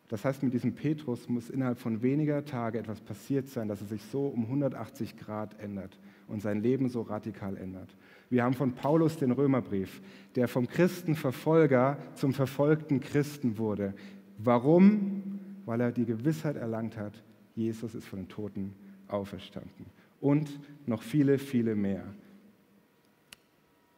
Das 0.09 0.25
heißt, 0.25 0.43
mit 0.43 0.53
diesem 0.53 0.75
Petrus 0.75 1.29
muss 1.29 1.49
innerhalb 1.49 1.79
von 1.79 2.01
weniger 2.01 2.43
Tage 2.43 2.77
etwas 2.77 2.99
passiert 2.99 3.47
sein, 3.47 3.69
dass 3.69 3.79
er 3.79 3.87
sich 3.87 4.03
so 4.03 4.27
um 4.27 4.43
180 4.43 5.15
Grad 5.15 5.57
ändert 5.61 5.97
und 6.27 6.41
sein 6.41 6.61
Leben 6.61 6.89
so 6.89 7.01
radikal 7.01 7.57
ändert. 7.57 7.89
Wir 8.29 8.43
haben 8.43 8.53
von 8.53 8.73
Paulus 8.73 9.17
den 9.17 9.31
Römerbrief, 9.31 10.01
der 10.35 10.47
vom 10.47 10.67
Christenverfolger 10.67 11.97
zum 12.15 12.33
verfolgten 12.33 12.99
Christen 12.99 13.57
wurde. 13.57 13.93
Warum? 14.37 15.39
Weil 15.65 15.81
er 15.81 15.91
die 15.91 16.05
Gewissheit 16.05 16.55
erlangt 16.55 16.97
hat, 16.97 17.23
Jesus 17.55 17.95
ist 17.95 18.07
von 18.07 18.19
den 18.19 18.27
Toten 18.27 18.73
auferstanden. 19.07 19.85
Und 20.19 20.59
noch 20.85 21.03
viele, 21.03 21.37
viele 21.37 21.75
mehr. 21.75 22.03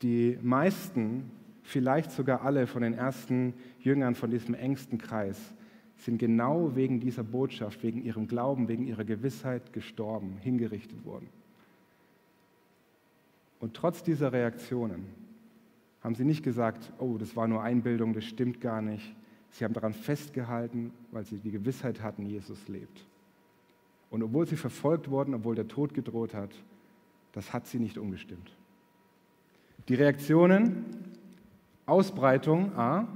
Die 0.02 0.38
meisten, 0.42 1.32
vielleicht 1.64 2.12
sogar 2.12 2.42
alle 2.42 2.68
von 2.68 2.82
den 2.82 2.94
ersten 2.94 3.54
Jüngern 3.80 4.16
von 4.16 4.30
diesem 4.30 4.54
engsten 4.54 4.98
Kreis, 4.98 5.54
sind 5.98 6.18
genau 6.18 6.76
wegen 6.76 7.00
dieser 7.00 7.24
Botschaft, 7.24 7.82
wegen 7.84 8.04
ihrem 8.04 8.28
Glauben, 8.28 8.68
wegen 8.68 8.86
ihrer 8.86 9.06
Gewissheit 9.06 9.72
gestorben, 9.72 10.38
hingerichtet 10.42 11.06
worden. 11.06 11.30
Und 13.66 13.74
trotz 13.74 14.04
dieser 14.04 14.32
Reaktionen 14.32 15.08
haben 16.02 16.14
sie 16.14 16.24
nicht 16.24 16.44
gesagt, 16.44 16.94
oh, 17.00 17.18
das 17.18 17.36
war 17.36 17.48
nur 17.48 17.64
Einbildung, 17.64 18.14
das 18.14 18.24
stimmt 18.24 18.62
gar 18.62 18.80
nicht. 18.80 19.16
Sie 19.50 19.66
haben 19.66 19.74
daran 19.74 19.94
festgehalten, 19.94 20.92
weil 21.10 21.26
sie 21.26 21.40
die 21.40 21.50
Gewissheit 21.50 22.04
hatten, 22.04 22.28
Jesus 22.28 22.68
lebt. 22.68 23.08
Und 24.12 24.22
obwohl 24.22 24.46
sie 24.46 24.56
verfolgt 24.56 25.10
wurden, 25.10 25.34
obwohl 25.34 25.56
der 25.56 25.68
Tod 25.68 25.96
gedroht 25.96 26.36
hat, 26.36 26.52
das 27.32 27.54
hat 27.54 27.66
sie 27.66 27.80
nicht 27.80 27.98
umgestimmt. 27.98 28.56
Die 29.88 29.96
Reaktionen, 29.96 30.86
Ausbreitung 31.88 32.78
A, 32.78 33.08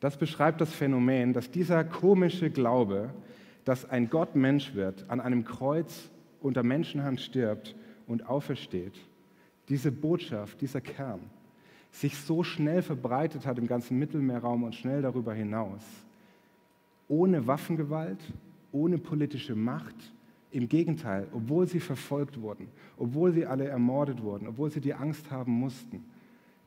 das 0.00 0.16
beschreibt 0.16 0.62
das 0.62 0.72
Phänomen, 0.72 1.34
dass 1.34 1.50
dieser 1.50 1.84
komische 1.84 2.48
Glaube, 2.48 3.10
dass 3.66 3.90
ein 3.90 4.08
Gott 4.08 4.34
Mensch 4.34 4.74
wird, 4.74 5.04
an 5.10 5.20
einem 5.20 5.44
Kreuz 5.44 6.08
unter 6.44 6.62
Menschenhand 6.62 7.20
stirbt 7.20 7.74
und 8.06 8.28
aufersteht, 8.28 8.94
diese 9.70 9.90
Botschaft, 9.90 10.60
dieser 10.60 10.82
Kern, 10.82 11.20
sich 11.90 12.18
so 12.18 12.42
schnell 12.42 12.82
verbreitet 12.82 13.46
hat 13.46 13.58
im 13.58 13.66
ganzen 13.66 13.98
Mittelmeerraum 13.98 14.64
und 14.64 14.74
schnell 14.74 15.00
darüber 15.00 15.32
hinaus, 15.32 15.82
ohne 17.08 17.46
Waffengewalt, 17.46 18.18
ohne 18.72 18.98
politische 18.98 19.54
Macht. 19.54 19.94
Im 20.50 20.68
Gegenteil, 20.68 21.26
obwohl 21.32 21.66
sie 21.66 21.80
verfolgt 21.80 22.40
wurden, 22.40 22.68
obwohl 22.96 23.32
sie 23.32 23.46
alle 23.46 23.66
ermordet 23.66 24.22
wurden, 24.22 24.46
obwohl 24.46 24.70
sie 24.70 24.80
die 24.80 24.94
Angst 24.94 25.30
haben 25.30 25.52
mussten, 25.52 26.04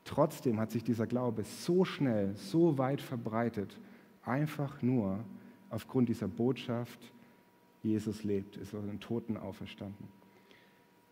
trotzdem 0.03 0.59
hat 0.59 0.71
sich 0.71 0.83
dieser 0.83 1.07
Glaube 1.07 1.43
so 1.43 1.85
schnell, 1.85 2.35
so 2.35 2.77
weit 2.77 2.99
verbreitet, 2.99 3.77
einfach 4.23 4.81
nur 4.81 5.19
aufgrund 5.69 6.09
dieser 6.09 6.27
Botschaft, 6.27 6.99
Jesus 7.83 8.23
lebt, 8.23 8.57
ist 8.57 8.73
aus 8.73 8.85
den 8.85 8.99
Toten 8.99 9.37
auferstanden. 9.37 10.07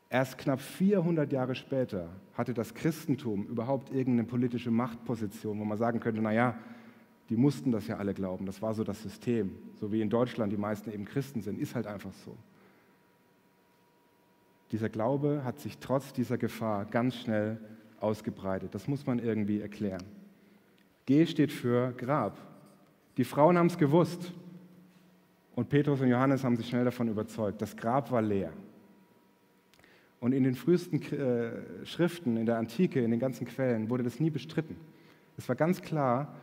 Erst 0.10 0.38
knapp 0.38 0.62
400 0.62 1.32
Jahre 1.32 1.56
später 1.56 2.10
hatte 2.34 2.54
das 2.54 2.74
Christentum 2.74 3.48
überhaupt 3.48 3.90
irgendeine 3.92 4.28
politische 4.28 4.72
Machtposition, 4.72 5.60
wo 5.60 5.66
man 5.66 5.78
sagen 5.78 6.00
könnte, 6.00 6.22
naja, 6.22 6.58
die 7.30 7.36
mussten 7.36 7.72
das 7.72 7.88
ja 7.88 7.98
alle 7.98 8.14
glauben. 8.14 8.46
Das 8.46 8.62
war 8.62 8.74
so 8.74 8.84
das 8.84 9.02
System. 9.02 9.56
So 9.80 9.92
wie 9.92 10.02
in 10.02 10.10
Deutschland 10.10 10.52
die 10.54 10.58
meisten 10.58 10.92
eben 10.92 11.06
Christen 11.06 11.42
sind, 11.42 11.60
ist 11.60 11.74
halt 11.76 11.88
einfach 11.88 12.14
so. 12.14 12.38
Dieser 14.72 14.90
Glaube 14.90 15.42
hat 15.44 15.60
sich 15.60 15.80
trotz 15.80 16.14
dieser 16.14 16.38
Gefahr 16.38 16.86
ganz 16.86 17.16
schnell 17.16 17.60
ausgebreitet. 18.00 18.76
Das 18.76 18.88
muss 18.88 19.06
man 19.06 19.20
irgendwie 19.20 19.62
erklären. 19.62 20.04
G 21.06 21.26
steht 21.26 21.52
für 21.52 21.94
Grab. 21.94 22.38
Die 23.18 23.24
Frauen 23.24 23.58
haben 23.58 23.68
es 23.68 23.78
gewusst. 23.78 24.34
Und 25.56 25.70
Petrus 25.70 26.02
und 26.02 26.10
Johannes 26.10 26.44
haben 26.44 26.58
sich 26.58 26.68
schnell 26.68 26.84
davon 26.84 27.08
überzeugt. 27.08 27.62
Das 27.62 27.76
Grab 27.78 28.12
war 28.12 28.22
leer. 28.22 28.52
Und 30.20 30.34
in 30.34 30.44
den 30.44 30.56
frühesten 30.56 31.02
äh, 31.14 31.86
Schriften, 31.86 32.36
in 32.38 32.46
der 32.46 32.58
Antike, 32.58 33.02
in 33.02 33.12
den 33.12 33.20
ganzen 33.20 33.48
Quellen, 33.48 33.90
wurde 33.90 34.04
das 34.04 34.20
nie 34.20 34.30
bestritten. 34.30 34.76
Es 35.38 35.48
war 35.48 35.56
ganz 35.56 35.82
klar, 35.82 36.36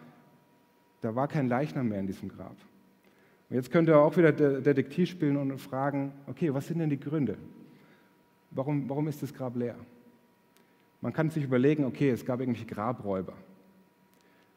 da 1.01 1.15
war 1.15 1.29
kein 1.29 1.49
Leichnam 1.49 1.89
mehr 1.89 2.01
in 2.01 2.07
diesem 2.07 2.29
Grab. 2.29 2.57
Und 3.51 3.57
jetzt 3.57 3.71
könnt 3.71 3.89
ihr 3.89 3.99
auch 3.99 4.17
wieder 4.17 4.33
Detektiv 4.33 5.11
spielen 5.11 5.37
und 5.37 5.59
fragen, 5.59 6.13
okay, 6.27 6.55
was 6.55 6.67
sind 6.69 6.79
denn 6.79 6.91
die 6.91 7.01
Gründe? 7.01 7.37
Warum, 8.51 8.89
warum 8.89 9.09
ist 9.09 9.23
das 9.23 9.35
Grab 9.35 9.57
leer? 9.57 9.77
Man 11.01 11.13
kann 11.13 11.29
sich 11.29 11.45
überlegen, 11.45 11.85
okay, 11.85 12.11
es 12.11 12.25
gab 12.25 12.41
irgendwelche 12.41 12.67
Grabräuber. 12.67 13.35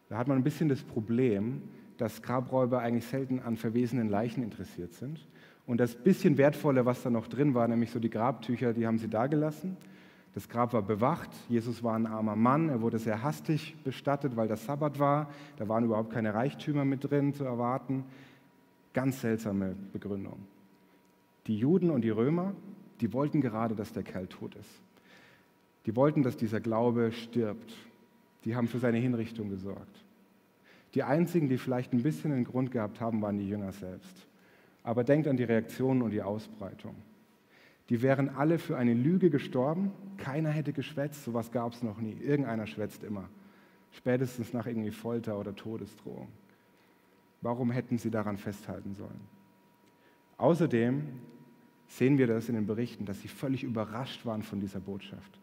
Da 0.08 0.18
hat 0.18 0.28
man 0.28 0.38
ein 0.38 0.44
bisschen 0.44 0.70
das 0.70 0.84
Problem, 0.84 1.64
dass 1.98 2.22
Grabräuber 2.22 2.80
eigentlich 2.80 3.06
selten 3.06 3.40
an 3.40 3.58
verwesenen 3.58 4.10
Leichen 4.10 4.44
interessiert 4.44 4.94
sind. 4.94 5.26
Und 5.68 5.80
das 5.80 5.96
bisschen 5.96 6.38
Wertvolle, 6.38 6.86
was 6.86 7.02
da 7.04 7.10
noch 7.10 7.28
drin 7.28 7.54
war, 7.54 7.68
nämlich 7.68 7.92
so 7.92 8.00
die 8.00 8.10
Grabtücher, 8.10 8.74
die 8.74 8.86
haben 8.86 8.98
sie 8.98 9.08
da 9.08 9.28
gelassen. 9.28 9.78
Das 10.36 10.50
Grab 10.50 10.74
war 10.74 10.82
bewacht. 10.82 11.30
Jesus 11.48 11.82
war 11.82 11.96
ein 11.96 12.06
armer 12.06 12.36
Mann. 12.36 12.68
Er 12.68 12.82
wurde 12.82 13.00
sehr 13.00 13.24
hastig 13.24 13.76
bestattet, 13.86 14.36
weil 14.36 14.50
das 14.50 14.66
Sabbat 14.66 15.00
war. 15.00 15.30
Da 15.58 15.70
waren 15.70 15.86
überhaupt 15.86 16.12
keine 16.12 16.34
Reichtümer 16.34 16.84
mit 16.84 17.10
drin 17.10 17.34
zu 17.34 17.46
erwarten. 17.46 18.04
Ganz 18.94 19.22
seltsame 19.22 19.76
Begründung. 19.94 20.40
Die 21.48 21.58
Juden 21.58 21.90
und 21.90 22.02
die 22.02 22.10
Römer, 22.10 22.54
die 23.00 23.14
wollten 23.14 23.40
gerade, 23.40 23.76
dass 23.76 23.94
der 23.94 24.04
Kerl 24.04 24.28
tot 24.28 24.56
ist. 24.56 24.82
Die 25.86 25.96
wollten, 25.96 26.22
dass 26.22 26.36
dieser 26.36 26.60
Glaube 26.60 27.14
stirbt. 27.14 27.74
Die 28.44 28.56
haben 28.56 28.68
für 28.68 28.80
seine 28.80 28.98
Hinrichtung 28.98 29.50
gesorgt. 29.50 30.05
Die 30.96 31.04
einzigen, 31.04 31.50
die 31.50 31.58
vielleicht 31.58 31.94
ein 31.94 32.04
bisschen 32.04 32.32
einen 32.32 32.46
Grund 32.46 32.72
gehabt 32.72 33.02
haben, 33.02 33.22
waren 33.22 33.38
die 33.38 33.48
Jünger 33.48 33.74
selbst. 33.74 34.28
Aber 34.82 35.04
denkt 35.04 35.28
an 35.28 35.36
die 35.36 35.44
Reaktionen 35.44 36.02
und 36.02 36.12
die 36.12 36.22
Ausbreitung. 36.22 36.96
Die 37.90 38.02
wären 38.02 38.30
alle 38.30 38.58
für 38.58 38.78
eine 38.78 38.94
Lüge 38.94 39.30
gestorben. 39.30 39.92
Keiner 40.18 40.50
hätte 40.50 40.74
geschwätzt, 40.74 41.26
sowas 41.26 41.52
gab 41.52 41.74
es 41.74 41.84
noch 41.84 42.00
nie. 42.00 42.14
Irgendeiner 42.14 42.66
schwätzt 42.66 43.04
immer. 43.04 43.30
Spätestens 43.92 44.54
nach 44.54 44.66
irgendwie 44.66 44.92
Folter 44.92 45.38
oder 45.38 45.56
Todesdrohung. 45.56 46.30
Warum 47.42 47.72
hätten 47.72 47.98
sie 47.98 48.10
daran 48.10 48.38
festhalten 48.38 48.96
sollen? 48.96 49.22
Außerdem 50.38 51.04
sehen 51.88 52.18
wir 52.18 52.28
das 52.28 52.50
in 52.50 52.56
den 52.56 52.66
Berichten, 52.66 53.06
dass 53.06 53.22
sie 53.22 53.28
völlig 53.28 53.64
überrascht 53.64 54.26
waren 54.26 54.44
von 54.44 54.60
dieser 54.60 54.80
Botschaft. 54.80 55.40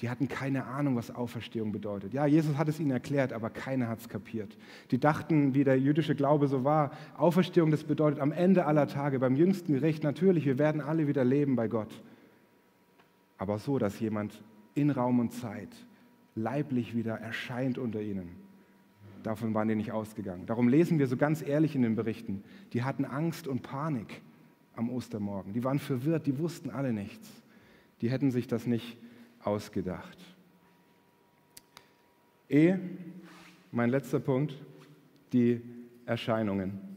Die 0.00 0.08
hatten 0.08 0.28
keine 0.28 0.64
Ahnung, 0.64 0.96
was 0.96 1.14
Auferstehung 1.14 1.72
bedeutet. 1.72 2.14
Ja, 2.14 2.24
Jesus 2.24 2.56
hat 2.56 2.68
es 2.68 2.80
ihnen 2.80 2.90
erklärt, 2.90 3.34
aber 3.34 3.50
keiner 3.50 3.88
hat 3.88 4.00
es 4.00 4.08
kapiert. 4.08 4.56
Die 4.90 4.98
dachten, 4.98 5.54
wie 5.54 5.62
der 5.62 5.78
jüdische 5.78 6.14
Glaube 6.14 6.48
so 6.48 6.64
war, 6.64 6.92
Auferstehung, 7.18 7.70
das 7.70 7.84
bedeutet 7.84 8.18
am 8.18 8.32
Ende 8.32 8.64
aller 8.64 8.86
Tage, 8.86 9.18
beim 9.18 9.36
jüngsten 9.36 9.74
Gericht, 9.74 10.02
natürlich, 10.02 10.46
wir 10.46 10.58
werden 10.58 10.80
alle 10.80 11.06
wieder 11.06 11.24
leben 11.24 11.54
bei 11.54 11.68
Gott. 11.68 12.02
Aber 13.36 13.58
so, 13.58 13.78
dass 13.78 14.00
jemand 14.00 14.42
in 14.74 14.90
Raum 14.90 15.18
und 15.18 15.32
Zeit 15.32 15.68
leiblich 16.34 16.94
wieder 16.94 17.14
erscheint 17.18 17.76
unter 17.76 18.00
ihnen. 18.00 18.30
Davon 19.22 19.52
waren 19.52 19.68
die 19.68 19.74
nicht 19.74 19.92
ausgegangen. 19.92 20.46
Darum 20.46 20.68
lesen 20.68 20.98
wir 20.98 21.08
so 21.08 21.18
ganz 21.18 21.46
ehrlich 21.46 21.76
in 21.76 21.82
den 21.82 21.94
Berichten, 21.94 22.42
die 22.72 22.84
hatten 22.84 23.04
Angst 23.04 23.46
und 23.46 23.62
Panik 23.62 24.22
am 24.74 24.88
Ostermorgen. 24.88 25.52
Die 25.52 25.62
waren 25.62 25.78
verwirrt, 25.78 26.26
die 26.26 26.38
wussten 26.38 26.70
alle 26.70 26.94
nichts. 26.94 27.28
Die 28.00 28.10
hätten 28.10 28.30
sich 28.30 28.46
das 28.46 28.66
nicht 28.66 28.96
ausgedacht. 29.42 30.18
E, 32.48 32.74
mein 33.70 33.90
letzter 33.90 34.20
Punkt, 34.20 34.54
die 35.32 35.62
Erscheinungen. 36.06 36.90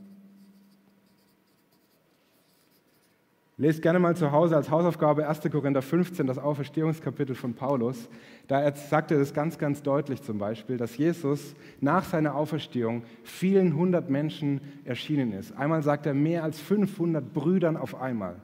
Lest 3.57 3.83
gerne 3.83 3.99
mal 3.99 4.15
zu 4.15 4.31
Hause 4.31 4.55
als 4.55 4.71
Hausaufgabe 4.71 5.27
1. 5.27 5.41
Korinther 5.51 5.83
15, 5.83 6.25
das 6.25 6.39
Auferstehungskapitel 6.39 7.35
von 7.35 7.53
Paulus. 7.53 8.09
Da 8.47 8.75
sagt 8.75 9.11
er 9.11 9.19
das 9.19 9.35
ganz, 9.35 9.59
ganz 9.59 9.83
deutlich 9.83 10.23
zum 10.23 10.39
Beispiel, 10.39 10.77
dass 10.77 10.97
Jesus 10.97 11.53
nach 11.79 12.03
seiner 12.03 12.33
Auferstehung 12.33 13.03
vielen 13.23 13.75
hundert 13.75 14.09
Menschen 14.09 14.59
erschienen 14.85 15.33
ist. 15.33 15.55
Einmal 15.55 15.83
sagt 15.83 16.07
er 16.07 16.15
mehr 16.15 16.43
als 16.43 16.59
500 16.59 17.31
Brüdern 17.31 17.77
auf 17.77 18.01
einmal. 18.01 18.37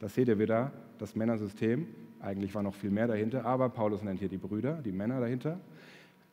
Das 0.00 0.14
seht 0.14 0.26
ihr 0.26 0.40
wieder, 0.40 0.72
das 0.98 1.14
Männersystem. 1.14 1.86
Eigentlich 2.26 2.56
war 2.56 2.64
noch 2.64 2.74
viel 2.74 2.90
mehr 2.90 3.06
dahinter, 3.06 3.44
aber 3.44 3.68
Paulus 3.68 4.02
nennt 4.02 4.18
hier 4.18 4.28
die 4.28 4.36
Brüder, 4.36 4.82
die 4.84 4.90
Männer 4.90 5.20
dahinter, 5.20 5.60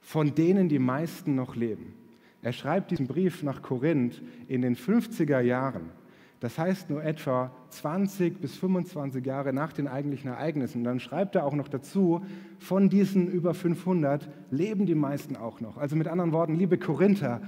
von 0.02 0.34
denen 0.34 0.68
die 0.68 0.80
meisten 0.80 1.36
noch 1.36 1.56
leben. 1.56 1.94
Er 2.41 2.52
schreibt 2.52 2.89
diesen 2.89 3.06
Brief 3.06 3.44
nach 3.44 3.62
Korinth 3.62 4.20
in 4.48 4.64
den 4.64 4.76
50er 4.76 5.39
Jahren. 5.39 5.91
Das 6.39 6.58
heißt 6.58 6.89
nur 6.89 7.04
etwa 7.04 7.52
20 7.70 8.41
bis 8.41 8.56
25 8.56 9.24
Jahre 9.24 9.54
nach 9.54 9.72
den 9.72 9.88
eigentlichen 9.88 10.32
Ereignissen. 10.32 10.80
Und 10.80 10.84
dann 10.86 11.00
schreibt 11.00 11.36
er 11.36 11.46
auch 11.46 11.54
noch 11.54 11.68
dazu, 11.68 12.26
von 12.58 12.89
diesen 12.89 13.28
über 13.28 13.54
500 13.54 14.28
leben 14.50 14.88
die 14.88 14.96
meisten 14.96 15.36
auch 15.36 15.62
noch. 15.62 15.78
Also 15.78 15.96
mit 15.96 16.08
anderen 16.08 16.32
Worten, 16.32 16.56
liebe 16.56 16.80
Korinther, 16.80 17.39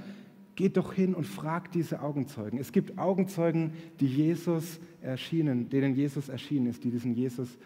geht 0.54 0.76
doch 0.76 0.92
hin 0.92 1.14
und 1.14 1.26
fragt 1.26 1.74
diese 1.74 2.00
Augenzeugen. 2.00 2.60
Es 2.60 2.70
gibt 2.70 2.96
Augenzeugen, 2.96 3.72
die 3.98 4.06
Jesus 4.06 4.78
erschienen, 5.02 5.68
denen 5.68 5.96
Jesus 5.96 6.28
erschienen 6.28 6.68
ist, 6.68 6.84
die 6.84 6.90
diesen 6.90 7.12
Jesus 7.12 7.58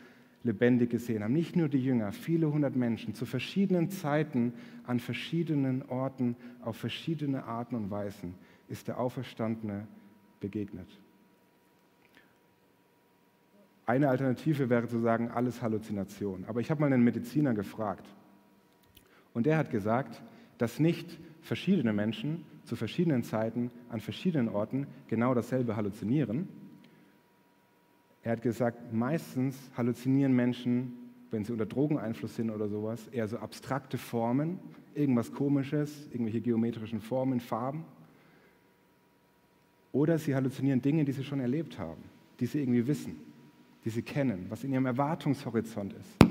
lebendig 0.42 0.90
gesehen 0.90 1.22
haben. 1.22 1.32
Nicht 1.32 1.56
nur 1.56 1.68
die 1.68 1.82
Jünger, 1.82 2.12
viele 2.12 2.50
hundert 2.50 2.76
Menschen 2.76 3.14
zu 3.14 3.26
verschiedenen 3.26 3.90
Zeiten, 3.90 4.54
an 4.86 5.00
verschiedenen 5.00 5.82
Orten, 5.88 6.36
auf 6.62 6.76
verschiedene 6.76 7.44
Arten 7.44 7.74
und 7.74 7.90
Weisen 7.90 8.34
ist 8.68 8.88
der 8.88 8.98
Auferstandene 8.98 9.86
begegnet. 10.40 10.88
Eine 13.84 14.08
Alternative 14.08 14.70
wäre 14.70 14.86
zu 14.86 15.00
sagen, 15.00 15.30
alles 15.30 15.62
Halluzination. 15.62 16.44
Aber 16.46 16.60
ich 16.60 16.70
habe 16.70 16.80
mal 16.80 16.92
einen 16.92 17.02
Mediziner 17.02 17.54
gefragt. 17.54 18.06
Und 19.34 19.46
der 19.46 19.58
hat 19.58 19.70
gesagt, 19.70 20.22
dass 20.58 20.78
nicht 20.78 21.18
verschiedene 21.42 21.92
Menschen 21.92 22.44
zu 22.64 22.76
verschiedenen 22.76 23.24
Zeiten 23.24 23.72
an 23.88 24.00
verschiedenen 24.00 24.48
Orten 24.48 24.86
genau 25.08 25.34
dasselbe 25.34 25.74
halluzinieren, 25.74 26.48
er 28.22 28.32
hat 28.32 28.42
gesagt, 28.42 28.92
meistens 28.92 29.56
halluzinieren 29.76 30.34
Menschen, 30.34 30.92
wenn 31.30 31.44
sie 31.44 31.52
unter 31.52 31.66
Drogeneinfluss 31.66 32.36
sind 32.36 32.50
oder 32.50 32.68
sowas, 32.68 33.08
eher 33.08 33.26
so 33.28 33.38
abstrakte 33.38 33.96
Formen, 33.96 34.58
irgendwas 34.94 35.32
Komisches, 35.32 36.08
irgendwelche 36.10 36.40
geometrischen 36.40 37.00
Formen, 37.00 37.40
Farben. 37.40 37.84
Oder 39.92 40.18
sie 40.18 40.34
halluzinieren 40.34 40.82
Dinge, 40.82 41.04
die 41.04 41.12
sie 41.12 41.24
schon 41.24 41.40
erlebt 41.40 41.78
haben, 41.78 42.02
die 42.40 42.46
sie 42.46 42.60
irgendwie 42.60 42.86
wissen, 42.86 43.16
die 43.84 43.90
sie 43.90 44.02
kennen, 44.02 44.46
was 44.48 44.64
in 44.64 44.72
ihrem 44.72 44.86
Erwartungshorizont 44.86 45.94
ist. 45.94 46.30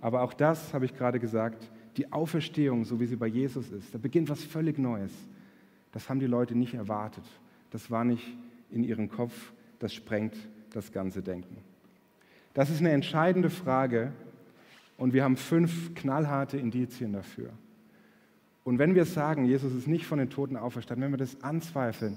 Aber 0.00 0.22
auch 0.22 0.32
das, 0.32 0.74
habe 0.74 0.84
ich 0.84 0.94
gerade 0.94 1.20
gesagt, 1.20 1.70
die 1.96 2.12
Auferstehung, 2.12 2.84
so 2.84 3.00
wie 3.00 3.06
sie 3.06 3.16
bei 3.16 3.26
Jesus 3.26 3.70
ist, 3.70 3.94
da 3.94 3.98
beginnt 3.98 4.28
was 4.28 4.42
völlig 4.42 4.78
Neues. 4.78 5.12
Das 5.92 6.08
haben 6.08 6.20
die 6.20 6.26
Leute 6.26 6.56
nicht 6.56 6.74
erwartet. 6.74 7.24
Das 7.70 7.90
war 7.90 8.04
nicht 8.04 8.36
in 8.70 8.84
ihrem 8.84 9.08
Kopf, 9.08 9.52
das 9.78 9.94
sprengt 9.94 10.36
das 10.72 10.92
ganze 10.92 11.22
Denken? 11.22 11.58
Das 12.54 12.70
ist 12.70 12.80
eine 12.80 12.90
entscheidende 12.90 13.50
Frage 13.50 14.12
und 14.96 15.12
wir 15.12 15.24
haben 15.24 15.36
fünf 15.36 15.94
knallharte 15.94 16.58
Indizien 16.58 17.12
dafür. 17.12 17.50
Und 18.64 18.78
wenn 18.78 18.94
wir 18.94 19.04
sagen, 19.04 19.44
Jesus 19.44 19.74
ist 19.74 19.86
nicht 19.86 20.06
von 20.06 20.18
den 20.18 20.28
Toten 20.28 20.56
auferstanden, 20.56 21.04
wenn 21.04 21.12
wir 21.12 21.18
das 21.18 21.42
anzweifeln, 21.42 22.16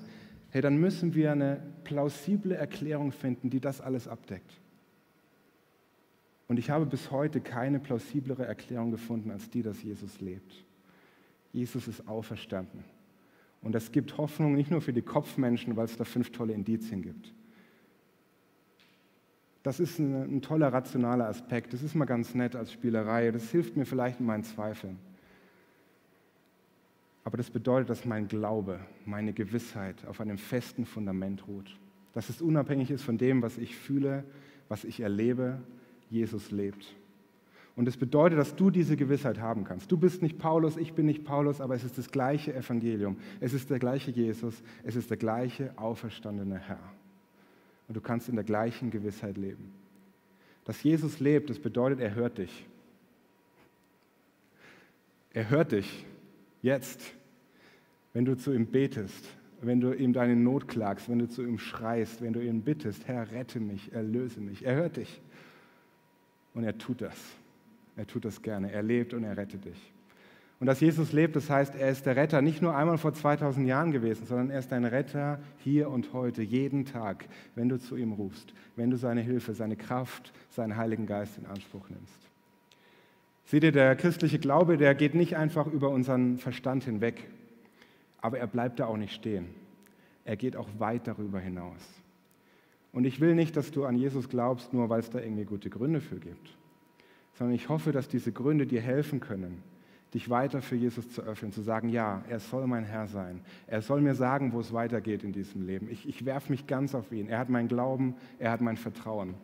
hey, 0.49 0.61
dann 0.61 0.77
müssen 0.77 1.13
wir 1.13 1.31
eine 1.31 1.61
plausible 1.83 2.55
Erklärung 2.55 3.11
finden, 3.11 3.49
die 3.49 3.59
das 3.59 3.79
alles 3.79 4.07
abdeckt. 4.07 4.59
Und 6.47 6.57
ich 6.57 6.69
habe 6.69 6.85
bis 6.85 7.11
heute 7.11 7.39
keine 7.39 7.79
plausiblere 7.79 8.45
Erklärung 8.45 8.91
gefunden 8.91 9.31
als 9.31 9.49
die, 9.49 9.61
dass 9.61 9.81
Jesus 9.81 10.19
lebt. 10.19 10.65
Jesus 11.53 11.87
ist 11.87 12.07
auferstanden. 12.07 12.83
Und 13.61 13.73
das 13.73 13.91
gibt 13.91 14.17
Hoffnung 14.17 14.55
nicht 14.55 14.71
nur 14.71 14.81
für 14.81 14.91
die 14.91 15.01
Kopfmenschen, 15.01 15.77
weil 15.77 15.85
es 15.85 15.95
da 15.95 16.03
fünf 16.03 16.31
tolle 16.31 16.53
Indizien 16.53 17.01
gibt. 17.01 17.33
Das 19.63 19.79
ist 19.79 19.99
ein, 19.99 20.37
ein, 20.37 20.41
toller 20.41 20.73
rationaler 20.73 21.27
Aspekt. 21.27 21.73
Das 21.73 21.83
ist 21.83 21.95
mal 21.95 22.05
ganz 22.05 22.33
nett 22.33 22.55
als 22.55 22.71
Spielerei. 22.71 23.31
Das 23.31 23.51
hilft 23.51 23.77
mir 23.77 23.85
vielleicht 23.85 24.19
in 24.19 24.25
meinen 24.25 24.43
Zweifeln. 24.43 24.97
Aber 27.23 27.37
das 27.37 27.51
bedeutet, 27.51 27.89
dass 27.89 28.05
mein 28.05 28.27
Glaube, 28.27 28.79
meine 29.05 29.33
Gewissheit 29.33 30.05
auf 30.07 30.19
einem 30.19 30.39
festen 30.39 30.85
Fundament 30.85 31.47
ruht. 31.47 31.77
Dass 32.13 32.29
es 32.29 32.41
unabhängig 32.41 32.89
ist 32.89 33.03
von 33.03 33.17
dem, 33.17 33.43
was 33.43 33.57
ich 33.59 33.75
fühle, 33.75 34.23
was 34.69 34.83
ich 34.83 35.01
erlebe. 35.01 35.61
Jesus 36.09 36.51
lebt. 36.51 36.95
Und 37.75 37.87
es 37.87 37.93
das 37.93 37.99
bedeutet, 37.99 38.37
dass 38.37 38.55
du 38.55 38.69
diese 38.69 38.97
Gewissheit 38.97 39.39
haben 39.39 39.63
kannst. 39.63 39.91
Du 39.91 39.97
bist 39.97 40.21
nicht 40.21 40.37
Paulus, 40.37 40.75
ich 40.75 40.93
bin 40.93 41.05
nicht 41.05 41.23
Paulus, 41.23 41.61
aber 41.61 41.73
es 41.73 41.83
ist 41.83 41.97
das 41.97 42.11
gleiche 42.11 42.53
Evangelium. 42.53 43.17
Es 43.39 43.53
ist 43.53 43.69
der 43.69 43.79
gleiche 43.79 44.11
Jesus, 44.11 44.61
es 44.83 44.95
ist 44.95 45.09
der 45.09 45.17
gleiche 45.17 45.71
auferstandene 45.77 46.59
Herr. 46.59 46.79
Und 47.91 47.95
du 47.95 47.99
kannst 47.99 48.29
in 48.29 48.35
der 48.35 48.45
gleichen 48.45 48.89
Gewissheit 48.89 49.35
leben. 49.35 49.69
Dass 50.63 50.81
Jesus 50.81 51.19
lebt, 51.19 51.49
das 51.49 51.59
bedeutet, 51.59 51.99
er 51.99 52.15
hört 52.15 52.37
dich. 52.37 52.65
Er 55.33 55.49
hört 55.49 55.73
dich 55.73 56.05
jetzt, 56.61 57.01
wenn 58.13 58.23
du 58.23 58.37
zu 58.37 58.53
ihm 58.53 58.67
betest, 58.67 59.27
wenn 59.59 59.81
du 59.81 59.91
ihm 59.91 60.13
deine 60.13 60.37
Not 60.37 60.69
klagst, 60.69 61.09
wenn 61.09 61.19
du 61.19 61.27
zu 61.27 61.43
ihm 61.43 61.59
schreist, 61.59 62.21
wenn 62.21 62.31
du 62.31 62.39
ihn 62.39 62.61
bittest, 62.61 63.09
Herr, 63.09 63.29
rette 63.29 63.59
mich, 63.59 63.91
erlöse 63.91 64.39
mich. 64.39 64.63
Er 64.63 64.75
hört 64.75 64.95
dich. 64.95 65.21
Und 66.53 66.63
er 66.63 66.77
tut 66.77 67.01
das. 67.01 67.17
Er 67.97 68.07
tut 68.07 68.23
das 68.23 68.41
gerne. 68.41 68.71
Er 68.71 68.83
lebt 68.83 69.13
und 69.13 69.25
er 69.25 69.35
rettet 69.35 69.65
dich. 69.65 69.90
Und 70.61 70.67
dass 70.67 70.79
Jesus 70.79 71.11
lebt, 71.11 71.35
das 71.35 71.49
heißt, 71.49 71.73
er 71.73 71.89
ist 71.89 72.05
der 72.05 72.15
Retter 72.15 72.43
nicht 72.43 72.61
nur 72.61 72.75
einmal 72.75 72.99
vor 72.99 73.15
2000 73.15 73.67
Jahren 73.67 73.91
gewesen, 73.91 74.27
sondern 74.27 74.51
er 74.51 74.59
ist 74.59 74.71
dein 74.71 74.85
Retter 74.85 75.39
hier 75.57 75.89
und 75.89 76.13
heute, 76.13 76.43
jeden 76.43 76.85
Tag, 76.85 77.25
wenn 77.55 77.67
du 77.67 77.79
zu 77.79 77.97
ihm 77.97 78.11
rufst, 78.11 78.53
wenn 78.75 78.91
du 78.91 78.95
seine 78.95 79.21
Hilfe, 79.21 79.55
seine 79.55 79.75
Kraft, 79.75 80.31
seinen 80.51 80.77
Heiligen 80.77 81.07
Geist 81.07 81.39
in 81.39 81.47
Anspruch 81.47 81.89
nimmst. 81.89 82.29
Seht 83.45 83.63
ihr, 83.63 83.71
der 83.71 83.95
christliche 83.95 84.37
Glaube, 84.37 84.77
der 84.77 84.93
geht 84.93 85.15
nicht 85.15 85.35
einfach 85.35 85.65
über 85.65 85.89
unseren 85.89 86.37
Verstand 86.37 86.83
hinweg, 86.83 87.27
aber 88.21 88.37
er 88.37 88.45
bleibt 88.45 88.79
da 88.79 88.85
auch 88.85 88.97
nicht 88.97 89.15
stehen. 89.15 89.47
Er 90.25 90.37
geht 90.37 90.55
auch 90.55 90.69
weit 90.77 91.07
darüber 91.07 91.39
hinaus. 91.39 91.81
Und 92.91 93.05
ich 93.05 93.19
will 93.19 93.33
nicht, 93.33 93.57
dass 93.57 93.71
du 93.71 93.85
an 93.85 93.95
Jesus 93.95 94.29
glaubst, 94.29 94.73
nur 94.73 94.89
weil 94.89 94.99
es 94.99 95.09
da 95.09 95.19
irgendwie 95.19 95.45
gute 95.45 95.71
Gründe 95.71 96.01
für 96.01 96.19
gibt 96.19 96.55
sondern 97.41 97.55
ich 97.55 97.69
hoffe, 97.69 97.91
dass 97.91 98.07
diese 98.07 98.31
Gründe 98.31 98.67
dir 98.67 98.81
helfen 98.81 99.19
können, 99.19 99.63
dich 100.13 100.29
weiter 100.29 100.61
für 100.61 100.75
Jesus 100.75 101.09
zu 101.09 101.21
öffnen, 101.21 101.51
zu 101.51 101.61
sagen, 101.61 101.89
ja, 101.89 102.23
er 102.29 102.39
soll 102.39 102.67
mein 102.67 102.83
Herr 102.83 103.07
sein. 103.07 103.41
Er 103.67 103.81
soll 103.81 104.01
mir 104.01 104.13
sagen, 104.13 104.51
wo 104.51 104.59
es 104.59 104.73
weitergeht 104.73 105.23
in 105.23 105.31
diesem 105.31 105.65
Leben. 105.65 105.89
Ich, 105.89 106.07
ich 106.07 106.25
werfe 106.25 106.51
mich 106.51 106.67
ganz 106.67 106.93
auf 106.93 107.11
ihn. 107.11 107.29
Er 107.29 107.39
hat 107.39 107.49
mein 107.49 107.67
Glauben, 107.67 108.15
er 108.37 108.51
hat 108.51 108.61
mein 108.61 108.77
Vertrauen. 108.77 109.35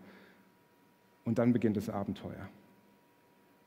Und 1.24 1.40
dann 1.40 1.54
beginnt 1.54 1.78
das 1.78 1.90
Abenteuer. 1.90 2.50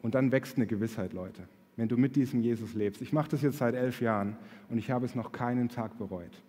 Und 0.03 0.15
dann 0.15 0.33
wächst 0.33 0.57
eine 0.57 0.67
Gewissheit, 0.67 1.13
Leute, 1.13 1.43
wenn 1.77 1.89
du 1.89 1.97
mit 1.97 2.17
diesem 2.17 2.43
Jesus 2.43 2.75
lebst. 2.75 3.01
Ich 3.01 3.13
mache 3.13 3.31
das 3.31 3.43
jetzt 3.43 3.59
seit 3.59 3.75
elf 3.75 4.01
Jahren 4.01 4.37
und 4.69 4.79
ich 4.79 4.91
habe 4.91 5.07
es 5.07 5.15
noch 5.15 5.33
keinen 5.33 5.69
Tag 5.69 5.99
bereut. 5.99 6.43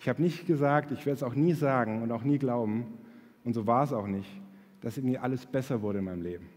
Ich 0.00 0.08
habe 0.08 0.20
nicht 0.20 0.46
gesagt, 0.46 0.90
ich 0.90 1.06
werde 1.06 1.16
es 1.16 1.22
auch 1.22 1.34
nie 1.34 1.54
sagen 1.54 2.02
und 2.02 2.10
auch 2.10 2.24
nie 2.24 2.38
glauben, 2.38 2.86
und 3.44 3.54
so 3.54 3.66
war 3.66 3.82
es 3.82 3.92
auch 3.92 4.06
nicht, 4.06 4.30
dass 4.80 4.96
irgendwie 4.96 5.18
alles 5.18 5.46
besser 5.46 5.82
wurde 5.82 5.98
in 5.98 6.04
meinem 6.04 6.22
Leben 6.22 6.48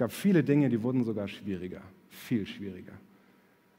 gab 0.00 0.12
viele 0.12 0.42
Dinge, 0.42 0.70
die 0.70 0.82
wurden 0.82 1.04
sogar 1.04 1.28
schwieriger, 1.28 1.82
viel 2.10 2.46
schwieriger. 2.46 2.92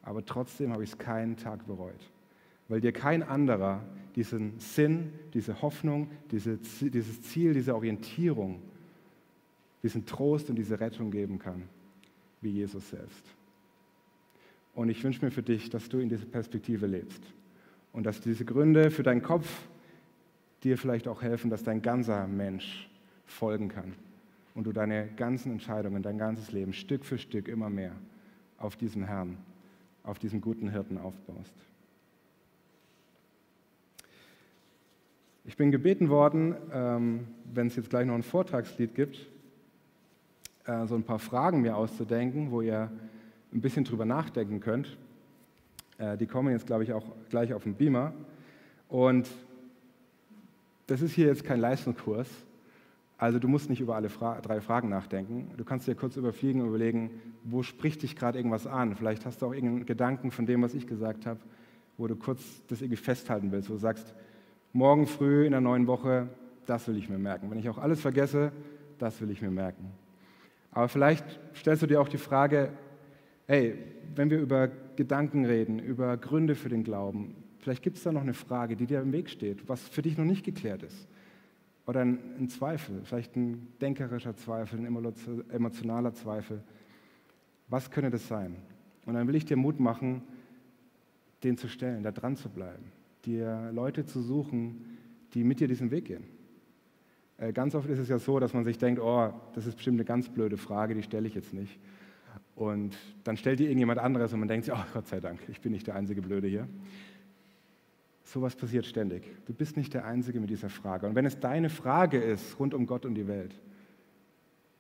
Aber 0.02 0.26
trotzdem 0.26 0.72
habe 0.72 0.84
ich 0.84 0.92
es 0.92 0.98
keinen 0.98 1.38
Tag 1.38 1.68
bereut, 1.68 2.10
weil 2.68 2.82
dir 2.82 2.92
kein 2.92 3.22
anderer 3.24 3.84
diesen 4.16 4.60
Sinn, 4.60 5.14
diese 5.34 5.62
Hoffnung, 5.62 6.10
diese, 6.32 6.58
dieses 6.58 7.22
Ziel, 7.22 7.54
diese 7.54 7.76
Orientierung, 7.76 8.62
diesen 9.84 10.06
Trost 10.06 10.50
und 10.50 10.56
diese 10.56 10.80
Rettung 10.80 11.12
geben 11.12 11.40
kann, 11.40 11.64
wie 12.42 12.50
Jesus 12.50 12.90
selbst. 12.90 13.26
Und 14.74 14.90
ich 14.90 15.04
wünsche 15.04 15.24
mir 15.24 15.32
für 15.32 15.44
dich, 15.44 15.70
dass 15.70 15.90
du 15.90 16.00
in 16.00 16.10
dieser 16.10 16.26
Perspektive 16.26 16.88
lebst 16.88 17.22
und 17.94 18.06
dass 18.06 18.22
diese 18.22 18.46
Gründe 18.46 18.90
für 18.90 19.04
deinen 19.04 19.22
Kopf 19.22 19.68
dir 20.64 20.78
vielleicht 20.78 21.08
auch 21.08 21.22
helfen, 21.22 21.50
dass 21.50 21.64
dein 21.64 21.82
ganzer 21.82 22.28
Mensch 22.28 22.90
folgen 23.26 23.70
kann 23.70 23.94
und 24.56 24.66
du 24.66 24.72
deine 24.72 25.08
ganzen 25.16 25.52
Entscheidungen, 25.52 26.04
dein 26.04 26.18
ganzes 26.18 26.52
Leben 26.52 26.74
Stück 26.74 27.06
für 27.06 27.18
Stück 27.18 27.48
immer 27.48 27.70
mehr 27.70 27.94
auf 28.62 28.76
diesem 28.76 29.04
Herrn, 29.04 29.38
auf 30.04 30.20
diesem 30.20 30.42
guten 30.42 30.70
Hirten 30.70 30.98
aufbaust. 30.98 31.54
Ich 35.44 35.58
bin 35.58 35.72
gebeten 35.72 36.10
worden, 36.10 36.56
ähm, 36.72 37.28
wenn 37.52 37.68
es 37.68 37.76
jetzt 37.76 37.90
gleich 37.90 38.06
noch 38.06 38.14
ein 38.14 38.24
Vortragslied 38.24 38.94
gibt, 38.94 39.28
äh, 40.66 40.86
so 40.86 40.96
ein 40.96 41.04
paar 41.04 41.20
Fragen 41.20 41.62
mir 41.62 41.76
auszudenken, 41.76 42.52
wo 42.52 42.62
ihr 42.62 42.92
ein 43.52 43.62
bisschen 43.62 43.84
drüber 43.84 44.06
nachdenken 44.06 44.60
könnt. 44.60 44.98
Äh, 45.98 46.18
die 46.18 46.28
kommen 46.28 46.52
jetzt, 46.52 46.68
glaube 46.68 46.84
ich, 46.84 46.94
auch 46.94 47.06
gleich 47.30 47.54
auf 47.54 47.64
den 47.64 47.74
Beamer. 47.74 48.14
Und 48.88 49.30
das 50.88 51.02
ist 51.02 51.14
hier 51.14 51.28
jetzt 51.28 51.44
kein 51.44 51.60
Leistungskurs, 51.60 52.28
also 53.22 53.38
du 53.38 53.48
musst 53.48 53.70
nicht 53.70 53.82
über 53.82 53.96
alle 53.96 54.10
Fra 54.10 54.42
drei 54.42 54.62
Fragen 54.62 54.90
nachdenken. 54.90 55.52
Du 55.56 55.64
kannst 55.64 55.88
dir 55.88 55.94
kurz 55.94 56.18
überfliegen 56.18 56.60
und 56.60 56.70
überlegen, 56.70 57.12
wo 57.44 57.62
spricht 57.62 58.02
dich 58.02 58.16
gerade 58.16 58.40
irgendwas 58.40 58.66
an. 58.66 58.96
Vielleicht 58.96 59.28
hast 59.28 59.44
du 59.44 59.46
auch 59.46 59.54
irgendeinen 59.54 59.86
Gedanken 59.86 60.32
von 60.32 60.48
dem, 60.48 60.64
was 60.64 60.74
ich 60.74 60.88
gesagt 60.88 61.28
habe, 61.28 61.40
wo 62.00 62.08
du 62.08 62.16
kurz 62.16 62.42
das 62.68 62.82
irgendwie 62.82 62.98
festhalten 62.98 63.52
willst, 63.52 63.70
wo 63.70 63.74
du 63.74 63.80
sagst, 63.80 64.16
morgen 64.74 65.06
früh 65.06 65.46
in 65.46 65.52
der 65.52 65.62
neuen 65.62 65.86
Woche, 65.86 66.30
das 66.66 66.88
will 66.88 66.98
ich 66.98 67.10
mir 67.10 67.20
merken. 67.20 67.52
Wenn 67.52 67.60
ich 67.60 67.70
auch 67.70 67.78
alles 67.78 68.02
vergesse, 68.02 68.52
das 68.98 69.22
will 69.22 69.30
ich 69.30 69.40
mir 69.40 69.52
merken. 69.52 69.92
Aber 70.72 70.88
vielleicht 70.88 71.24
stellst 71.54 71.84
du 71.84 71.88
dir 71.88 72.02
auch 72.02 72.10
die 72.10 72.18
Frage, 72.18 72.72
hey, 73.46 73.78
wenn 74.16 74.32
wir 74.32 74.40
über 74.40 74.68
Gedanken 74.96 75.46
reden, 75.46 75.78
über 75.78 76.18
Gründe 76.18 76.56
für 76.56 76.70
den 76.70 76.84
Glauben, 76.84 77.36
vielleicht 77.60 77.84
gibt 77.84 77.98
es 77.98 78.04
da 78.04 78.12
noch 78.12 78.22
eine 78.22 78.34
Frage, 78.34 78.76
die 78.76 78.88
dir 78.88 79.00
im 79.00 79.12
Weg 79.12 79.30
steht, 79.30 79.70
was 79.70 79.88
für 79.88 80.02
dich 80.02 80.18
noch 80.18 80.26
nicht 80.26 80.44
geklärt 80.44 80.82
ist. 80.82 81.08
Oder 81.88 82.02
ein, 82.02 82.20
ein 82.40 82.50
Zweifel, 82.50 83.02
vielleicht 83.04 83.36
ein 83.36 83.68
denkerischer 83.82 84.36
Zweifel, 84.36 84.80
ein 84.80 84.86
emotionaler 85.50 86.14
Zweifel. 86.14 86.64
Was 87.68 87.90
könnte 87.90 88.12
das 88.12 88.28
sein? 88.28 88.56
Und 89.06 89.16
dann 89.16 89.28
will 89.28 89.36
ich 89.36 89.46
dir 89.46 89.58
Mut 89.58 89.80
machen, 89.80 90.22
den 91.44 91.58
zu 91.58 91.68
stellen, 91.68 92.04
da 92.04 92.12
dran 92.12 92.36
zu 92.36 92.50
bleiben, 92.50 92.92
dir 93.26 93.72
Leute 93.74 94.06
zu 94.06 94.22
suchen, 94.22 94.98
die 95.34 95.44
mit 95.44 95.60
dir 95.60 95.68
diesen 95.68 95.90
Weg 95.90 96.06
gehen. 96.06 96.24
Äh, 97.38 97.54
ganz 97.54 97.74
oft 97.74 97.90
ist 97.90 98.00
es 98.00 98.10
ja 98.10 98.20
so, 98.20 98.40
dass 98.40 98.54
man 98.54 98.64
sich 98.64 98.78
denkt, 98.78 99.02
oh, 99.02 99.34
das 99.56 99.66
ist 99.66 99.76
bestimmt 99.76 99.96
eine 99.96 100.06
ganz 100.06 100.30
blöde 100.30 100.58
Frage, 100.58 100.94
die 100.94 101.02
stelle 101.02 101.28
ich 101.28 101.34
jetzt 101.34 101.54
nicht. 101.54 101.80
Und 102.56 102.96
dann 103.24 103.38
stellt 103.38 103.60
die 103.60 103.64
irgendjemand 103.64 104.00
anderes 104.00 104.34
und 104.34 104.40
man 104.40 104.48
denkt 104.48 104.66
sich, 104.66 104.74
oh 104.74 104.86
Gott 104.94 105.08
sei 105.08 105.20
Dank, 105.20 105.40
ich 105.48 105.62
bin 105.62 105.72
nicht 105.72 105.88
der 105.88 105.96
einzige 105.96 106.22
Blöde 106.22 106.48
hier. 106.48 106.68
Sowas 108.32 108.56
passiert 108.56 108.86
ständig. 108.86 109.24
Du 109.46 109.54
bist 109.54 109.76
nicht 109.76 109.94
der 109.94 110.06
Einzige 110.06 110.40
mit 110.40 110.50
dieser 110.50 110.70
Frage. 110.70 111.06
Und 111.06 111.16
wenn 111.16 111.26
es 111.26 111.42
deine 111.42 111.70
Frage 111.70 112.18
ist 112.18 112.58
rund 112.58 112.74
um 112.74 112.86
Gott 112.86 113.06
und 113.06 113.16
die 113.16 113.28
Welt, 113.28 113.54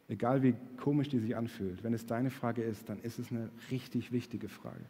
egal 0.07 0.41
wie 0.41 0.55
komisch 0.77 1.09
die 1.09 1.19
sich 1.19 1.35
anfühlt, 1.35 1.83
wenn 1.83 1.93
es 1.93 2.05
deine 2.05 2.29
Frage 2.29 2.63
ist, 2.63 2.87
dann 2.87 3.01
ist 3.01 3.19
es 3.19 3.29
eine 3.29 3.49
richtig 3.69 4.13
wichtige 4.13 4.47
Frage. 4.47 4.85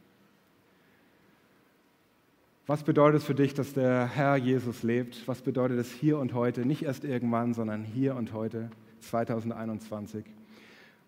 Was 2.67 2.83
bedeutet 2.83 3.21
es 3.21 3.25
für 3.25 3.33
dich, 3.33 3.55
dass 3.55 3.73
der 3.73 4.05
Herr 4.05 4.35
Jesus 4.35 4.83
lebt? 4.83 5.27
Was 5.27 5.41
bedeutet 5.41 5.79
es 5.79 5.91
hier 5.91 6.19
und 6.19 6.35
heute? 6.35 6.63
Nicht 6.63 6.83
erst 6.83 7.03
irgendwann, 7.03 7.55
sondern 7.55 7.83
hier 7.83 8.15
und 8.15 8.31
heute, 8.31 8.69
2021. 8.99 10.23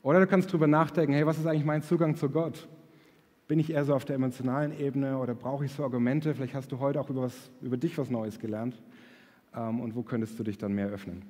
Oder 0.01 0.21
du 0.21 0.25
kannst 0.25 0.49
darüber 0.49 0.65
nachdenken, 0.65 1.13
hey, 1.13 1.27
was 1.27 1.37
ist 1.37 1.45
eigentlich 1.45 1.65
mein 1.65 1.83
Zugang 1.83 2.15
zu 2.15 2.31
Gott? 2.31 2.67
Bin 3.53 3.59
ich 3.59 3.71
eher 3.71 3.85
so 3.85 3.93
auf 3.93 4.03
der 4.03 4.15
emotionalen 4.15 4.75
Ebene 4.79 5.19
oder 5.19 5.35
brauche 5.35 5.63
ich 5.63 5.71
so 5.71 5.83
Argumente? 5.83 6.33
Vielleicht 6.33 6.55
hast 6.55 6.71
du 6.71 6.79
heute 6.79 6.99
auch 6.99 7.11
über, 7.11 7.21
was, 7.21 7.51
über 7.61 7.77
dich 7.77 7.95
was 7.99 8.09
Neues 8.09 8.39
gelernt. 8.39 8.81
Ähm, 9.55 9.79
und 9.79 9.95
wo 9.95 10.01
könntest 10.01 10.39
du 10.39 10.43
dich 10.43 10.57
dann 10.57 10.73
mehr 10.73 10.87
öffnen? 10.87 11.21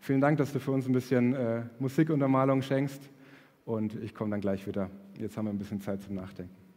Vielen 0.00 0.20
Dank, 0.20 0.38
dass 0.38 0.52
du 0.52 0.58
für 0.58 0.72
uns 0.72 0.88
ein 0.88 0.92
bisschen 0.92 1.34
äh, 1.36 1.62
Musikuntermalung 1.78 2.62
schenkst. 2.62 3.08
Und 3.64 3.94
ich 4.02 4.12
komme 4.12 4.32
dann 4.32 4.40
gleich 4.40 4.66
wieder. 4.66 4.90
Jetzt 5.20 5.36
haben 5.36 5.44
wir 5.44 5.52
ein 5.52 5.58
bisschen 5.58 5.80
Zeit 5.80 6.02
zum 6.02 6.16
Nachdenken. 6.16 6.67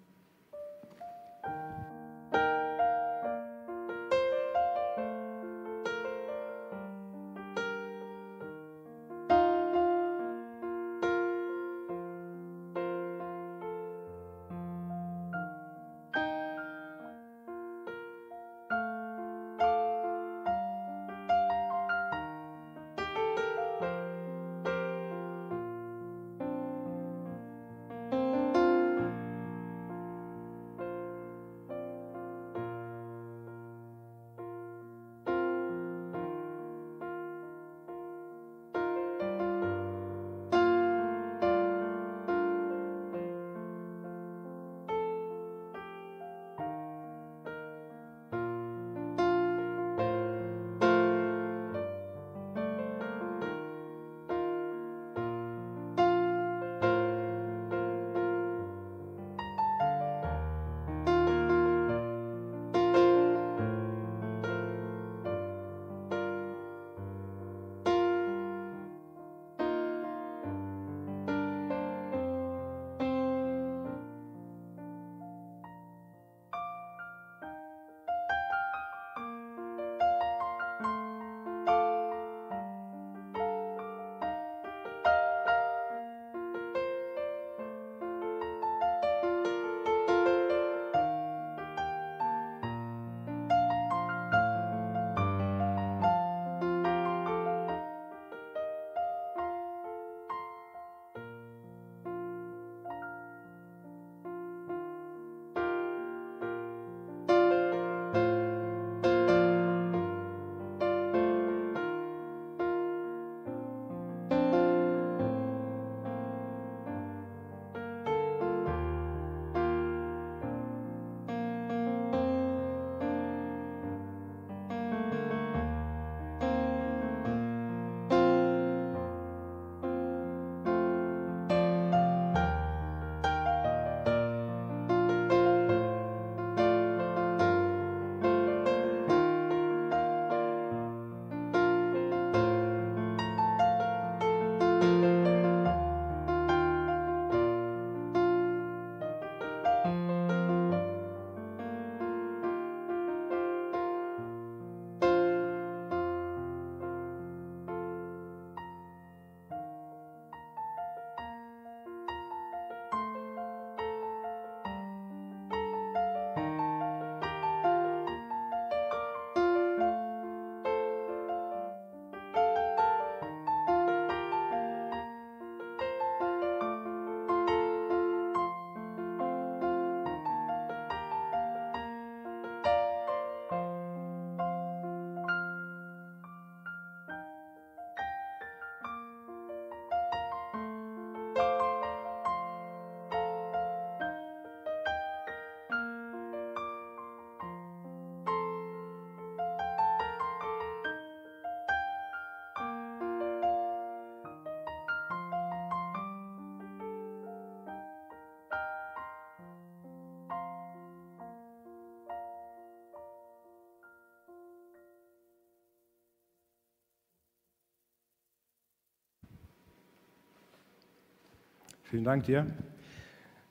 Vielen 221.92 222.06
Dank 222.06 222.24
dir. 222.24 222.48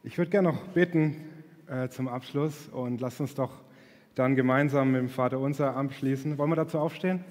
Ich 0.02 0.16
würde 0.16 0.30
gerne 0.30 0.48
noch 0.48 0.68
beten 0.68 1.14
äh, 1.66 1.90
zum 1.90 2.08
Abschluss 2.08 2.68
und 2.68 3.02
lass 3.02 3.20
uns 3.20 3.34
doch 3.34 3.60
dann 4.14 4.34
gemeinsam 4.34 4.92
mit 4.92 5.02
dem 5.02 5.10
Vater 5.10 5.38
unser 5.38 5.76
abschließen. 5.76 6.38
Wollen 6.38 6.48
wir 6.48 6.56
dazu 6.56 6.78
aufstehen? 6.78 7.22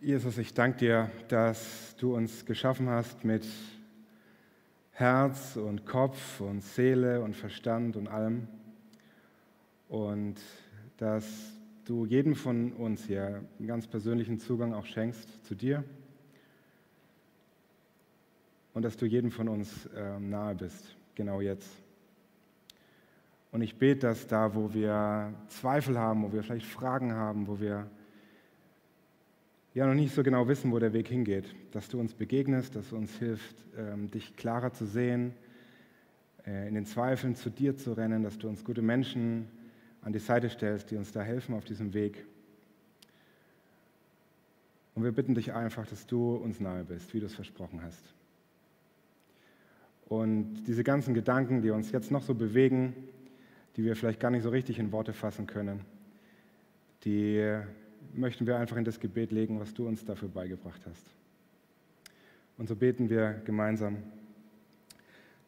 Jesus, 0.00 0.36
ich 0.38 0.52
danke 0.52 0.78
dir, 0.78 1.10
dass 1.28 1.94
du 2.00 2.16
uns 2.16 2.44
geschaffen 2.44 2.88
hast 2.88 3.24
mit 3.24 3.46
Herz 4.90 5.54
und 5.54 5.86
Kopf 5.86 6.40
und 6.40 6.60
Seele 6.60 7.20
und 7.20 7.36
Verstand 7.36 7.94
und 7.94 8.08
allem. 8.08 8.48
Und 9.88 10.40
dass 10.96 11.53
du 11.84 12.06
jedem 12.06 12.34
von 12.34 12.72
uns 12.72 13.04
hier 13.04 13.44
einen 13.58 13.68
ganz 13.68 13.86
persönlichen 13.86 14.38
Zugang 14.38 14.72
auch 14.72 14.86
schenkst 14.86 15.44
zu 15.44 15.54
dir. 15.54 15.84
Und 18.72 18.82
dass 18.82 18.96
du 18.96 19.06
jedem 19.06 19.30
von 19.30 19.48
uns 19.48 19.86
äh, 19.86 20.18
nahe 20.18 20.54
bist, 20.54 20.96
genau 21.14 21.40
jetzt. 21.40 21.70
Und 23.52 23.62
ich 23.62 23.76
bete, 23.76 24.00
dass 24.08 24.26
da, 24.26 24.54
wo 24.54 24.74
wir 24.74 25.32
Zweifel 25.46 25.96
haben, 25.96 26.24
wo 26.24 26.32
wir 26.32 26.42
vielleicht 26.42 26.66
Fragen 26.66 27.12
haben, 27.12 27.46
wo 27.46 27.60
wir 27.60 27.88
ja 29.74 29.86
noch 29.86 29.94
nicht 29.94 30.12
so 30.12 30.24
genau 30.24 30.48
wissen, 30.48 30.72
wo 30.72 30.78
der 30.80 30.92
Weg 30.92 31.06
hingeht, 31.06 31.54
dass 31.70 31.88
du 31.88 32.00
uns 32.00 32.14
begegnest, 32.14 32.74
dass 32.74 32.90
du 32.90 32.96
uns 32.96 33.16
hilft, 33.18 33.54
ähm, 33.76 34.10
dich 34.10 34.34
klarer 34.36 34.72
zu 34.72 34.86
sehen, 34.86 35.34
äh, 36.46 36.66
in 36.66 36.74
den 36.74 36.86
Zweifeln 36.86 37.36
zu 37.36 37.48
dir 37.48 37.76
zu 37.76 37.92
rennen, 37.92 38.24
dass 38.24 38.38
du 38.38 38.48
uns 38.48 38.64
gute 38.64 38.82
Menschen 38.82 39.48
an 40.04 40.12
die 40.12 40.18
Seite 40.18 40.48
stellst, 40.50 40.90
die 40.90 40.96
uns 40.96 41.12
da 41.12 41.22
helfen 41.22 41.54
auf 41.54 41.64
diesem 41.64 41.94
Weg. 41.94 42.24
Und 44.94 45.02
wir 45.02 45.12
bitten 45.12 45.34
dich 45.34 45.52
einfach, 45.52 45.86
dass 45.86 46.06
du 46.06 46.36
uns 46.36 46.60
nahe 46.60 46.84
bist, 46.84 47.12
wie 47.14 47.20
du 47.20 47.26
es 47.26 47.34
versprochen 47.34 47.82
hast. 47.82 48.04
Und 50.06 50.64
diese 50.66 50.84
ganzen 50.84 51.14
Gedanken, 51.14 51.62
die 51.62 51.70
uns 51.70 51.90
jetzt 51.90 52.10
noch 52.10 52.22
so 52.22 52.34
bewegen, 52.34 52.94
die 53.76 53.84
wir 53.84 53.96
vielleicht 53.96 54.20
gar 54.20 54.30
nicht 54.30 54.42
so 54.42 54.50
richtig 54.50 54.78
in 54.78 54.92
Worte 54.92 55.12
fassen 55.12 55.46
können, 55.46 55.80
die 57.04 57.60
möchten 58.12 58.46
wir 58.46 58.56
einfach 58.56 58.76
in 58.76 58.84
das 58.84 59.00
Gebet 59.00 59.32
legen, 59.32 59.58
was 59.58 59.74
du 59.74 59.88
uns 59.88 60.04
dafür 60.04 60.28
beigebracht 60.28 60.82
hast. 60.86 61.04
Und 62.56 62.68
so 62.68 62.76
beten 62.76 63.10
wir 63.10 63.42
gemeinsam. 63.44 63.96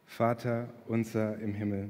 Vater 0.05 0.69
unser 0.87 1.37
im 1.39 1.53
Himmel, 1.53 1.89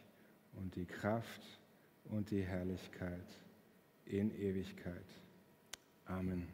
und 0.53 0.75
die 0.75 0.85
Kraft 0.85 1.41
und 2.05 2.29
die 2.31 2.43
Herrlichkeit 2.43 3.27
in 4.05 4.31
Ewigkeit. 4.31 5.05
Amen. 6.05 6.47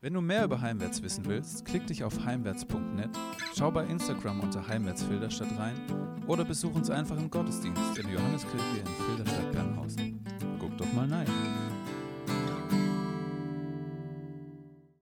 Wenn 0.00 0.12
du 0.12 0.20
mehr 0.20 0.44
über 0.44 0.60
Heimwärts 0.60 1.02
wissen 1.02 1.24
willst, 1.24 1.64
klick 1.64 1.86
dich 1.86 2.04
auf 2.04 2.24
heimwärts.net, 2.24 3.08
schau 3.56 3.70
bei 3.70 3.86
Instagram 3.86 4.40
unter 4.40 4.68
Heimwärts 4.68 5.06
rein 5.58 5.80
oder 6.26 6.44
besuch 6.44 6.74
uns 6.74 6.90
einfach 6.90 7.16
im 7.16 7.30
Gottesdienst 7.30 7.98
in 7.98 8.06
der 8.06 8.14
Johanneskirche 8.14 8.80
in 8.80 8.86
Filderstadt-Bernhausen. 8.86 10.22
Guck 10.58 10.76
doch 10.76 10.92
mal 10.92 11.10
rein. 11.10 11.63